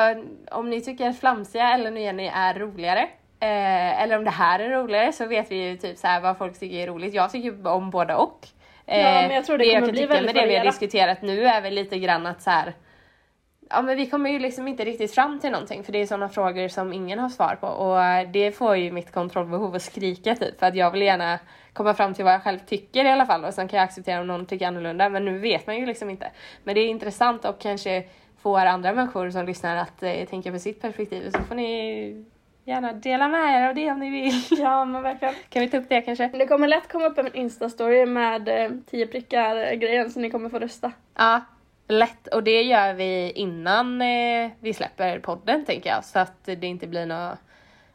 om 0.52 0.70
ni 0.70 0.82
tycker 0.82 1.10
att 1.10 1.20
Flamsiga 1.20 1.74
eller 1.74 1.92
och 1.92 2.00
Jenny 2.00 2.32
är 2.34 2.54
roligare 2.54 3.02
eh, 3.40 4.02
eller 4.02 4.18
om 4.18 4.24
det 4.24 4.32
här 4.32 4.60
är 4.60 4.70
roligare 4.70 5.14
så 5.14 5.26
vet 5.26 5.52
vi 5.52 5.56
ju 5.56 5.78
typ 5.78 5.98
så 5.98 6.08
här 6.08 6.22
vad 6.22 6.38
folk 6.38 6.60
tycker 6.60 6.76
är 6.76 6.88
roligt. 6.88 7.14
Jag 7.14 7.32
tycker 7.32 7.68
om 7.68 7.90
båda 7.90 8.18
och. 8.18 8.48
Eh, 8.86 9.00
Ja, 9.00 9.22
men 9.28 9.36
jag 9.36 9.46
tror 9.46 9.58
det 9.58 9.66
jag 9.66 9.74
kommer 9.74 9.88
kan 9.88 9.92
bli 9.92 10.02
tycka 10.08 10.22
med 10.22 10.36
det 10.36 10.46
vi 10.48 10.56
har 10.56 10.66
diskuterat 10.66 11.22
nu 11.22 11.46
är 11.46 11.62
väl 11.62 11.74
lite 11.74 12.00
grann 12.00 12.28
att 12.28 12.42
så 12.42 12.50
här 12.50 12.74
Ja 13.70 13.82
men 13.82 13.98
vi 13.98 14.10
kommer 14.10 14.30
ju 14.30 14.40
liksom 14.40 14.68
inte 14.68 14.86
riktigt 14.86 15.14
fram 15.16 15.40
till 15.40 15.52
någonting 15.52 15.84
för 15.84 15.92
det 15.92 16.02
är 16.02 16.06
sådana 16.06 16.30
frågor 16.30 16.68
som 16.68 16.94
ingen 16.94 17.20
har 17.20 17.30
svar 17.30 17.58
på 17.62 17.68
och 17.68 18.04
eh, 18.04 18.30
det 18.30 18.52
får 18.52 18.78
ju 18.78 18.92
mitt 18.92 19.12
kontrollbehov 19.12 19.76
att 19.76 19.82
skrika 19.82 20.36
typ 20.36 20.60
för 20.60 20.66
att 20.66 20.76
jag 20.76 20.92
vill 20.92 21.02
gärna 21.02 21.40
komma 21.74 21.94
fram 21.94 22.14
till 22.14 22.26
vad 22.26 22.34
jag 22.34 22.44
själv 22.44 22.60
tycker 22.60 23.06
i 23.06 23.10
alla 23.10 23.26
fall 23.26 23.46
och 23.46 23.54
sen 23.54 23.68
kan 23.68 23.78
jag 23.78 23.84
acceptera 23.84 24.22
om 24.22 24.28
någon 24.28 24.46
tycker 24.46 24.68
annorlunda 24.68 25.10
men 25.10 25.26
nu 25.26 25.38
vet 25.38 25.68
man 25.68 25.78
ju 25.78 25.86
liksom 25.86 26.10
inte. 26.10 26.32
Men 26.64 26.76
det 26.76 26.82
är 26.82 26.88
intressant 26.88 27.46
och 27.46 27.60
kanske 27.60 28.04
får 28.42 28.60
andra 28.60 28.94
människor 28.94 29.30
som 29.30 29.46
lyssnar 29.46 29.76
att 29.76 30.04
eh, 30.04 30.26
tänka 30.26 30.52
på 30.52 30.60
sitt 30.60 30.82
perspektiv 30.82 31.32
så 31.32 31.40
får 31.40 31.56
ni 31.56 32.26
gärna 32.66 32.94
dela 32.94 33.28
med 33.28 33.62
er 33.64 33.68
av 33.70 33.76
det 33.76 33.92
om 33.92 34.00
ni 34.00 34.10
vill. 34.10 34.42
Ja 34.64 34.86
men 34.86 35.02
verkligen. 35.04 35.34
kan 35.50 35.62
vi 35.62 35.70
ta 35.70 35.78
upp 35.78 35.90
det 35.90 36.02
kanske? 36.02 36.28
Det 36.28 36.48
kommer 36.48 36.68
lätt 36.68 36.92
komma 36.92 37.06
upp 37.06 37.18
en 37.18 37.36
instastory 37.36 38.06
med 38.06 38.48
eh, 38.66 38.72
10 38.90 39.08
prickar 39.08 39.74
grejen 39.76 40.12
så 40.12 40.20
ni 40.20 40.30
kommer 40.30 40.50
få 40.50 40.60
rösta. 40.60 40.92
Ja, 41.18 41.42
lätt. 41.88 42.28
Och 42.28 42.44
det 42.44 42.62
gör 42.64 42.94
vi 42.94 43.32
innan 43.32 44.02
eh, 44.02 44.50
vi 44.60 44.74
släpper 44.74 45.20
podden 45.20 45.66
tänker 45.66 45.90
jag. 45.90 46.06
Så 46.06 46.20
att 46.20 46.44
det 46.46 46.64
inte 46.68 46.88
blir 46.88 47.06
något... 47.06 47.40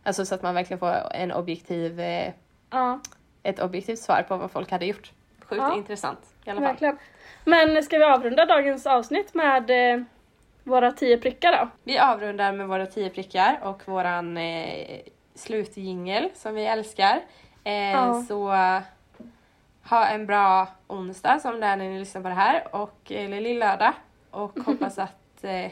Alltså 0.04 0.24
så 0.24 0.34
att 0.34 0.42
man 0.42 0.54
verkligen 0.54 0.78
får 0.78 0.94
en 1.14 1.32
objektiv, 1.32 2.00
eh, 2.00 2.32
Ja, 2.70 3.00
ett 3.42 3.60
objektivt 3.62 3.98
svar 3.98 4.24
på 4.28 4.36
vad 4.36 4.50
folk 4.50 4.70
hade 4.70 4.86
gjort. 4.86 5.12
Sjukt 5.40 5.62
Ja. 5.62 5.76
intressant 5.76 6.18
i 6.44 6.50
alla 6.50 6.60
fall. 6.60 6.68
verkligen. 6.68 6.98
Men 7.44 7.82
ska 7.82 7.98
vi 7.98 8.04
avrunda 8.04 8.46
dagens 8.46 8.86
avsnitt 8.86 9.34
med 9.34 9.70
eh, 9.70 10.02
våra 10.64 10.92
10 10.92 11.18
prickar 11.18 11.52
då? 11.52 11.68
Vi 11.84 11.98
avrundar 11.98 12.52
med 12.52 12.68
våra 12.68 12.86
tio 12.86 13.10
prickar 13.10 13.58
och 13.62 13.88
våran 13.88 14.36
eh, 14.36 15.00
slutjingel 15.34 16.28
som 16.34 16.54
vi 16.54 16.64
älskar. 16.66 17.20
Eh, 17.64 17.72
Ja. 17.92 18.24
Så 18.28 18.52
eh, 18.52 18.80
ha 19.90 20.06
en 20.06 20.26
bra 20.26 20.66
onsdag 20.86 21.38
som 21.40 21.60
det 21.60 21.66
är 21.66 21.76
när 21.76 21.88
ni 21.88 21.98
lyssnar 21.98 22.22
på 22.22 22.28
det 22.28 22.34
här 22.34 22.74
och 22.74 22.98
eller 23.10 23.40
lill-lördag 23.40 23.92
och 24.30 24.58
hoppas 24.66 24.98
att 24.98 25.44
eh, 25.44 25.70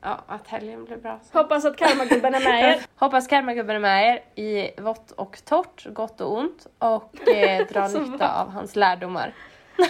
ja, 0.00 0.18
att 0.26 0.48
helgen 0.48 0.84
blir 0.84 0.96
bra. 0.96 1.20
Hoppas 1.32 1.64
att 1.64 1.76
karmagubben 1.76 2.34
är 2.34 2.40
med 2.40 2.64
er. 2.74 2.80
Hoppas 2.96 3.26
karmagubben 3.28 3.76
är 3.76 3.80
med 3.80 4.08
er 4.36 4.42
i 4.42 4.80
vått 4.80 5.10
och 5.10 5.38
torrt, 5.44 5.84
gott 5.86 6.20
och 6.20 6.36
ont 6.38 6.66
och 6.78 7.28
eh, 7.28 7.66
Alltså, 7.82 7.98
nytta 8.00 8.40
av 8.40 8.50
hans 8.50 8.76
lärdomar. 8.76 9.34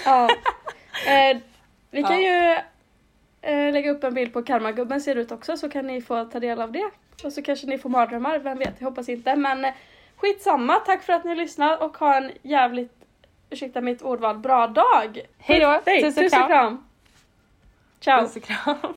Ja. 0.04 0.28
Eh, 1.08 1.36
vi 1.90 2.02
kan 2.02 2.22
Ja. 2.22 2.30
ju 2.30 2.52
eh, 2.52 2.58
lägga 3.72 3.90
upp 3.90 4.04
en 4.04 4.14
bild 4.14 4.32
på 4.32 4.42
karmagubben 4.42 5.00
ser 5.00 5.16
ut 5.16 5.32
också 5.32 5.56
så 5.56 5.68
kan 5.68 5.86
ni 5.86 6.00
få 6.00 6.24
ta 6.24 6.40
del 6.40 6.60
av 6.60 6.72
det. 6.72 6.90
Och 7.24 7.32
så 7.32 7.42
kanske 7.42 7.66
ni 7.66 7.78
får 7.78 7.88
mardrömmar, 7.90 8.38
vem 8.38 8.58
vet, 8.58 8.74
jag 8.78 8.88
hoppas 8.88 9.08
inte. 9.08 9.36
Men 9.36 9.64
eh, 9.64 9.72
skitsamma, 10.16 10.74
tack 10.74 11.02
för 11.02 11.12
att 11.12 11.24
ni 11.24 11.34
lyssnade 11.34 11.76
och 11.76 11.96
ha 11.96 12.14
en 12.14 12.30
jävligt, 12.42 12.92
ursäkta 13.50 13.80
mitt 13.80 14.02
ordval, 14.02 14.38
bra 14.38 14.66
dag! 14.66 15.20
Hej 15.38 15.60
då! 15.60 15.80
Nej, 15.86 16.02
Tusen 16.02 16.24
tusen 16.24 16.46
kram! 16.46 16.48
kram! 16.48 16.84
Ciao! 18.00 18.24
Och 18.24 18.42
kram! 18.42 18.94